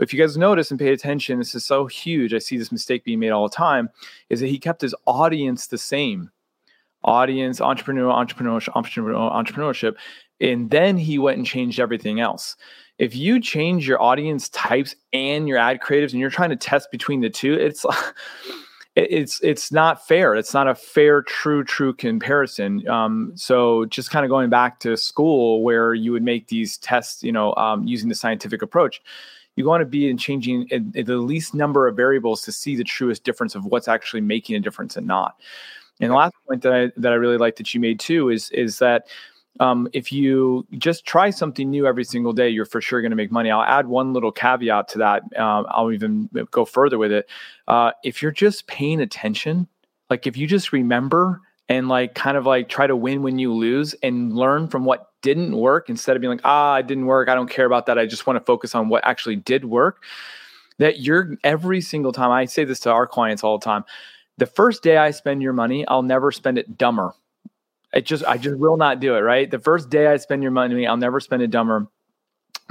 if 0.00 0.12
you 0.12 0.20
guys 0.20 0.36
notice 0.36 0.70
and 0.70 0.80
pay 0.80 0.92
attention, 0.92 1.38
this 1.38 1.54
is 1.54 1.64
so 1.64 1.86
huge. 1.86 2.34
I 2.34 2.38
see 2.38 2.58
this 2.58 2.72
mistake 2.72 3.04
being 3.04 3.20
made 3.20 3.30
all 3.30 3.48
the 3.48 3.54
time. 3.54 3.90
Is 4.28 4.40
that 4.40 4.48
he 4.48 4.58
kept 4.58 4.80
his 4.80 4.94
audience 5.06 5.66
the 5.66 5.78
same, 5.78 6.30
audience, 7.04 7.60
entrepreneur, 7.60 8.10
entrepreneurship, 8.12 8.74
entrepreneur, 8.74 9.30
entrepreneurship, 9.30 9.96
and 10.40 10.70
then 10.70 10.96
he 10.96 11.18
went 11.18 11.38
and 11.38 11.46
changed 11.46 11.78
everything 11.78 12.20
else. 12.20 12.56
If 12.98 13.16
you 13.16 13.40
change 13.40 13.86
your 13.88 14.02
audience 14.02 14.48
types 14.50 14.94
and 15.12 15.48
your 15.48 15.58
ad 15.58 15.80
creatives, 15.80 16.12
and 16.12 16.20
you're 16.20 16.30
trying 16.30 16.50
to 16.50 16.56
test 16.56 16.90
between 16.90 17.20
the 17.20 17.30
two, 17.30 17.54
it's 17.54 17.86
it's 18.96 19.40
it's 19.42 19.72
not 19.72 20.06
fair. 20.06 20.34
It's 20.34 20.52
not 20.52 20.68
a 20.68 20.74
fair, 20.74 21.22
true, 21.22 21.64
true 21.64 21.94
comparison. 21.94 22.86
Um, 22.88 23.32
so 23.34 23.86
just 23.86 24.10
kind 24.10 24.24
of 24.24 24.28
going 24.28 24.50
back 24.50 24.80
to 24.80 24.96
school 24.96 25.62
where 25.62 25.94
you 25.94 26.12
would 26.12 26.22
make 26.22 26.48
these 26.48 26.76
tests, 26.78 27.22
you 27.22 27.32
know, 27.32 27.54
um, 27.54 27.86
using 27.86 28.08
the 28.08 28.14
scientific 28.14 28.62
approach 28.62 29.00
you 29.56 29.66
want 29.66 29.82
to 29.82 29.86
be 29.86 30.08
in 30.08 30.16
changing 30.16 30.66
the 30.70 31.16
least 31.16 31.54
number 31.54 31.86
of 31.86 31.96
variables 31.96 32.42
to 32.42 32.52
see 32.52 32.76
the 32.76 32.84
truest 32.84 33.24
difference 33.24 33.54
of 33.54 33.64
what's 33.66 33.88
actually 33.88 34.20
making 34.20 34.56
a 34.56 34.60
difference 34.60 34.96
and 34.96 35.06
not. 35.06 35.36
And 36.00 36.10
the 36.10 36.16
last 36.16 36.34
point 36.48 36.62
that 36.62 36.72
I 36.72 36.92
that 36.96 37.12
I 37.12 37.16
really 37.16 37.36
like 37.36 37.56
that 37.56 37.72
you 37.74 37.80
made 37.80 38.00
too 38.00 38.30
is 38.30 38.50
is 38.50 38.78
that 38.78 39.06
um, 39.60 39.88
if 39.92 40.10
you 40.10 40.66
just 40.78 41.04
try 41.04 41.30
something 41.30 41.70
new 41.70 41.86
every 41.86 42.04
single 42.04 42.32
day, 42.32 42.48
you're 42.48 42.64
for 42.64 42.80
sure 42.80 43.02
going 43.02 43.10
to 43.10 43.16
make 43.16 43.30
money. 43.30 43.50
I'll 43.50 43.62
add 43.62 43.86
one 43.86 44.14
little 44.14 44.32
caveat 44.32 44.88
to 44.88 44.98
that. 44.98 45.22
Um, 45.38 45.66
I'll 45.68 45.92
even 45.92 46.30
go 46.50 46.64
further 46.64 46.96
with 46.98 47.12
it. 47.12 47.28
Uh, 47.68 47.92
if 48.02 48.22
you're 48.22 48.32
just 48.32 48.66
paying 48.66 49.00
attention, 49.00 49.68
like 50.08 50.26
if 50.26 50.36
you 50.36 50.46
just 50.46 50.72
remember 50.72 51.40
and 51.68 51.88
like 51.88 52.14
kind 52.14 52.36
of 52.36 52.46
like 52.46 52.68
try 52.68 52.86
to 52.86 52.96
win 52.96 53.22
when 53.22 53.38
you 53.38 53.52
lose 53.52 53.94
and 54.02 54.34
learn 54.34 54.68
from 54.68 54.84
what 54.84 55.11
didn't 55.22 55.56
work 55.56 55.88
instead 55.88 56.16
of 56.16 56.20
being 56.20 56.32
like, 56.32 56.44
ah, 56.44 56.76
it 56.76 56.86
didn't 56.86 57.06
work. 57.06 57.28
I 57.28 57.34
don't 57.34 57.48
care 57.48 57.66
about 57.66 57.86
that. 57.86 57.98
I 57.98 58.06
just 58.06 58.26
want 58.26 58.38
to 58.38 58.44
focus 58.44 58.74
on 58.74 58.88
what 58.88 59.04
actually 59.04 59.36
did 59.36 59.64
work. 59.64 60.02
That 60.78 61.00
you're 61.00 61.36
every 61.44 61.80
single 61.80 62.12
time, 62.12 62.30
I 62.30 62.44
say 62.44 62.64
this 62.64 62.80
to 62.80 62.90
our 62.90 63.06
clients 63.06 63.44
all 63.44 63.58
the 63.58 63.64
time. 63.64 63.84
The 64.38 64.46
first 64.46 64.82
day 64.82 64.96
I 64.96 65.10
spend 65.10 65.42
your 65.42 65.52
money, 65.52 65.86
I'll 65.86 66.02
never 66.02 66.32
spend 66.32 66.58
it 66.58 66.76
dumber. 66.76 67.14
It 67.92 68.06
just, 68.06 68.24
I 68.24 68.38
just 68.38 68.56
will 68.56 68.76
not 68.76 69.00
do 69.00 69.14
it, 69.14 69.20
right? 69.20 69.50
The 69.50 69.58
first 69.58 69.90
day 69.90 70.06
I 70.06 70.16
spend 70.16 70.42
your 70.42 70.50
money, 70.50 70.86
I'll 70.86 70.96
never 70.96 71.20
spend 71.20 71.42
it 71.42 71.50
dumber 71.50 71.88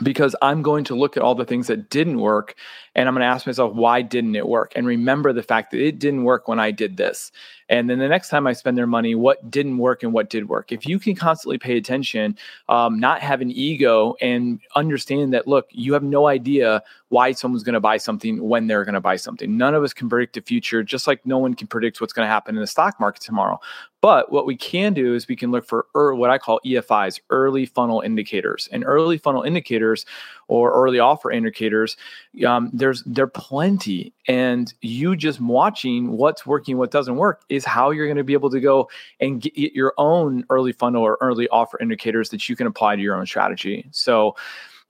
because 0.04 0.36
I'm 0.42 0.62
going 0.62 0.84
to 0.86 0.96
look 0.96 1.18
at 1.18 1.24
all 1.24 1.36
the 1.36 1.46
things 1.46 1.68
that 1.68 1.90
didn't 1.90 2.20
work 2.20 2.56
and 2.96 3.08
I'm 3.08 3.16
going 3.16 3.22
to 3.22 3.28
ask 3.28 3.46
myself, 3.46 3.74
why 3.74 4.02
didn't 4.02 4.36
it 4.36 4.48
work? 4.48 4.74
And 4.76 4.86
remember 4.86 5.32
the 5.32 5.44
fact 5.44 5.72
that 5.72 5.80
it 5.80 6.00
didn't 6.00 6.24
work 6.24 6.48
when 6.48 6.60
I 6.60 6.72
did 6.72 6.98
this. 6.98 7.32
And 7.70 7.90
then 7.90 8.00
the 8.00 8.10
next 8.10 8.28
time 8.28 8.48
I 8.48 8.54
spend 8.54 8.78
their 8.78 8.88
money, 8.88 9.16
what 9.16 9.50
didn't 9.50 9.78
work 9.78 10.04
and 10.04 10.12
what 10.12 10.30
did 10.30 10.50
work? 10.50 10.74
If 10.74 10.86
you 10.86 11.00
can 11.00 11.16
constantly 11.16 11.58
pay 11.58 11.78
attention, 11.78 12.38
um, 12.68 13.00
not 13.00 13.22
have 13.22 13.40
an 13.40 13.50
ego, 13.50 14.16
and 14.20 14.60
understand 14.76 15.34
that, 15.34 15.48
look, 15.48 15.68
you 15.72 15.94
have 15.94 16.04
no 16.04 16.28
idea 16.28 16.84
why 17.08 17.32
someone's 17.32 17.64
going 17.64 17.74
to 17.74 17.80
buy 17.80 17.96
something 17.96 18.44
when 18.44 18.68
they're 18.68 18.84
going 18.84 18.94
to 18.94 19.02
buy 19.02 19.16
something. 19.16 19.56
None 19.56 19.74
of 19.74 19.84
us 19.84 19.94
can 19.94 20.10
predict 20.10 20.34
the 20.36 20.42
future, 20.42 20.84
just 20.84 21.08
like 21.08 21.26
no 21.26 21.38
one 21.38 21.54
can 21.54 21.68
predict 21.68 22.02
what's 22.02 22.12
going 22.12 22.26
to 22.26 22.30
happen 22.30 22.56
in 22.56 22.62
the 22.62 22.68
stock 22.68 23.00
market 23.00 23.22
tomorrow. 23.22 23.58
But 24.02 24.32
what 24.32 24.48
we 24.48 24.58
can 24.58 24.94
do 24.94 25.14
is 25.14 25.28
we 25.28 25.36
can 25.36 25.52
look 25.52 25.66
for 25.66 25.86
er, 25.96 26.16
what 26.16 26.32
I 26.32 26.40
call 26.40 26.60
EFIs, 26.66 27.20
early 27.30 27.68
funnel 27.68 28.02
indicators. 28.02 28.68
And 28.72 28.84
early 28.84 29.20
funnel 29.20 29.44
indicators 29.44 30.06
or 30.48 30.74
early 30.74 31.00
offer 31.00 31.32
indicators, 31.32 31.98
um, 32.46 32.72
there's 32.74 33.04
there 33.04 33.26
are 33.26 33.28
plenty. 33.28 34.12
And 34.28 34.74
you 34.82 35.16
just 35.16 35.40
watching 35.40 36.12
what's 36.14 36.46
working, 36.48 36.78
what 36.78 36.90
doesn't 36.90 37.16
work 37.16 37.44
is 37.50 37.64
how 37.64 37.92
you're 37.92 38.08
going 38.08 38.18
to 38.18 38.24
be 38.24 38.34
able 38.34 38.50
to 38.50 38.60
go 38.60 38.90
and 39.20 39.40
get 39.40 39.56
your 39.56 39.94
own 40.00 40.46
early 40.50 40.72
funnel 40.72 41.04
or 41.04 41.20
early 41.22 41.48
offer 41.50 41.78
indicators 41.80 42.30
that 42.30 42.50
you 42.50 42.56
can 42.56 42.66
apply 42.66 42.96
to 42.96 43.02
your 43.02 43.16
own 43.16 43.26
strategy. 43.28 43.86
So 43.92 44.36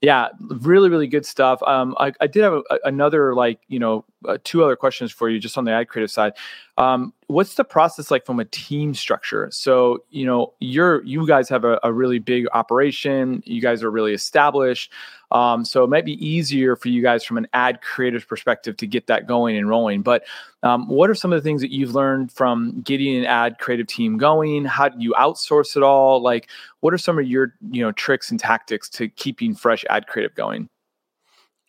yeah, 0.02 0.30
really, 0.40 0.90
really 0.90 1.06
good 1.06 1.24
stuff. 1.24 1.62
Um, 1.62 1.94
I, 1.98 2.12
I 2.20 2.26
did 2.26 2.42
have 2.42 2.54
a, 2.54 2.62
another 2.84 3.36
like 3.36 3.60
you 3.68 3.78
know 3.78 4.04
uh, 4.26 4.36
two 4.42 4.64
other 4.64 4.74
questions 4.74 5.12
for 5.12 5.30
you, 5.30 5.38
just 5.38 5.56
on 5.56 5.64
the 5.64 5.70
ad 5.70 5.88
creative 5.88 6.10
side. 6.10 6.32
Um, 6.76 7.14
what's 7.28 7.54
the 7.54 7.62
process 7.62 8.10
like 8.10 8.26
from 8.26 8.40
a 8.40 8.44
team 8.46 8.94
structure? 8.94 9.48
So, 9.52 10.02
you 10.10 10.26
know, 10.26 10.54
you're 10.58 11.04
you 11.04 11.24
guys 11.24 11.48
have 11.50 11.64
a, 11.64 11.78
a 11.84 11.92
really 11.92 12.18
big 12.18 12.46
operation. 12.52 13.44
You 13.46 13.62
guys 13.62 13.84
are 13.84 13.92
really 13.92 14.12
established. 14.12 14.92
Um, 15.32 15.64
so 15.64 15.82
it 15.82 15.88
might 15.88 16.04
be 16.04 16.24
easier 16.24 16.76
for 16.76 16.88
you 16.88 17.00
guys 17.02 17.24
from 17.24 17.38
an 17.38 17.48
ad 17.54 17.80
creative 17.80 18.28
perspective 18.28 18.76
to 18.76 18.86
get 18.86 19.06
that 19.06 19.26
going 19.26 19.56
and 19.56 19.66
rolling. 19.66 20.02
But 20.02 20.24
um, 20.62 20.86
what 20.88 21.08
are 21.08 21.14
some 21.14 21.32
of 21.32 21.42
the 21.42 21.42
things 21.42 21.62
that 21.62 21.72
you've 21.72 21.94
learned 21.94 22.30
from 22.30 22.82
getting 22.82 23.16
an 23.16 23.24
ad 23.24 23.58
creative 23.58 23.86
team 23.86 24.18
going? 24.18 24.66
How 24.66 24.90
do 24.90 25.02
you 25.02 25.14
outsource 25.18 25.74
it 25.74 25.82
all? 25.82 26.20
Like, 26.20 26.50
what 26.80 26.92
are 26.92 26.98
some 26.98 27.18
of 27.18 27.26
your 27.26 27.54
you 27.70 27.82
know 27.82 27.92
tricks 27.92 28.30
and 28.30 28.38
tactics 28.38 28.90
to 28.90 29.08
keeping 29.08 29.54
fresh 29.54 29.84
ad 29.88 30.06
creative 30.06 30.34
going? 30.34 30.68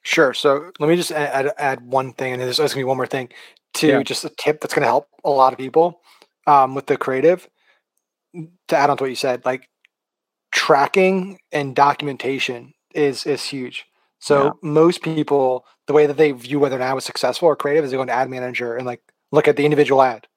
Sure. 0.03 0.34
So 0.34 0.70
let 0.80 0.89
me 0.89 0.97
just 0.97 1.14
add, 1.14 1.53
add 1.57 1.80
one 1.82 2.11
thing, 2.11 2.34
and 2.34 2.41
there's, 2.41 2.57
there's 2.57 2.74
going 2.74 2.82
to 2.82 2.86
be 2.86 2.89
one 2.89 2.97
more 2.97 3.07
thing 3.07 3.30
to 3.76 3.88
yeah. 3.88 4.03
just 4.03 4.26
a 4.26 4.30
tip 4.38 4.59
that's 4.59 4.74
going 4.74 4.82
to 4.82 4.88
help 4.88 5.07
a 5.24 5.30
lot 5.30 5.53
of 5.53 5.59
people 5.59 6.01
um, 6.47 6.76
with 6.76 6.88
the 6.88 6.97
creative. 6.97 7.49
To 8.68 8.76
add 8.76 8.89
on 8.89 8.97
to 8.97 9.03
what 9.03 9.09
you 9.11 9.16
said, 9.16 9.45
like 9.45 9.70
tracking 10.51 11.38
and 11.51 11.76
documentation 11.76 12.74
is 12.94 13.26
is 13.26 13.44
huge. 13.44 13.86
So 14.20 14.46
yeah. 14.46 14.52
most 14.62 15.02
people, 15.02 15.66
the 15.86 15.94
way 15.94 16.06
that 16.06 16.16
they 16.16 16.32
view 16.32 16.58
whether 16.58 16.78
an 16.78 16.82
ad 16.82 16.96
was 16.96 17.04
successful 17.04 17.50
or 17.50 17.58
creative 17.58 17.84
is 17.84 17.91
they 17.91 17.98
go 17.98 18.04
into 18.04 18.14
ad 18.14 18.30
manager 18.30 18.78
and 18.78 18.86
like 18.86 19.02
look 19.34 19.50
at 19.50 19.58
the 19.58 19.66
individual 19.66 20.02
ad. 20.02 20.28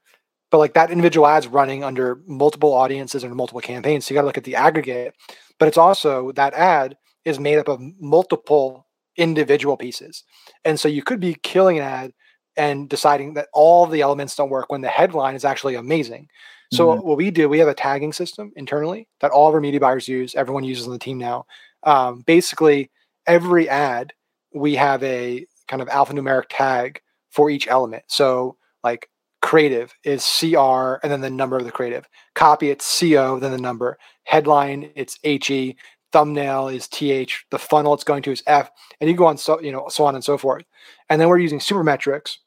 But 0.50 0.59
like 0.59 0.74
that 0.74 0.90
individual 0.90 1.26
ad's 1.26 1.46
running 1.46 1.84
under 1.84 2.20
multiple 2.26 2.72
audiences 2.72 3.22
and 3.22 3.34
multiple 3.34 3.61
campaigns. 3.61 4.07
So 4.07 4.12
you 4.12 4.16
got 4.16 4.22
to 4.22 4.26
look 4.26 4.38
at 4.38 4.44
the 4.44 4.57
aggregate. 4.57 5.14
But 5.59 5.68
it's 5.68 5.78
also 5.78 6.32
that 6.32 6.54
ad 6.54 6.96
is 7.24 7.38
made 7.38 7.59
up 7.59 7.68
of 7.68 7.80
multiple 8.00 8.86
individual 9.16 9.76
pieces. 9.76 10.24
And 10.64 10.78
so 10.78 10.88
you 10.88 11.02
could 11.02 11.20
be 11.20 11.36
killing 11.42 11.78
an 11.78 11.84
ad 11.84 12.12
and 12.57 12.88
deciding 12.88 13.34
that 13.34 13.48
all 13.52 13.86
the 13.86 14.00
elements 14.00 14.34
don't 14.34 14.50
work 14.50 14.70
when 14.70 14.80
the 14.80 14.88
headline 14.88 15.34
is 15.34 15.44
actually 15.44 15.74
amazing. 15.74 16.28
So 16.72 16.88
mm-hmm. 16.88 17.07
what 17.07 17.16
we 17.16 17.30
do, 17.30 17.48
we 17.48 17.59
have 17.59 17.68
a 17.68 17.74
tagging 17.74 18.12
system 18.12 18.52
internally 18.57 19.07
that 19.20 19.30
all 19.30 19.48
of 19.48 19.54
our 19.54 19.61
media 19.61 19.78
buyers 19.78 20.09
use. 20.09 20.34
Everyone 20.34 20.64
uses 20.64 20.86
on 20.86 20.92
the 20.92 20.98
team 20.98 21.18
now 21.18 21.46
um, 21.87 22.20
basically 22.26 22.91
every 23.26 23.68
ad 23.68 24.12
we 24.53 24.74
have 24.74 25.03
a 25.03 25.47
kind 25.68 25.82
of 25.82 25.89
alphanumeric 25.89 26.45
tag 26.49 27.01
for 27.30 27.51
each 27.51 27.68
element. 27.68 28.05
So 28.09 28.57
like 28.84 29.09
creative 29.43 29.95
is 30.05 30.24
CR 30.24 30.95
and 31.03 31.12
then 31.12 31.20
the 31.20 31.30
number 31.30 31.57
of 31.57 31.64
the 31.64 31.72
creative. 31.72 32.07
Copy 32.34 32.70
it's 32.70 33.01
CO 33.01 33.39
then 33.39 33.53
the 33.53 33.59
number. 33.59 33.99
Headline 34.24 34.91
it's 34.95 35.18
HE. 35.22 35.76
Thumbnail 36.12 36.68
is 36.68 36.89
TH. 36.89 37.45
The 37.51 37.59
funnel 37.59 37.93
it's 37.93 38.05
going 38.05 38.22
to 38.22 38.32
is 38.32 38.43
F. 38.47 38.70
And 39.01 39.11
you 39.11 39.16
go 39.16 39.26
on 39.26 39.37
so 39.37 39.61
you 39.61 39.72
know 39.72 39.89
so 39.89 40.05
on 40.05 40.14
and 40.14 40.24
so 40.24 40.39
forth. 40.39 40.64
And 41.09 41.20
then 41.20 41.28
we're 41.28 41.39
using 41.39 41.59
Supermetrics 41.59 42.39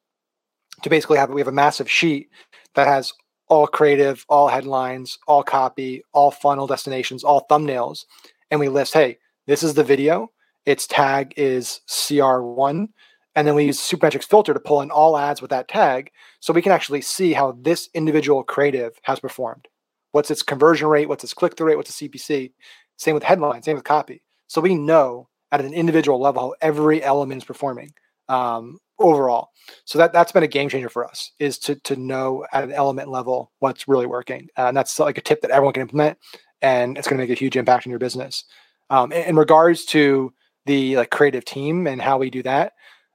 to 0.81 0.89
basically 0.89 1.17
have 1.17 1.29
we 1.29 1.41
have 1.41 1.47
a 1.47 1.53
massive 1.53 1.89
sheet 1.89 2.29
that 2.75 2.87
has 2.87 3.13
all 3.47 3.67
creative, 3.67 4.25
all 4.29 4.47
headlines, 4.47 5.17
all 5.27 5.43
copy, 5.43 6.03
all 6.13 6.31
funnel 6.31 6.67
destinations, 6.67 7.23
all 7.23 7.45
thumbnails, 7.49 8.05
and 8.49 8.59
we 8.59 8.69
list 8.69 8.93
hey 8.93 9.17
this 9.49 9.63
is 9.63 9.73
the 9.73 9.83
video. 9.83 10.31
Its 10.67 10.85
tag 10.85 11.33
is 11.35 11.81
CR1. 11.87 12.87
And 13.35 13.47
then 13.47 13.55
we 13.55 13.65
use 13.65 13.79
Supermetrics 13.79 14.25
filter 14.25 14.53
to 14.53 14.59
pull 14.59 14.81
in 14.81 14.91
all 14.91 15.17
ads 15.17 15.41
with 15.41 15.49
that 15.49 15.67
tag 15.67 16.11
so 16.39 16.53
we 16.53 16.61
can 16.61 16.71
actually 16.71 17.01
see 17.01 17.33
how 17.33 17.57
this 17.59 17.89
individual 17.95 18.43
creative 18.43 18.93
has 19.01 19.19
performed. 19.19 19.67
What's 20.11 20.29
its 20.29 20.43
conversion 20.43 20.87
rate? 20.87 21.09
What's 21.09 21.23
its 21.23 21.33
click 21.33 21.57
through 21.57 21.67
rate? 21.67 21.77
What's 21.77 21.97
the 21.97 22.07
CPC? 22.07 22.51
Same 22.97 23.15
with 23.15 23.23
headline, 23.23 23.63
same 23.63 23.75
with 23.75 23.83
copy. 23.83 24.21
So 24.45 24.61
we 24.61 24.75
know 24.75 25.29
at 25.51 25.61
an 25.61 25.73
individual 25.73 26.19
level 26.19 26.41
how 26.41 26.55
every 26.61 27.03
element 27.03 27.41
is 27.41 27.45
performing 27.45 27.91
um, 28.27 28.77
overall. 28.99 29.49
So 29.85 29.97
that 29.97 30.13
that's 30.13 30.31
been 30.31 30.43
a 30.43 30.47
game 30.47 30.69
changer 30.69 30.89
for 30.89 31.07
us 31.07 31.31
is 31.39 31.57
to 31.59 31.75
to 31.75 31.95
know 31.95 32.45
at 32.53 32.63
an 32.63 32.71
element 32.71 33.09
level 33.09 33.51
what's 33.59 33.87
really 33.87 34.05
working, 34.05 34.47
uh, 34.57 34.67
and 34.67 34.77
that's 34.77 34.99
like 34.99 35.17
a 35.17 35.21
tip 35.21 35.41
that 35.41 35.51
everyone 35.51 35.73
can 35.73 35.81
implement, 35.81 36.19
and 36.61 36.97
it's 36.97 37.07
going 37.07 37.17
to 37.17 37.23
make 37.23 37.35
a 37.35 37.39
huge 37.39 37.55
impact 37.55 37.87
in 37.87 37.89
your 37.89 37.99
business. 37.99 38.43
Um, 38.89 39.11
in, 39.11 39.29
in, 39.29 39.35
regards 39.35 39.85
to 39.85 40.33
the 40.65 40.97
like 40.97 41.11
creative 41.11 41.45
team 41.45 41.87
and 41.87 42.01
how 42.01 42.17
we 42.17 42.29
do 42.29 42.43
that, 42.43 42.73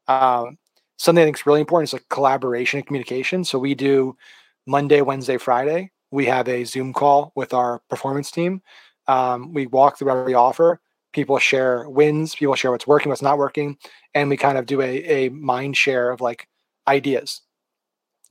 um, 0.08 0.58
something 0.96 1.22
I 1.22 1.26
think 1.26 1.38
is 1.38 1.46
really 1.46 1.60
important 1.60 1.88
is 1.88 1.92
like 1.92 2.08
collaboration 2.08 2.78
and 2.78 2.86
communication. 2.86 3.44
So 3.44 3.58
we 3.58 3.74
do 3.74 4.16
Monday, 4.66 5.00
Wednesday, 5.00 5.36
Friday. 5.36 5.90
We 6.10 6.26
have 6.26 6.48
a 6.48 6.64
Zoom 6.64 6.92
call 6.92 7.32
with 7.34 7.52
our 7.52 7.80
performance 7.90 8.30
team. 8.30 8.62
Um, 9.08 9.52
we 9.52 9.66
walk 9.66 9.98
through 9.98 10.10
every 10.10 10.34
offer. 10.34 10.80
People 11.12 11.38
share 11.38 11.88
wins. 11.88 12.34
People 12.34 12.54
share 12.54 12.70
what's 12.70 12.86
working, 12.86 13.10
what's 13.10 13.22
not 13.22 13.38
working, 13.38 13.76
and 14.14 14.30
we 14.30 14.36
kind 14.36 14.58
of 14.58 14.66
do 14.66 14.80
a 14.80 15.26
a 15.26 15.28
mind 15.30 15.76
share 15.76 16.10
of 16.10 16.20
like 16.20 16.48
ideas. 16.88 17.42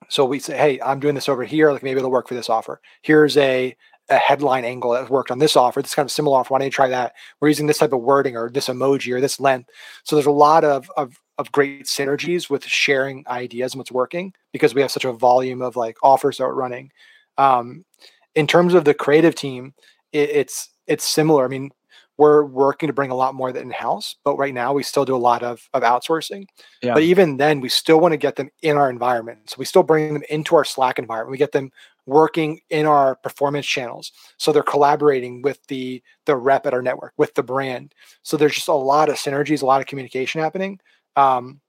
So 0.09 0.25
we 0.25 0.39
say, 0.39 0.57
hey, 0.57 0.81
I'm 0.81 0.99
doing 0.99 1.15
this 1.15 1.29
over 1.29 1.43
here. 1.43 1.71
Like 1.71 1.83
maybe 1.83 1.97
it'll 1.99 2.11
work 2.11 2.27
for 2.27 2.33
this 2.33 2.49
offer. 2.49 2.81
Here's 3.01 3.37
a 3.37 3.75
a 4.09 4.17
headline 4.17 4.65
angle 4.65 4.91
that 4.91 5.09
worked 5.09 5.31
on 5.31 5.39
this 5.39 5.55
offer. 5.55 5.81
This 5.81 5.95
kind 5.95 6.05
of 6.05 6.11
similar 6.11 6.37
offer. 6.37 6.53
Why 6.53 6.59
don't 6.59 6.67
you 6.67 6.71
try 6.71 6.89
that? 6.89 7.13
We're 7.39 7.47
using 7.47 7.67
this 7.67 7.77
type 7.77 7.93
of 7.93 8.01
wording 8.01 8.35
or 8.35 8.49
this 8.49 8.67
emoji 8.67 9.13
or 9.13 9.21
this 9.21 9.39
length. 9.39 9.69
So 10.03 10.15
there's 10.15 10.25
a 10.25 10.31
lot 10.31 10.63
of 10.63 10.91
of 10.97 11.19
of 11.37 11.51
great 11.51 11.85
synergies 11.85 12.49
with 12.49 12.63
sharing 12.65 13.25
ideas 13.27 13.73
and 13.73 13.79
what's 13.79 13.91
working 13.91 14.33
because 14.51 14.75
we 14.75 14.81
have 14.81 14.91
such 14.91 15.05
a 15.05 15.13
volume 15.13 15.61
of 15.61 15.75
like 15.75 15.97
offers 16.03 16.37
that 16.37 16.43
are 16.43 16.53
running. 16.53 16.91
Um, 17.37 17.85
in 18.35 18.45
terms 18.45 18.73
of 18.73 18.85
the 18.85 18.93
creative 18.93 19.35
team, 19.35 19.73
it, 20.11 20.29
it's 20.29 20.69
it's 20.85 21.05
similar. 21.05 21.45
I 21.45 21.47
mean, 21.47 21.71
we're 22.17 22.43
working 22.43 22.87
to 22.87 22.93
bring 22.93 23.09
a 23.09 23.15
lot 23.15 23.33
more 23.33 23.49
in 23.49 23.71
house, 23.71 24.15
but 24.23 24.37
right 24.37 24.53
now 24.53 24.73
we 24.73 24.83
still 24.83 25.05
do 25.05 25.15
a 25.15 25.17
lot 25.17 25.41
of, 25.41 25.67
of 25.73 25.81
outsourcing. 25.81 26.45
Yeah. 26.81 26.93
But 26.93 27.03
even 27.03 27.37
then, 27.37 27.59
we 27.59 27.69
still 27.69 27.99
want 27.99 28.11
to 28.11 28.17
get 28.17 28.35
them 28.35 28.51
in 28.61 28.77
our 28.77 28.89
environment. 28.89 29.49
So 29.49 29.55
we 29.57 29.65
still 29.65 29.83
bring 29.83 30.13
them 30.13 30.23
into 30.29 30.55
our 30.55 30.65
Slack 30.65 30.99
environment. 30.99 31.31
We 31.31 31.37
get 31.37 31.53
them 31.53 31.71
working 32.05 32.59
in 32.69 32.85
our 32.85 33.15
performance 33.15 33.65
channels. 33.65 34.11
So 34.37 34.51
they're 34.51 34.63
collaborating 34.63 35.41
with 35.41 35.59
the 35.67 36.01
the 36.25 36.35
rep 36.35 36.65
at 36.65 36.73
our 36.73 36.81
network 36.81 37.13
with 37.17 37.33
the 37.35 37.43
brand. 37.43 37.93
So 38.23 38.37
there's 38.37 38.55
just 38.55 38.67
a 38.67 38.73
lot 38.73 39.09
of 39.09 39.15
synergies 39.15 39.61
a 39.61 39.65
lot 39.65 39.81
of 39.81 39.87
communication 39.87 40.41
happening. 40.41 40.79
Um, 41.15 41.61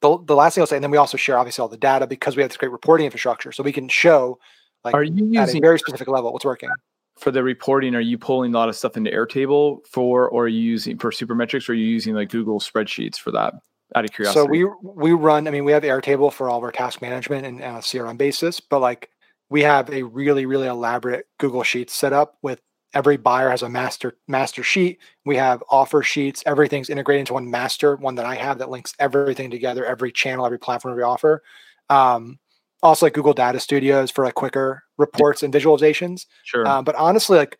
the, 0.00 0.18
the 0.24 0.34
last 0.34 0.54
thing 0.54 0.62
i'll 0.62 0.66
say 0.66 0.76
and 0.76 0.82
then 0.82 0.90
we 0.90 0.96
also 0.96 1.16
share 1.16 1.38
obviously 1.38 1.62
all 1.62 1.68
the 1.68 1.76
data 1.76 2.06
because 2.06 2.36
we 2.36 2.42
have 2.42 2.50
this 2.50 2.56
great 2.56 2.72
reporting 2.72 3.06
infrastructure. 3.06 3.52
So 3.52 3.62
we 3.62 3.72
can 3.72 3.88
show 3.88 4.38
like 4.84 4.94
are 4.94 5.04
you 5.04 5.26
using, 5.26 5.36
at 5.36 5.54
a 5.54 5.60
very 5.60 5.78
specific 5.78 6.08
level 6.08 6.32
what's 6.32 6.44
working. 6.44 6.70
For 7.18 7.30
the 7.30 7.42
reporting 7.42 7.94
are 7.94 8.00
you 8.00 8.18
pulling 8.18 8.54
a 8.54 8.58
lot 8.58 8.68
of 8.68 8.76
stuff 8.76 8.96
into 8.96 9.10
airtable 9.10 9.86
for 9.86 10.28
or 10.28 10.44
are 10.44 10.48
you 10.48 10.60
using 10.60 10.98
for 10.98 11.10
supermetrics 11.10 11.68
or 11.68 11.72
are 11.72 11.76
you 11.76 11.86
using 11.86 12.14
like 12.14 12.30
google 12.30 12.60
spreadsheets 12.60 13.16
for 13.16 13.30
that 13.30 13.54
out 13.94 14.04
of 14.04 14.10
curiosity? 14.12 14.44
so 14.44 14.44
we 14.44 14.64
we 14.82 15.12
run 15.12 15.46
i 15.46 15.50
mean 15.50 15.64
we 15.64 15.72
have 15.72 15.84
airtable 15.84 16.32
for 16.32 16.50
all 16.50 16.58
of 16.58 16.64
our 16.64 16.72
task 16.72 17.00
management 17.00 17.46
and 17.46 17.62
on 17.62 17.76
a 17.76 17.78
crm 17.78 18.18
basis 18.18 18.58
but 18.60 18.80
like 18.80 19.08
we 19.48 19.62
have 19.62 19.90
a 19.90 20.02
really 20.02 20.46
really 20.46 20.66
elaborate 20.66 21.26
google 21.38 21.62
sheets 21.62 21.94
set 21.94 22.12
up 22.12 22.36
with 22.42 22.60
every 22.96 23.18
buyer 23.18 23.50
has 23.50 23.62
a 23.62 23.68
master 23.68 24.16
master 24.26 24.62
sheet. 24.62 24.98
We 25.26 25.36
have 25.36 25.62
offer 25.70 26.02
sheets. 26.02 26.42
Everything's 26.46 26.88
integrated 26.88 27.20
into 27.20 27.34
one 27.34 27.50
master 27.50 27.94
one 27.96 28.14
that 28.14 28.24
i 28.24 28.34
have 28.34 28.58
that 28.58 28.70
links 28.70 28.94
everything 28.98 29.50
together 29.50 29.84
every 29.84 30.10
channel 30.10 30.46
every 30.46 30.58
platform 30.58 30.92
every 30.92 31.04
offer. 31.04 31.42
Um, 31.90 32.38
also 32.82 33.06
like 33.06 33.12
google 33.12 33.34
data 33.34 33.60
studios 33.60 34.10
for 34.10 34.24
like 34.24 34.34
quicker 34.34 34.82
reports 34.96 35.42
and 35.42 35.52
visualizations. 35.52 36.24
Sure. 36.44 36.66
Um, 36.66 36.84
but 36.84 36.94
honestly 36.94 37.36
like 37.36 37.58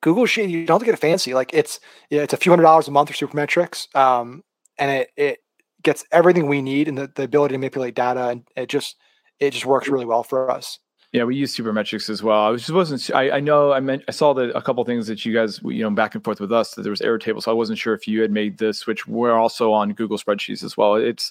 google 0.00 0.24
sheet 0.24 0.48
you 0.48 0.64
don't 0.64 0.76
have 0.76 0.80
to 0.80 0.86
get 0.86 0.94
it 0.94 1.00
fancy. 1.00 1.34
Like 1.34 1.52
it's 1.52 1.78
it's 2.10 2.32
a 2.32 2.38
few 2.38 2.50
hundred 2.50 2.64
dollars 2.64 2.88
a 2.88 2.90
month 2.90 3.10
for 3.14 3.26
supermetrics 3.26 3.94
um, 3.94 4.42
and 4.78 4.90
it 4.90 5.10
it 5.16 5.38
gets 5.82 6.04
everything 6.10 6.46
we 6.46 6.62
need 6.62 6.88
and 6.88 6.96
the, 6.96 7.10
the 7.16 7.24
ability 7.24 7.52
to 7.52 7.58
manipulate 7.58 7.94
data 7.94 8.28
and 8.28 8.48
it 8.56 8.68
just 8.68 8.96
it 9.42 9.52
just 9.52 9.66
works 9.66 9.88
really 9.88 10.06
well 10.06 10.22
for 10.22 10.50
us. 10.50 10.78
Yeah, 11.12 11.24
we 11.24 11.36
use 11.36 11.54
Supermetrics 11.54 12.08
as 12.08 12.22
well. 12.22 12.50
I 12.50 12.56
just 12.56 12.70
wasn't. 12.70 13.14
I, 13.14 13.32
I 13.32 13.40
know 13.40 13.70
I 13.74 13.80
meant 13.80 14.02
I 14.08 14.12
saw 14.12 14.32
that 14.32 14.56
a 14.56 14.62
couple 14.62 14.82
things 14.86 15.06
that 15.08 15.26
you 15.26 15.34
guys 15.34 15.60
you 15.62 15.82
know 15.82 15.90
back 15.90 16.14
and 16.14 16.24
forth 16.24 16.40
with 16.40 16.50
us 16.50 16.74
that 16.74 16.82
there 16.82 16.90
was 16.90 17.02
Airtable, 17.02 17.42
so 17.42 17.50
I 17.50 17.54
wasn't 17.54 17.78
sure 17.78 17.92
if 17.92 18.08
you 18.08 18.22
had 18.22 18.30
made 18.30 18.56
the 18.56 18.72
switch. 18.72 19.06
We're 19.06 19.34
also 19.34 19.72
on 19.72 19.92
Google 19.92 20.16
Spreadsheets 20.16 20.64
as 20.64 20.74
well. 20.78 20.94
It's 20.94 21.30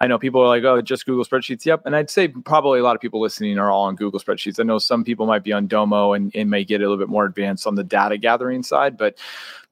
I 0.00 0.06
know 0.06 0.18
people 0.18 0.42
are 0.42 0.48
like, 0.48 0.64
oh, 0.64 0.82
just 0.82 1.06
Google 1.06 1.24
Spreadsheets. 1.24 1.64
Yep, 1.64 1.86
and 1.86 1.96
I'd 1.96 2.10
say 2.10 2.28
probably 2.28 2.78
a 2.78 2.82
lot 2.82 2.94
of 2.94 3.00
people 3.00 3.22
listening 3.22 3.58
are 3.58 3.70
all 3.70 3.84
on 3.84 3.96
Google 3.96 4.20
Spreadsheets. 4.20 4.60
I 4.60 4.64
know 4.64 4.78
some 4.78 5.02
people 5.02 5.24
might 5.24 5.44
be 5.44 5.52
on 5.54 5.66
Domo 5.66 6.12
and, 6.12 6.30
and 6.34 6.50
may 6.50 6.62
get 6.62 6.82
a 6.82 6.84
little 6.84 6.98
bit 6.98 7.08
more 7.08 7.24
advanced 7.24 7.66
on 7.66 7.74
the 7.74 7.84
data 7.84 8.18
gathering 8.18 8.62
side, 8.62 8.98
but 8.98 9.16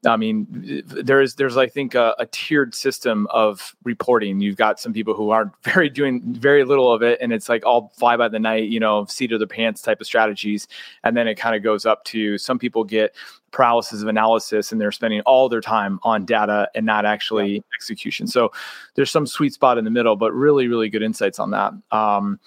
I 0.05 0.17
mean, 0.17 0.83
there 0.87 1.21
is 1.21 1.35
there's 1.35 1.57
I 1.57 1.67
think 1.67 1.93
a, 1.93 2.15
a, 2.17 2.25
tiered 2.25 2.73
system 2.73 3.27
of 3.29 3.75
reporting. 3.83 4.39
You've 4.39 4.55
got 4.55 4.79
some 4.79 4.93
people 4.93 5.13
who 5.13 5.29
aren't 5.29 5.51
very 5.63 5.89
doing 5.89 6.21
very 6.33 6.63
little 6.63 6.91
of 6.91 7.03
it, 7.03 7.19
and 7.21 7.31
it's 7.31 7.47
like 7.47 7.65
all 7.65 7.93
fly 7.97 8.17
by 8.17 8.27
the 8.27 8.39
night, 8.39 8.69
you 8.69 8.79
know, 8.79 9.05
seat 9.05 9.31
of 9.31 9.39
the 9.39 9.47
pants 9.47 9.81
type 9.81 10.01
of 10.01 10.07
strategies, 10.07 10.67
and 11.03 11.15
then 11.15 11.27
it 11.27 11.35
kind 11.35 11.55
of 11.55 11.61
goes 11.61 11.85
up 11.85 12.03
to 12.05 12.37
some 12.37 12.57
people 12.57 12.83
get 12.83 13.15
paralysis 13.51 14.01
of 14.01 14.07
analysis 14.07 14.71
and 14.71 14.79
they're 14.79 14.93
spending 14.93 15.19
all 15.21 15.49
their 15.49 15.59
time 15.59 15.99
on 16.03 16.25
data 16.25 16.69
and 16.73 16.85
not 16.85 17.05
actually 17.05 17.55
yeah. 17.55 17.61
execution. 17.75 18.25
So 18.25 18.51
there's 18.95 19.11
some 19.11 19.27
sweet 19.27 19.53
spot 19.53 19.77
in 19.77 19.83
the 19.83 19.91
middle, 19.91 20.15
but 20.15 20.33
really 20.33 20.67
really 20.67 20.89
good 20.89 21.03
insights 21.03 21.37
on 21.37 21.51
that. 21.51 21.73
Um, 21.91 22.39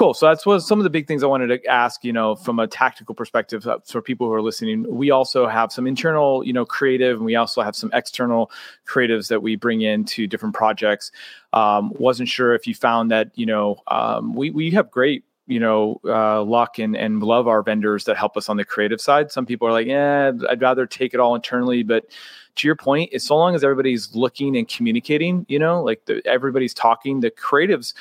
Cool. 0.00 0.14
So 0.14 0.28
that's 0.28 0.46
what 0.46 0.60
some 0.60 0.80
of 0.80 0.84
the 0.84 0.88
big 0.88 1.06
things 1.06 1.22
I 1.22 1.26
wanted 1.26 1.48
to 1.48 1.66
ask, 1.66 2.04
you 2.04 2.12
know, 2.14 2.34
from 2.34 2.58
a 2.58 2.66
tactical 2.66 3.14
perspective 3.14 3.66
uh, 3.66 3.80
for 3.84 4.00
people 4.00 4.28
who 4.28 4.32
are 4.32 4.40
listening. 4.40 4.86
We 4.88 5.10
also 5.10 5.46
have 5.46 5.70
some 5.70 5.86
internal, 5.86 6.42
you 6.42 6.54
know, 6.54 6.64
creative, 6.64 7.18
and 7.18 7.26
we 7.26 7.36
also 7.36 7.60
have 7.60 7.76
some 7.76 7.90
external 7.92 8.50
creatives 8.88 9.28
that 9.28 9.42
we 9.42 9.56
bring 9.56 9.82
into 9.82 10.26
different 10.26 10.54
projects. 10.54 11.12
Um, 11.52 11.92
wasn't 11.98 12.30
sure 12.30 12.54
if 12.54 12.66
you 12.66 12.74
found 12.74 13.10
that, 13.10 13.30
you 13.34 13.44
know, 13.44 13.76
um, 13.88 14.32
we 14.32 14.48
we 14.48 14.70
have 14.70 14.90
great 14.90 15.22
you 15.46 15.60
know 15.60 16.00
uh, 16.06 16.42
luck 16.42 16.78
and 16.78 16.96
and 16.96 17.22
love 17.22 17.46
our 17.46 17.62
vendors 17.62 18.04
that 18.04 18.16
help 18.16 18.38
us 18.38 18.48
on 18.48 18.56
the 18.56 18.64
creative 18.64 19.02
side. 19.02 19.30
Some 19.30 19.44
people 19.44 19.68
are 19.68 19.72
like, 19.72 19.86
yeah, 19.86 20.32
I'd 20.48 20.62
rather 20.62 20.86
take 20.86 21.12
it 21.12 21.20
all 21.20 21.34
internally, 21.34 21.82
but 21.82 22.06
to 22.56 22.66
your 22.66 22.76
point, 22.76 23.10
is 23.12 23.24
so 23.24 23.36
long 23.36 23.54
as 23.54 23.62
everybody's 23.62 24.14
looking 24.14 24.56
and 24.56 24.66
communicating, 24.66 25.44
you 25.48 25.58
know, 25.58 25.82
like 25.82 26.06
the, 26.06 26.22
everybody's 26.26 26.72
talking, 26.72 27.20
the 27.20 27.30
creatives 27.30 27.92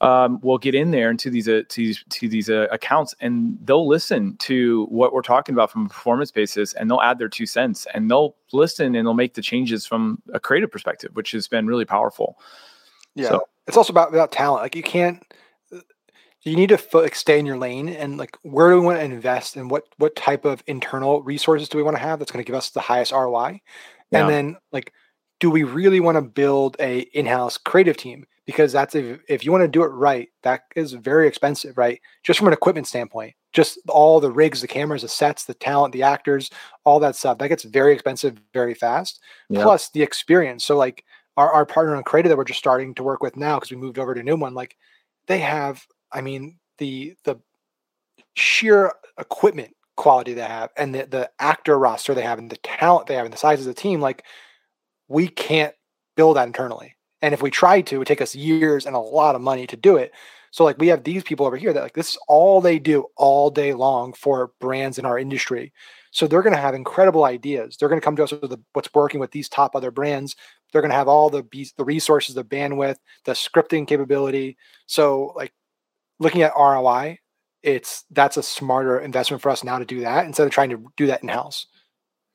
um, 0.00 0.40
will 0.42 0.58
get 0.58 0.74
in 0.74 0.90
there 0.90 1.10
into 1.10 1.30
these 1.30 1.48
uh, 1.48 1.62
to 1.68 1.76
these 1.76 2.04
to 2.10 2.28
these 2.28 2.50
uh, 2.50 2.66
accounts 2.70 3.14
and 3.20 3.58
they'll 3.64 3.88
listen 3.88 4.36
to 4.38 4.86
what 4.86 5.12
we're 5.12 5.22
talking 5.22 5.54
about 5.54 5.70
from 5.70 5.86
a 5.86 5.88
performance 5.88 6.30
basis 6.30 6.74
and 6.74 6.90
they'll 6.90 7.00
add 7.00 7.18
their 7.18 7.28
two 7.28 7.46
cents 7.46 7.86
and 7.94 8.10
they'll 8.10 8.36
listen 8.52 8.94
and 8.94 9.06
they'll 9.06 9.14
make 9.14 9.34
the 9.34 9.42
changes 9.42 9.86
from 9.86 10.20
a 10.34 10.40
creative 10.40 10.70
perspective, 10.70 11.10
which 11.14 11.32
has 11.32 11.48
been 11.48 11.66
really 11.66 11.84
powerful. 11.84 12.38
Yeah, 13.14 13.30
so, 13.30 13.48
it's 13.66 13.76
also 13.76 13.92
about 13.92 14.10
about 14.10 14.32
talent. 14.32 14.62
Like 14.62 14.76
you 14.76 14.82
can't 14.82 15.22
you 16.42 16.54
need 16.54 16.68
to 16.68 16.78
fo- 16.78 17.00
like, 17.02 17.14
stay 17.14 17.38
in 17.38 17.46
your 17.46 17.58
lane 17.58 17.88
and 17.88 18.18
like 18.18 18.36
where 18.42 18.70
do 18.70 18.80
we 18.80 18.86
want 18.86 18.98
to 18.98 19.04
invest 19.04 19.56
and 19.56 19.70
what 19.70 19.84
what 19.96 20.14
type 20.14 20.44
of 20.44 20.62
internal 20.66 21.22
resources 21.22 21.68
do 21.68 21.78
we 21.78 21.82
want 21.82 21.96
to 21.96 22.02
have 22.02 22.18
that's 22.18 22.30
going 22.30 22.44
to 22.44 22.46
give 22.46 22.56
us 22.56 22.70
the 22.70 22.80
highest 22.80 23.12
ROI? 23.12 23.60
Yeah. 24.10 24.20
And 24.20 24.30
then 24.30 24.56
like 24.72 24.92
do 25.40 25.50
we 25.50 25.64
really 25.64 26.00
want 26.00 26.16
to 26.16 26.22
build 26.22 26.76
a 26.80 27.00
in-house 27.00 27.58
creative 27.58 27.96
team 27.96 28.26
because 28.46 28.72
that's 28.72 28.94
if, 28.94 29.20
if 29.28 29.44
you 29.44 29.52
want 29.52 29.62
to 29.62 29.68
do 29.68 29.82
it 29.82 29.88
right 29.88 30.28
that 30.42 30.62
is 30.74 30.92
very 30.92 31.28
expensive 31.28 31.76
right 31.76 32.00
just 32.22 32.38
from 32.38 32.48
an 32.48 32.52
equipment 32.52 32.86
standpoint 32.86 33.34
just 33.52 33.78
all 33.88 34.20
the 34.20 34.30
rigs 34.30 34.60
the 34.60 34.68
cameras 34.68 35.02
the 35.02 35.08
sets 35.08 35.44
the 35.44 35.54
talent 35.54 35.92
the 35.92 36.02
actors 36.02 36.50
all 36.84 37.00
that 37.00 37.16
stuff 37.16 37.38
that 37.38 37.48
gets 37.48 37.64
very 37.64 37.92
expensive 37.92 38.36
very 38.52 38.74
fast 38.74 39.20
yeah. 39.48 39.62
plus 39.62 39.90
the 39.90 40.02
experience 40.02 40.64
so 40.64 40.76
like 40.76 41.04
our, 41.36 41.52
our 41.52 41.66
partner 41.66 41.94
on 41.96 42.02
creative 42.02 42.30
that 42.30 42.36
we're 42.36 42.44
just 42.44 42.58
starting 42.58 42.94
to 42.94 43.02
work 43.02 43.22
with 43.22 43.36
now 43.36 43.56
because 43.56 43.70
we 43.70 43.76
moved 43.76 43.98
over 43.98 44.14
to 44.14 44.20
a 44.20 44.24
new 44.24 44.36
one 44.36 44.54
like 44.54 44.76
they 45.26 45.38
have 45.38 45.84
i 46.12 46.20
mean 46.20 46.58
the 46.78 47.14
the 47.24 47.36
sheer 48.34 48.92
equipment 49.18 49.74
quality 49.96 50.34
they 50.34 50.42
have 50.42 50.70
and 50.76 50.94
the, 50.94 51.06
the 51.06 51.30
actor 51.38 51.78
roster 51.78 52.14
they 52.14 52.22
have 52.22 52.38
and 52.38 52.50
the 52.50 52.58
talent 52.58 53.06
they 53.06 53.14
have 53.14 53.24
and 53.24 53.32
the 53.32 53.38
size 53.38 53.60
of 53.60 53.66
the 53.66 53.74
team 53.74 54.00
like 54.00 54.24
we 55.08 55.28
can't 55.28 55.74
build 56.16 56.36
that 56.36 56.46
internally. 56.46 56.95
And 57.22 57.32
if 57.34 57.42
we 57.42 57.50
tried 57.50 57.86
to, 57.88 57.96
it 57.96 57.98
would 57.98 58.06
take 58.06 58.20
us 58.20 58.34
years 58.34 58.86
and 58.86 58.94
a 58.94 59.00
lot 59.00 59.34
of 59.34 59.40
money 59.40 59.66
to 59.66 59.76
do 59.76 59.96
it. 59.96 60.12
So 60.50 60.64
like 60.64 60.78
we 60.78 60.88
have 60.88 61.04
these 61.04 61.22
people 61.22 61.44
over 61.44 61.56
here 61.56 61.72
that 61.72 61.82
like 61.82 61.94
this 61.94 62.10
is 62.10 62.18
all 62.28 62.60
they 62.60 62.78
do 62.78 63.06
all 63.16 63.50
day 63.50 63.74
long 63.74 64.12
for 64.12 64.52
brands 64.60 64.98
in 64.98 65.04
our 65.04 65.18
industry. 65.18 65.72
So 66.12 66.26
they're 66.26 66.42
going 66.42 66.54
to 66.54 66.60
have 66.60 66.74
incredible 66.74 67.24
ideas. 67.24 67.76
They're 67.76 67.90
going 67.90 68.00
to 68.00 68.04
come 68.04 68.16
to 68.16 68.24
us 68.24 68.32
with 68.32 68.50
the, 68.50 68.60
what's 68.72 68.88
working 68.94 69.20
with 69.20 69.32
these 69.32 69.50
top 69.50 69.76
other 69.76 69.90
brands. 69.90 70.34
They're 70.72 70.80
going 70.80 70.92
to 70.92 70.96
have 70.96 71.08
all 71.08 71.28
the 71.28 71.44
the 71.76 71.84
resources, 71.84 72.34
the 72.34 72.44
bandwidth, 72.44 72.96
the 73.24 73.32
scripting 73.32 73.86
capability. 73.86 74.56
So 74.86 75.32
like 75.36 75.52
looking 76.18 76.42
at 76.42 76.56
ROI, 76.56 77.18
it's 77.62 78.04
that's 78.10 78.36
a 78.36 78.42
smarter 78.42 78.98
investment 79.00 79.42
for 79.42 79.50
us 79.50 79.62
now 79.62 79.78
to 79.78 79.84
do 79.84 80.00
that 80.00 80.24
instead 80.24 80.46
of 80.46 80.52
trying 80.52 80.70
to 80.70 80.82
do 80.96 81.06
that 81.08 81.22
in 81.22 81.28
house. 81.28 81.66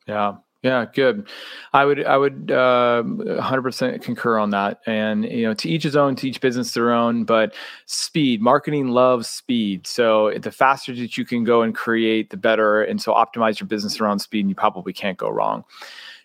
Yeah, 0.06 0.36
yeah, 0.64 0.86
good. 0.94 1.28
I 1.74 1.86
would 1.86 2.06
I 2.06 2.18
would 2.18 2.52
uh, 2.52 3.04
100% 3.04 4.02
concur 4.02 4.38
on 4.38 4.52
that. 4.52 4.80
And 4.86 5.26
you 5.26 5.48
know, 5.48 5.56
to 5.56 5.70
each 5.70 5.84
his 5.84 5.96
own, 5.96 6.16
to 6.18 6.28
each 6.28 6.40
business 6.40 6.74
their 6.74 6.92
own. 6.92 7.24
But 7.24 7.56
speed, 7.86 8.42
marketing 8.42 8.90
loves 8.90 9.28
speed. 9.28 9.88
So 9.88 10.32
the 10.38 10.52
faster 10.52 10.94
that 10.94 11.18
you 11.18 11.26
can 11.26 11.44
go 11.44 11.64
and 11.64 11.74
create, 11.74 12.30
the 12.30 12.38
better. 12.38 12.84
And 12.84 13.02
so 13.02 13.14
optimize 13.14 13.60
your 13.60 13.68
business 13.68 14.00
around 14.00 14.20
speed, 14.20 14.42
and 14.42 14.50
you 14.50 14.56
probably 14.56 14.94
can't 14.94 15.18
go 15.18 15.30
wrong. 15.30 15.64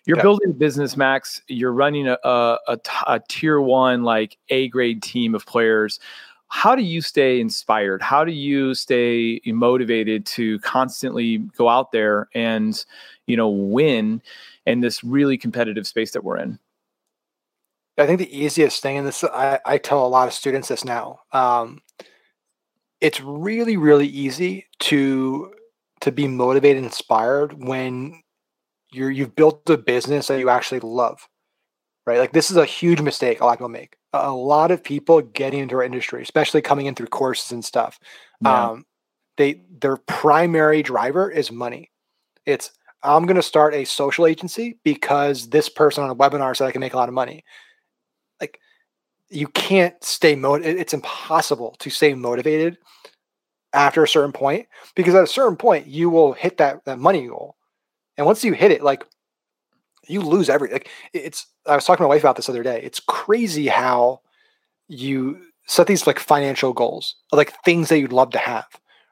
You're 0.05 0.21
building 0.21 0.51
a 0.51 0.53
business, 0.53 0.95
Max. 0.95 1.41
You're 1.49 1.73
running 1.73 2.07
a, 2.07 2.17
a, 2.23 2.57
a, 2.69 2.79
a 3.07 3.21
tier 3.27 3.59
one, 3.59 4.03
like 4.03 4.37
A 4.47 4.69
grade 4.69 5.03
team 5.03 5.35
of 5.35 5.45
players 5.45 5.99
how 6.49 6.75
do 6.75 6.81
you 6.81 7.01
stay 7.01 7.39
inspired 7.39 8.01
how 8.01 8.23
do 8.23 8.31
you 8.31 8.73
stay 8.73 9.41
motivated 9.45 10.25
to 10.25 10.59
constantly 10.59 11.39
go 11.57 11.67
out 11.67 11.91
there 11.91 12.29
and 12.33 12.85
you 13.27 13.35
know, 13.37 13.49
win 13.49 14.21
in 14.65 14.79
this 14.81 15.03
really 15.03 15.37
competitive 15.37 15.85
space 15.85 16.11
that 16.11 16.23
we're 16.23 16.37
in? 16.37 16.57
I 17.99 18.05
think 18.05 18.19
the 18.19 18.37
easiest 18.37 18.81
thing, 18.81 18.97
and 18.97 19.07
this 19.07 19.23
I, 19.23 19.59
I 19.65 19.77
tell 19.77 20.05
a 20.05 20.07
lot 20.07 20.27
of 20.27 20.33
students 20.33 20.69
this 20.69 20.85
now. 20.85 21.19
Um, 21.31 21.81
it's 23.01 23.21
really, 23.21 23.77
really 23.77 24.07
easy 24.07 24.65
to 24.79 25.53
to 26.01 26.11
be 26.11 26.27
motivated, 26.27 26.83
inspired 26.83 27.63
when 27.63 28.21
you're 28.91 29.11
you've 29.11 29.35
built 29.35 29.69
a 29.69 29.77
business 29.77 30.27
that 30.27 30.39
you 30.39 30.49
actually 30.49 30.79
love, 30.79 31.27
right? 32.07 32.17
Like 32.17 32.31
this 32.31 32.49
is 32.49 32.57
a 32.57 32.65
huge 32.65 33.01
mistake 33.01 33.41
a 33.41 33.45
lot 33.45 33.51
of 33.51 33.57
people 33.57 33.69
make. 33.69 33.97
A 34.13 34.31
lot 34.31 34.71
of 34.71 34.83
people 34.83 35.21
getting 35.21 35.59
into 35.59 35.75
our 35.75 35.83
industry, 35.83 36.23
especially 36.23 36.61
coming 36.61 36.87
in 36.87 36.95
through 36.95 37.07
courses 37.07 37.51
and 37.51 37.63
stuff, 37.63 37.99
yeah. 38.41 38.69
um, 38.69 38.85
they 39.35 39.61
their 39.81 39.97
primary 39.97 40.81
driver 40.81 41.29
is 41.29 41.51
money. 41.51 41.91
It's 42.45 42.71
I'm 43.03 43.25
going 43.25 43.35
to 43.35 43.43
start 43.43 43.75
a 43.75 43.85
social 43.85 44.25
agency 44.25 44.79
because 44.83 45.49
this 45.49 45.69
person 45.69 46.03
on 46.03 46.09
a 46.09 46.15
webinar 46.15 46.55
said 46.55 46.65
I 46.65 46.71
can 46.71 46.79
make 46.79 46.93
a 46.93 46.97
lot 46.97 47.09
of 47.09 47.13
money. 47.13 47.43
Like, 48.41 48.59
you 49.29 49.47
can't 49.49 50.01
stay 50.03 50.35
motivated. 50.35 50.81
It's 50.81 50.93
impossible 50.93 51.75
to 51.79 51.89
stay 51.89 52.15
motivated 52.15 52.77
after 53.73 54.01
a 54.01 54.07
certain 54.07 54.31
point 54.31 54.67
because 54.95 55.13
at 55.13 55.23
a 55.23 55.27
certain 55.27 55.57
point 55.57 55.85
you 55.85 56.09
will 56.09 56.33
hit 56.33 56.57
that 56.57 56.85
that 56.85 56.99
money 56.99 57.27
goal, 57.27 57.57
and 58.17 58.25
once 58.25 58.43
you 58.43 58.53
hit 58.53 58.71
it, 58.71 58.81
like 58.81 59.03
you 60.07 60.21
lose 60.21 60.49
every. 60.49 60.69
Like 60.71 60.89
it's. 61.13 61.47
I 61.65 61.75
was 61.75 61.85
talking 61.85 62.03
to 62.03 62.07
my 62.07 62.15
wife 62.15 62.21
about 62.21 62.35
this 62.35 62.49
other 62.49 62.63
day. 62.63 62.81
It's 62.83 62.99
crazy 62.99 63.67
how 63.67 64.21
you 64.87 65.41
set 65.67 65.87
these 65.87 66.07
like 66.07 66.19
financial 66.19 66.73
goals, 66.73 67.15
like 67.31 67.53
things 67.65 67.89
that 67.89 67.99
you'd 67.99 68.13
love 68.13 68.31
to 68.31 68.37
have. 68.37 68.67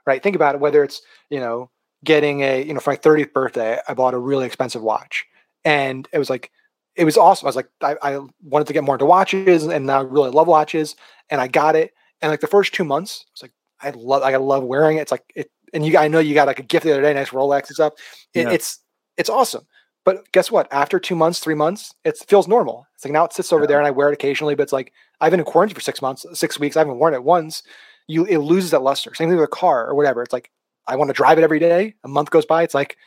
Right? 0.05 0.21
Think 0.21 0.35
about 0.35 0.55
it. 0.55 0.61
Whether 0.61 0.83
it's 0.83 1.01
you 1.29 1.39
know 1.39 1.69
getting 2.05 2.41
a, 2.41 2.63
you 2.63 2.73
know, 2.73 2.79
for 2.79 2.91
my 2.91 2.97
30th 2.97 3.33
birthday, 3.33 3.79
I 3.89 3.93
bought 3.93 4.13
a 4.13 4.19
really 4.19 4.45
expensive 4.45 4.81
watch. 4.81 5.25
And 5.65 6.07
it 6.13 6.19
was 6.19 6.29
like, 6.29 6.51
it 6.95 7.03
was 7.03 7.17
awesome. 7.17 7.47
I 7.47 7.49
was 7.49 7.55
like, 7.57 7.69
I, 7.81 7.95
I 8.01 8.19
wanted 8.43 8.67
to 8.67 8.73
get 8.73 8.83
more 8.83 8.95
into 8.95 9.05
watches 9.05 9.65
and 9.65 9.85
now 9.85 9.99
I 9.99 10.03
really 10.03 10.29
love 10.29 10.47
watches. 10.47 10.95
And 11.29 11.41
I 11.41 11.47
got 11.47 11.75
it. 11.75 11.91
And 12.21 12.31
like 12.31 12.39
the 12.39 12.47
first 12.47 12.73
two 12.73 12.85
months, 12.85 13.25
I 13.25 13.31
was 13.33 13.41
like, 13.41 13.51
I 13.81 13.89
love, 13.89 14.23
I 14.23 14.35
love 14.37 14.63
wearing 14.63 14.97
it. 14.97 15.01
It's 15.01 15.11
like, 15.11 15.25
it, 15.35 15.51
and 15.73 15.85
you, 15.85 15.97
I 15.97 16.07
know 16.07 16.19
you 16.19 16.33
got 16.33 16.47
like 16.47 16.59
a 16.59 16.63
gift 16.63 16.85
the 16.85 16.93
other 16.93 17.01
day, 17.01 17.13
nice 17.13 17.31
Rolex 17.31 17.67
and 17.67 17.75
stuff. 17.75 17.93
It, 18.33 18.43
yeah. 18.43 18.51
It's, 18.51 18.79
it's 19.17 19.29
awesome. 19.29 19.65
But 20.05 20.31
guess 20.31 20.51
what? 20.51 20.71
After 20.71 20.99
two 20.99 21.15
months, 21.15 21.39
three 21.39 21.55
months, 21.55 21.93
it 22.05 22.17
feels 22.27 22.47
normal. 22.47 22.85
It's 22.93 23.03
like 23.03 23.11
now 23.11 23.25
it 23.25 23.33
sits 23.33 23.51
over 23.51 23.63
yeah. 23.63 23.67
there 23.67 23.77
and 23.79 23.87
I 23.87 23.91
wear 23.91 24.09
it 24.09 24.13
occasionally, 24.13 24.53
but 24.53 24.63
it's 24.63 24.71
like 24.71 24.93
I've 25.19 25.31
been 25.31 25.39
in 25.39 25.45
quarantine 25.45 25.73
for 25.73 25.81
six 25.81 26.01
months, 26.01 26.25
six 26.33 26.59
weeks. 26.59 26.77
I 26.77 26.81
haven't 26.81 26.99
worn 26.99 27.15
it 27.15 27.23
once. 27.23 27.63
You 28.07 28.23
it 28.25 28.37
loses 28.37 28.71
that 28.71 28.83
luster. 28.83 29.13
Same 29.15 29.29
thing 29.29 29.37
with 29.37 29.45
a 29.45 29.47
car 29.47 29.87
or 29.87 29.95
whatever. 29.95 30.21
It's 30.21 30.31
like 30.31 30.51
I 30.87 30.95
want 30.95 31.09
to 31.09 31.13
drive 31.13 31.39
it 31.39 31.43
every 31.43 31.57
day. 31.57 31.95
A 32.03 32.07
month 32.07 32.29
goes 32.29 32.45
by, 32.45 32.61
it's 32.61 32.75
like, 32.75 32.97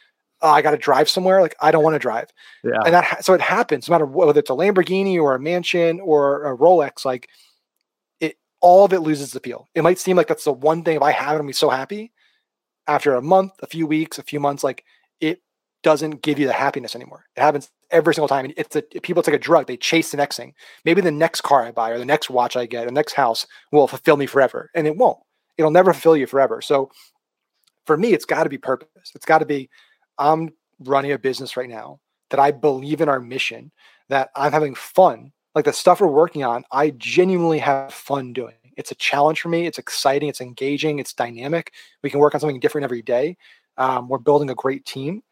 oh, 0.42 0.50
I 0.50 0.60
got 0.60 0.72
to 0.72 0.76
drive 0.76 1.08
somewhere. 1.08 1.40
Like 1.40 1.54
I 1.60 1.70
don't 1.70 1.84
want 1.84 1.94
to 1.94 2.00
drive. 2.00 2.30
Yeah. 2.64 2.80
And 2.84 2.92
that 2.92 3.24
so 3.24 3.32
it 3.32 3.40
happens 3.40 3.88
no 3.88 3.94
matter 3.94 4.06
whether 4.06 4.40
it's 4.40 4.50
a 4.50 4.54
Lamborghini 4.54 5.20
or 5.20 5.36
a 5.36 5.40
mansion 5.40 6.00
or 6.00 6.52
a 6.52 6.56
Rolex. 6.56 7.04
Like 7.04 7.28
it, 8.18 8.38
all 8.60 8.84
of 8.84 8.92
it 8.92 9.00
loses 9.00 9.28
its 9.28 9.36
appeal. 9.36 9.68
It 9.76 9.82
might 9.82 10.00
seem 10.00 10.16
like 10.16 10.26
that's 10.26 10.44
the 10.44 10.52
one 10.52 10.82
thing. 10.82 10.96
If 10.96 11.02
I 11.02 11.12
have 11.12 11.36
it, 11.36 11.38
I'm 11.38 11.46
be 11.46 11.52
so 11.52 11.70
happy. 11.70 12.12
After 12.88 13.14
a 13.14 13.22
month, 13.22 13.52
a 13.62 13.68
few 13.68 13.86
weeks, 13.86 14.18
a 14.18 14.24
few 14.24 14.40
months, 14.40 14.64
like 14.64 14.84
it 15.20 15.42
doesn't 15.82 16.22
give 16.22 16.38
you 16.38 16.46
the 16.46 16.52
happiness 16.52 16.94
anymore. 16.94 17.26
It 17.36 17.40
happens 17.40 17.70
every 17.90 18.14
single 18.14 18.28
time. 18.28 18.52
It's 18.56 18.76
a 18.76 18.82
people. 18.82 19.22
Like 19.26 19.34
a 19.34 19.38
drug. 19.38 19.66
They 19.66 19.76
chase 19.76 20.10
the 20.10 20.16
next 20.16 20.36
thing. 20.36 20.54
Maybe 20.84 21.00
the 21.00 21.10
next 21.10 21.42
car 21.42 21.64
I 21.64 21.70
buy 21.70 21.90
or 21.90 21.98
the 21.98 22.04
next 22.04 22.30
watch 22.30 22.56
I 22.56 22.66
get, 22.66 22.84
or 22.84 22.86
the 22.86 22.92
next 22.92 23.12
house 23.12 23.46
will 23.72 23.86
fulfill 23.86 24.16
me 24.16 24.26
forever, 24.26 24.70
and 24.74 24.86
it 24.86 24.96
won't. 24.96 25.18
It'll 25.56 25.70
never 25.70 25.92
fulfill 25.92 26.16
you 26.16 26.26
forever. 26.26 26.60
So 26.60 26.90
for 27.84 27.96
me, 27.96 28.12
it's 28.12 28.24
got 28.24 28.44
to 28.44 28.50
be 28.50 28.58
purpose. 28.58 29.12
It's 29.14 29.26
got 29.26 29.38
to 29.38 29.46
be 29.46 29.68
I'm 30.18 30.50
running 30.80 31.12
a 31.12 31.18
business 31.18 31.56
right 31.56 31.68
now 31.68 32.00
that 32.30 32.40
I 32.40 32.50
believe 32.50 33.00
in 33.00 33.08
our 33.08 33.20
mission, 33.20 33.72
that 34.08 34.30
I'm 34.36 34.52
having 34.52 34.74
fun. 34.74 35.32
Like 35.54 35.64
the 35.64 35.72
stuff 35.72 36.00
we're 36.00 36.08
working 36.08 36.44
on, 36.44 36.64
I 36.70 36.90
genuinely 36.90 37.58
have 37.58 37.92
fun 37.92 38.32
doing. 38.32 38.54
It's 38.76 38.92
a 38.92 38.96
challenge 38.96 39.40
for 39.40 39.48
me. 39.48 39.66
It's 39.66 39.78
exciting. 39.78 40.28
It's 40.28 40.40
engaging. 40.40 40.98
It's 40.98 41.12
dynamic. 41.12 41.72
We 42.02 42.10
can 42.10 42.20
work 42.20 42.34
on 42.34 42.40
something 42.40 42.60
different 42.60 42.84
every 42.84 43.02
day. 43.02 43.36
Um, 43.76 44.08
we're 44.08 44.18
building 44.18 44.50
a 44.50 44.54
great 44.54 44.84
team. 44.84 45.22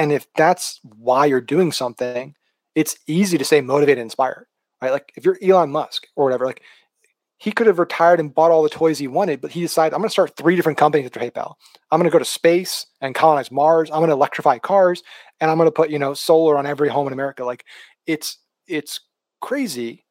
And 0.00 0.12
if 0.12 0.26
that's 0.34 0.80
why 0.82 1.26
you're 1.26 1.42
doing 1.42 1.72
something, 1.72 2.34
it's 2.74 2.96
easy 3.06 3.36
to 3.36 3.44
say 3.44 3.60
motivate 3.60 3.98
and 3.98 4.06
inspire, 4.06 4.48
right? 4.80 4.92
Like 4.92 5.12
if 5.14 5.26
you're 5.26 5.36
Elon 5.42 5.70
Musk 5.70 6.06
or 6.16 6.24
whatever, 6.24 6.46
like 6.46 6.62
he 7.36 7.52
could 7.52 7.66
have 7.66 7.78
retired 7.78 8.18
and 8.18 8.34
bought 8.34 8.50
all 8.50 8.62
the 8.62 8.70
toys 8.70 8.98
he 8.98 9.08
wanted, 9.08 9.42
but 9.42 9.50
he 9.50 9.60
decided, 9.60 9.92
I'm 9.92 10.00
going 10.00 10.08
to 10.08 10.12
start 10.12 10.38
three 10.38 10.56
different 10.56 10.78
companies 10.78 11.04
after 11.04 11.20
PayPal. 11.20 11.52
I'm 11.90 12.00
going 12.00 12.10
to 12.10 12.12
go 12.12 12.18
to 12.18 12.24
space 12.24 12.86
and 13.02 13.14
colonize 13.14 13.50
Mars. 13.50 13.90
I'm 13.90 13.98
going 13.98 14.08
to 14.08 14.14
electrify 14.14 14.56
cars 14.56 15.02
and 15.38 15.50
I'm 15.50 15.58
going 15.58 15.66
to 15.66 15.72
put, 15.72 15.90
you 15.90 15.98
know, 15.98 16.14
solar 16.14 16.56
on 16.56 16.64
every 16.64 16.88
home 16.88 17.06
in 17.06 17.12
America. 17.12 17.44
Like 17.44 17.66
it's, 18.06 18.38
it's 18.66 19.00
crazy, 19.42 20.06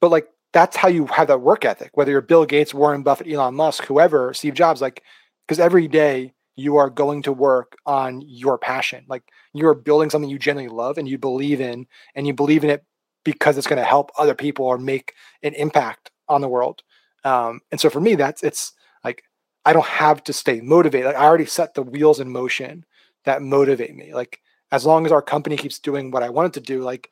but 0.00 0.10
like 0.10 0.26
that's 0.52 0.76
how 0.76 0.88
you 0.88 1.06
have 1.06 1.28
that 1.28 1.42
work 1.42 1.64
ethic. 1.64 1.90
Whether 1.94 2.10
you're 2.10 2.22
Bill 2.22 2.44
Gates, 2.44 2.74
Warren 2.74 3.04
Buffett, 3.04 3.32
Elon 3.32 3.54
Musk, 3.54 3.84
whoever, 3.84 4.34
Steve 4.34 4.54
Jobs, 4.54 4.82
like 4.82 5.04
because 5.46 5.60
every 5.60 5.86
day 5.86 6.32
you 6.58 6.76
are 6.76 6.90
going 6.90 7.22
to 7.22 7.32
work 7.32 7.76
on 7.86 8.20
your 8.26 8.58
passion. 8.58 9.04
Like 9.08 9.22
you're 9.54 9.74
building 9.74 10.10
something 10.10 10.28
you 10.28 10.40
genuinely 10.40 10.74
love 10.74 10.98
and 10.98 11.08
you 11.08 11.16
believe 11.16 11.60
in, 11.60 11.86
and 12.16 12.26
you 12.26 12.34
believe 12.34 12.64
in 12.64 12.70
it 12.70 12.84
because 13.24 13.56
it's 13.56 13.66
going 13.68 13.78
to 13.78 13.84
help 13.84 14.10
other 14.18 14.34
people 14.34 14.66
or 14.66 14.76
make 14.76 15.14
an 15.44 15.54
impact 15.54 16.10
on 16.28 16.40
the 16.40 16.48
world. 16.48 16.82
Um, 17.24 17.60
and 17.70 17.80
so 17.80 17.88
for 17.88 18.00
me, 18.00 18.16
that's 18.16 18.42
it's 18.42 18.72
like 19.04 19.22
I 19.64 19.72
don't 19.72 19.86
have 19.86 20.24
to 20.24 20.32
stay 20.32 20.60
motivated. 20.60 21.06
Like 21.06 21.16
I 21.16 21.26
already 21.26 21.46
set 21.46 21.74
the 21.74 21.82
wheels 21.82 22.18
in 22.18 22.28
motion 22.28 22.84
that 23.24 23.40
motivate 23.40 23.94
me. 23.94 24.12
Like 24.12 24.40
as 24.72 24.84
long 24.84 25.06
as 25.06 25.12
our 25.12 25.22
company 25.22 25.56
keeps 25.56 25.78
doing 25.78 26.10
what 26.10 26.24
I 26.24 26.28
want 26.28 26.56
it 26.56 26.60
to 26.60 26.66
do, 26.66 26.82
like 26.82 27.08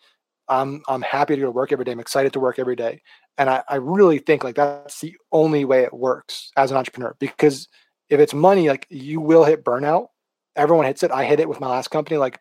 I'm 0.48 0.82
I'm 0.88 1.02
happy 1.02 1.36
to 1.36 1.40
go 1.40 1.46
to 1.46 1.52
work 1.52 1.70
every 1.70 1.84
day. 1.84 1.92
I'm 1.92 2.00
excited 2.00 2.32
to 2.32 2.40
work 2.40 2.58
every 2.58 2.76
day. 2.76 3.00
And 3.38 3.48
I, 3.48 3.62
I 3.68 3.76
really 3.76 4.18
think 4.18 4.42
like 4.42 4.56
that's 4.56 5.00
the 5.00 5.14
only 5.30 5.64
way 5.64 5.82
it 5.82 5.94
works 5.94 6.50
as 6.56 6.72
an 6.72 6.76
entrepreneur 6.76 7.14
because 7.20 7.68
if 8.08 8.20
it's 8.20 8.34
money, 8.34 8.68
like 8.68 8.86
you 8.90 9.20
will 9.20 9.44
hit 9.44 9.64
burnout. 9.64 10.08
Everyone 10.54 10.86
hits 10.86 11.02
it. 11.02 11.10
I 11.10 11.24
hit 11.24 11.40
it 11.40 11.48
with 11.48 11.60
my 11.60 11.68
last 11.68 11.88
company. 11.88 12.16
Like 12.16 12.40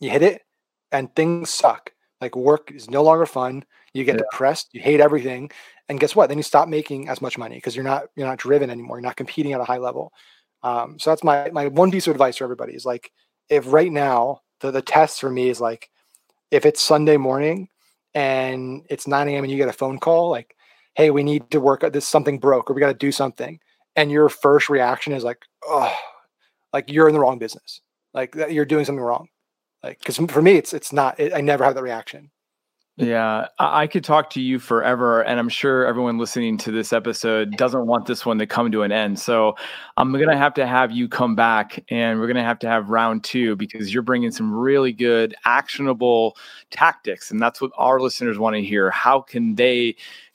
you 0.00 0.10
hit 0.10 0.22
it 0.22 0.42
and 0.92 1.14
things 1.14 1.50
suck. 1.50 1.92
Like 2.20 2.36
work 2.36 2.72
is 2.72 2.90
no 2.90 3.02
longer 3.02 3.26
fun. 3.26 3.64
You 3.94 4.04
get 4.04 4.16
yeah. 4.16 4.22
depressed. 4.30 4.68
You 4.72 4.80
hate 4.80 5.00
everything. 5.00 5.50
And 5.88 5.98
guess 5.98 6.14
what? 6.14 6.28
Then 6.28 6.38
you 6.38 6.42
stop 6.42 6.68
making 6.68 7.08
as 7.08 7.22
much 7.22 7.38
money 7.38 7.54
because 7.56 7.74
you're 7.74 7.84
not 7.84 8.08
you're 8.16 8.26
not 8.26 8.38
driven 8.38 8.70
anymore. 8.70 8.98
You're 8.98 9.06
not 9.06 9.16
competing 9.16 9.52
at 9.52 9.60
a 9.60 9.64
high 9.64 9.78
level. 9.78 10.12
Um, 10.62 10.98
so 10.98 11.10
that's 11.10 11.24
my 11.24 11.50
my 11.50 11.68
one 11.68 11.90
piece 11.90 12.06
of 12.06 12.12
advice 12.12 12.36
for 12.36 12.44
everybody 12.44 12.74
is 12.74 12.84
like 12.84 13.12
if 13.48 13.72
right 13.72 13.90
now 13.90 14.42
the 14.60 14.70
the 14.70 14.82
test 14.82 15.20
for 15.20 15.30
me 15.30 15.48
is 15.48 15.60
like 15.60 15.90
if 16.50 16.66
it's 16.66 16.80
Sunday 16.80 17.16
morning 17.16 17.68
and 18.14 18.84
it's 18.90 19.06
9 19.06 19.28
a.m. 19.28 19.44
and 19.44 19.50
you 19.50 19.56
get 19.56 19.68
a 19.68 19.72
phone 19.72 19.98
call 19.98 20.30
like, 20.30 20.56
hey, 20.94 21.10
we 21.10 21.22
need 21.22 21.50
to 21.50 21.60
work 21.60 21.80
this 21.92 22.06
something 22.06 22.38
broke 22.38 22.70
or 22.70 22.74
we 22.74 22.80
got 22.80 22.88
to 22.88 22.94
do 22.94 23.12
something, 23.12 23.60
and 23.98 24.12
your 24.12 24.28
first 24.28 24.68
reaction 24.68 25.12
is 25.12 25.24
like, 25.24 25.44
oh, 25.66 25.92
like 26.72 26.90
you're 26.90 27.08
in 27.08 27.14
the 27.14 27.20
wrong 27.20 27.38
business, 27.38 27.80
like 28.14 28.34
you're 28.48 28.64
doing 28.64 28.84
something 28.84 29.02
wrong, 29.02 29.28
like 29.82 29.98
because 29.98 30.16
for 30.30 30.40
me 30.40 30.52
it's 30.52 30.72
it's 30.72 30.92
not 30.92 31.18
it, 31.18 31.34
I 31.34 31.40
never 31.40 31.64
have 31.64 31.74
that 31.74 31.82
reaction. 31.82 32.30
Yeah, 32.96 33.46
I 33.60 33.86
could 33.86 34.02
talk 34.02 34.28
to 34.30 34.40
you 34.40 34.58
forever, 34.58 35.22
and 35.22 35.38
I'm 35.38 35.48
sure 35.48 35.86
everyone 35.86 36.18
listening 36.18 36.58
to 36.58 36.72
this 36.72 36.92
episode 36.92 37.52
doesn't 37.56 37.86
want 37.86 38.06
this 38.06 38.26
one 38.26 38.38
to 38.38 38.46
come 38.46 38.72
to 38.72 38.82
an 38.82 38.90
end. 38.90 39.20
So 39.20 39.54
I'm 39.96 40.10
going 40.10 40.28
to 40.28 40.36
have 40.36 40.52
to 40.54 40.66
have 40.66 40.90
you 40.90 41.08
come 41.08 41.36
back, 41.36 41.84
and 41.90 42.18
we're 42.18 42.26
going 42.26 42.36
to 42.36 42.42
have 42.42 42.58
to 42.60 42.68
have 42.68 42.90
round 42.90 43.22
two 43.22 43.54
because 43.54 43.94
you're 43.94 44.02
bringing 44.02 44.32
some 44.32 44.52
really 44.52 44.92
good, 44.92 45.32
actionable 45.44 46.36
tactics, 46.70 47.30
and 47.30 47.40
that's 47.40 47.60
what 47.60 47.70
our 47.78 48.00
listeners 48.00 48.36
want 48.36 48.56
to 48.56 48.62
hear. 48.62 48.90
How 48.90 49.20
can 49.20 49.54
they 49.54 49.94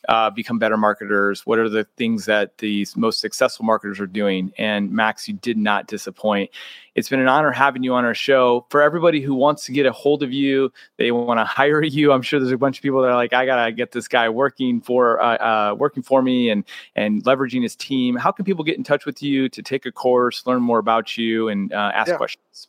uh, 0.10 0.30
become 0.30 0.60
better 0.60 0.78
marketers? 0.78 1.45
What 1.45 1.60
are 1.60 1.70
the 1.70 1.86
things 1.97 2.26
that 2.26 2.58
these 2.58 2.95
most 2.95 3.20
successful 3.20 3.66
marketers 3.66 3.99
are 3.99 4.08
doing? 4.08 4.51
And 4.58 4.91
Max, 4.91 5.28
you 5.28 5.36
did 5.36 5.58
not 5.58 5.88
disappoint. 5.88 6.49
It's 6.95 7.10
been 7.10 7.20
an 7.20 7.28
honor 7.28 7.51
having 7.51 7.84
you 7.84 7.93
on 7.93 8.06
our 8.06 8.14
show. 8.14 8.66
For 8.70 8.82
everybody 8.82 9.22
who 9.22 9.34
wants 9.34 9.66
to 9.66 9.72
get 9.72 9.86
a 9.86 9.91
hold 9.91 10.22
of 10.22 10.32
you, 10.32 10.72
they 10.97 11.12
want 11.12 11.39
to 11.39 11.43
hire 11.45 11.84
you. 11.84 12.12
I'm 12.12 12.22
sure 12.22 12.39
there's 12.39 12.51
a 12.51 12.58
bunch 12.58 12.78
of 12.78 12.84
people 12.84 13.01
that 13.01 13.10
are 13.10 13.16
like, 13.16 13.34
I 13.34 13.45
gotta 13.45 13.72
get 13.72 13.91
this 13.91 14.08
guy 14.08 14.30
working 14.30 14.82
for 14.82 15.22
uh, 15.22 15.38
uh, 15.38 15.76
working 15.76 16.04
for 16.04 16.22
me 16.22 16.49
and 16.49 16.64
and 16.95 17.24
leveraging 17.24 17.64
his 17.64 17.76
team. 17.76 18.16
How 18.16 18.32
can 18.32 18.45
people 18.45 18.64
get 18.64 18.78
in 18.78 18.84
touch 18.84 19.06
with 19.06 19.24
you 19.24 19.49
to 19.49 19.62
take 19.62 19.86
a 19.86 19.91
course, 19.91 20.45
learn 20.45 20.62
more 20.62 20.80
about 20.80 21.18
you, 21.18 21.49
and 21.49 21.74
uh, 21.74 21.91
ask 21.93 22.10
yeah. 22.10 22.18
questions? 22.18 22.68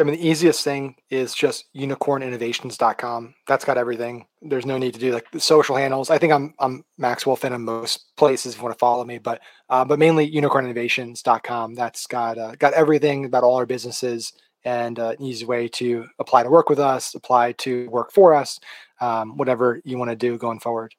I 0.00 0.04
mean, 0.04 0.14
the 0.14 0.28
easiest 0.28 0.62
thing 0.62 0.96
is 1.10 1.34
just 1.34 1.72
unicorninnovations.com. 1.74 3.34
That's 3.46 3.64
got 3.64 3.78
everything. 3.78 4.26
There's 4.42 4.66
no 4.66 4.78
need 4.78 4.94
to 4.94 5.00
do 5.00 5.12
like 5.12 5.30
the 5.30 5.40
social 5.40 5.76
handles. 5.76 6.10
I 6.10 6.18
think 6.18 6.32
I'm 6.32 6.54
I'm 6.58 6.84
Max 6.96 7.24
Wolfin 7.24 7.54
in 7.54 7.64
most 7.64 8.16
places 8.16 8.52
if 8.54 8.58
you 8.58 8.64
want 8.64 8.74
to 8.74 8.78
follow 8.78 9.04
me, 9.04 9.18
but 9.18 9.40
uh, 9.68 9.84
but 9.84 9.98
mainly 9.98 10.30
unicorninnovations.com. 10.30 11.74
That's 11.74 12.06
got 12.06 12.38
uh, 12.38 12.54
got 12.56 12.74
everything 12.74 13.24
about 13.24 13.44
all 13.44 13.56
our 13.56 13.66
businesses 13.66 14.32
and 14.64 14.98
uh, 14.98 15.14
an 15.18 15.22
easy 15.22 15.44
way 15.44 15.68
to 15.68 16.06
apply 16.18 16.42
to 16.42 16.50
work 16.50 16.68
with 16.68 16.78
us, 16.78 17.14
apply 17.14 17.52
to 17.52 17.88
work 17.90 18.12
for 18.12 18.34
us, 18.34 18.58
um, 19.00 19.36
whatever 19.36 19.80
you 19.84 19.98
want 19.98 20.10
to 20.10 20.16
do 20.16 20.36
going 20.36 20.60
forward. 20.60 20.94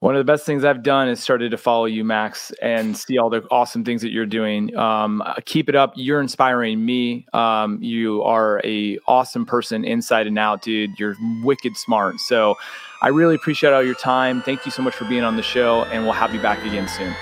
One 0.00 0.14
of 0.14 0.20
the 0.20 0.30
best 0.30 0.44
things 0.44 0.62
I've 0.62 0.82
done 0.82 1.08
is 1.08 1.22
started 1.22 1.50
to 1.52 1.56
follow 1.56 1.86
you, 1.86 2.04
Max, 2.04 2.52
and 2.60 2.94
see 2.96 3.16
all 3.16 3.30
the 3.30 3.42
awesome 3.50 3.82
things 3.82 4.02
that 4.02 4.10
you're 4.10 4.26
doing. 4.26 4.76
Um, 4.76 5.22
keep 5.46 5.70
it 5.70 5.74
up. 5.74 5.94
You're 5.96 6.20
inspiring 6.20 6.84
me. 6.84 7.26
Um, 7.32 7.82
you 7.82 8.22
are 8.22 8.60
a 8.62 8.98
awesome 9.08 9.46
person 9.46 9.84
inside 9.84 10.26
and 10.26 10.38
out, 10.38 10.60
dude. 10.60 10.90
You're 10.98 11.16
wicked 11.42 11.78
smart. 11.78 12.20
So 12.20 12.56
I 13.00 13.08
really 13.08 13.34
appreciate 13.34 13.72
all 13.72 13.82
your 13.82 13.94
time. 13.94 14.42
Thank 14.42 14.66
you 14.66 14.70
so 14.70 14.82
much 14.82 14.94
for 14.94 15.06
being 15.06 15.24
on 15.24 15.36
the 15.36 15.42
show, 15.42 15.84
and 15.84 16.04
we'll 16.04 16.12
have 16.12 16.34
you 16.34 16.40
back 16.42 16.62
again 16.64 16.88
soon. 16.88 17.14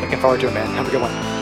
Looking 0.00 0.20
forward 0.20 0.40
to 0.40 0.48
it, 0.48 0.54
man. 0.54 0.66
Have 0.76 0.86
a 0.86 0.90
good 0.92 1.02
one. 1.02 1.35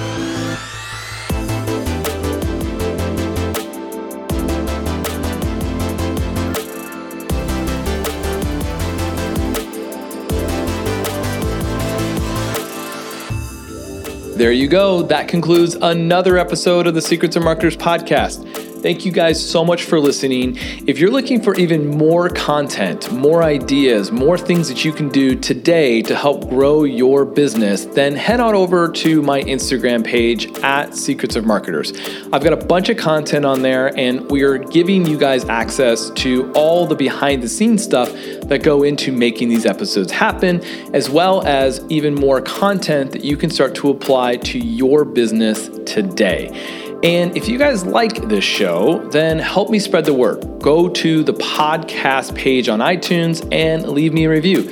There 14.34 14.50
you 14.50 14.66
go. 14.66 15.02
That 15.02 15.28
concludes 15.28 15.76
another 15.76 16.38
episode 16.38 16.88
of 16.88 16.94
the 16.94 17.00
Secrets 17.00 17.36
of 17.36 17.44
Marketers 17.44 17.76
podcast. 17.76 18.63
Thank 18.84 19.06
you 19.06 19.12
guys 19.12 19.42
so 19.42 19.64
much 19.64 19.84
for 19.84 19.98
listening. 19.98 20.58
If 20.86 20.98
you're 20.98 21.10
looking 21.10 21.40
for 21.40 21.54
even 21.54 21.88
more 21.88 22.28
content, 22.28 23.10
more 23.10 23.42
ideas, 23.42 24.12
more 24.12 24.36
things 24.36 24.68
that 24.68 24.84
you 24.84 24.92
can 24.92 25.08
do 25.08 25.34
today 25.36 26.02
to 26.02 26.14
help 26.14 26.50
grow 26.50 26.84
your 26.84 27.24
business, 27.24 27.86
then 27.86 28.14
head 28.14 28.40
on 28.40 28.54
over 28.54 28.90
to 28.90 29.22
my 29.22 29.40
Instagram 29.44 30.04
page 30.04 30.52
at 30.58 30.94
Secrets 30.94 31.34
of 31.34 31.46
Marketers. 31.46 31.94
I've 32.30 32.44
got 32.44 32.52
a 32.52 32.62
bunch 32.62 32.90
of 32.90 32.98
content 32.98 33.46
on 33.46 33.62
there, 33.62 33.98
and 33.98 34.30
we 34.30 34.42
are 34.42 34.58
giving 34.58 35.06
you 35.06 35.16
guys 35.16 35.46
access 35.46 36.10
to 36.16 36.52
all 36.52 36.84
the 36.84 36.94
behind 36.94 37.42
the 37.42 37.48
scenes 37.48 37.82
stuff 37.82 38.12
that 38.12 38.62
go 38.62 38.82
into 38.82 39.12
making 39.12 39.48
these 39.48 39.64
episodes 39.64 40.12
happen, 40.12 40.62
as 40.92 41.08
well 41.08 41.42
as 41.46 41.82
even 41.88 42.14
more 42.14 42.42
content 42.42 43.12
that 43.12 43.24
you 43.24 43.38
can 43.38 43.48
start 43.48 43.74
to 43.76 43.88
apply 43.88 44.36
to 44.36 44.58
your 44.58 45.06
business 45.06 45.70
today. 45.86 46.82
And 47.04 47.36
if 47.36 47.50
you 47.50 47.58
guys 47.58 47.84
like 47.84 48.28
this 48.28 48.44
show, 48.44 49.06
then 49.10 49.38
help 49.38 49.68
me 49.68 49.78
spread 49.78 50.06
the 50.06 50.14
word. 50.14 50.40
Go 50.62 50.88
to 50.88 51.22
the 51.22 51.34
podcast 51.34 52.34
page 52.34 52.70
on 52.70 52.78
iTunes 52.78 53.46
and 53.52 53.86
leave 53.86 54.14
me 54.14 54.24
a 54.24 54.30
review. 54.30 54.66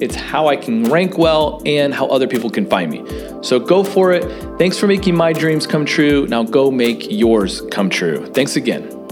It's 0.00 0.14
how 0.14 0.48
I 0.48 0.56
can 0.56 0.84
rank 0.84 1.18
well 1.18 1.60
and 1.66 1.92
how 1.92 2.06
other 2.06 2.26
people 2.26 2.48
can 2.48 2.64
find 2.64 2.90
me. 2.90 3.04
So 3.42 3.60
go 3.60 3.84
for 3.84 4.12
it. 4.12 4.24
Thanks 4.56 4.78
for 4.78 4.86
making 4.86 5.14
my 5.14 5.34
dreams 5.34 5.66
come 5.66 5.84
true. 5.84 6.26
Now 6.26 6.42
go 6.42 6.70
make 6.70 7.06
yours 7.10 7.60
come 7.70 7.90
true. 7.90 8.24
Thanks 8.32 8.56
again. 8.56 9.03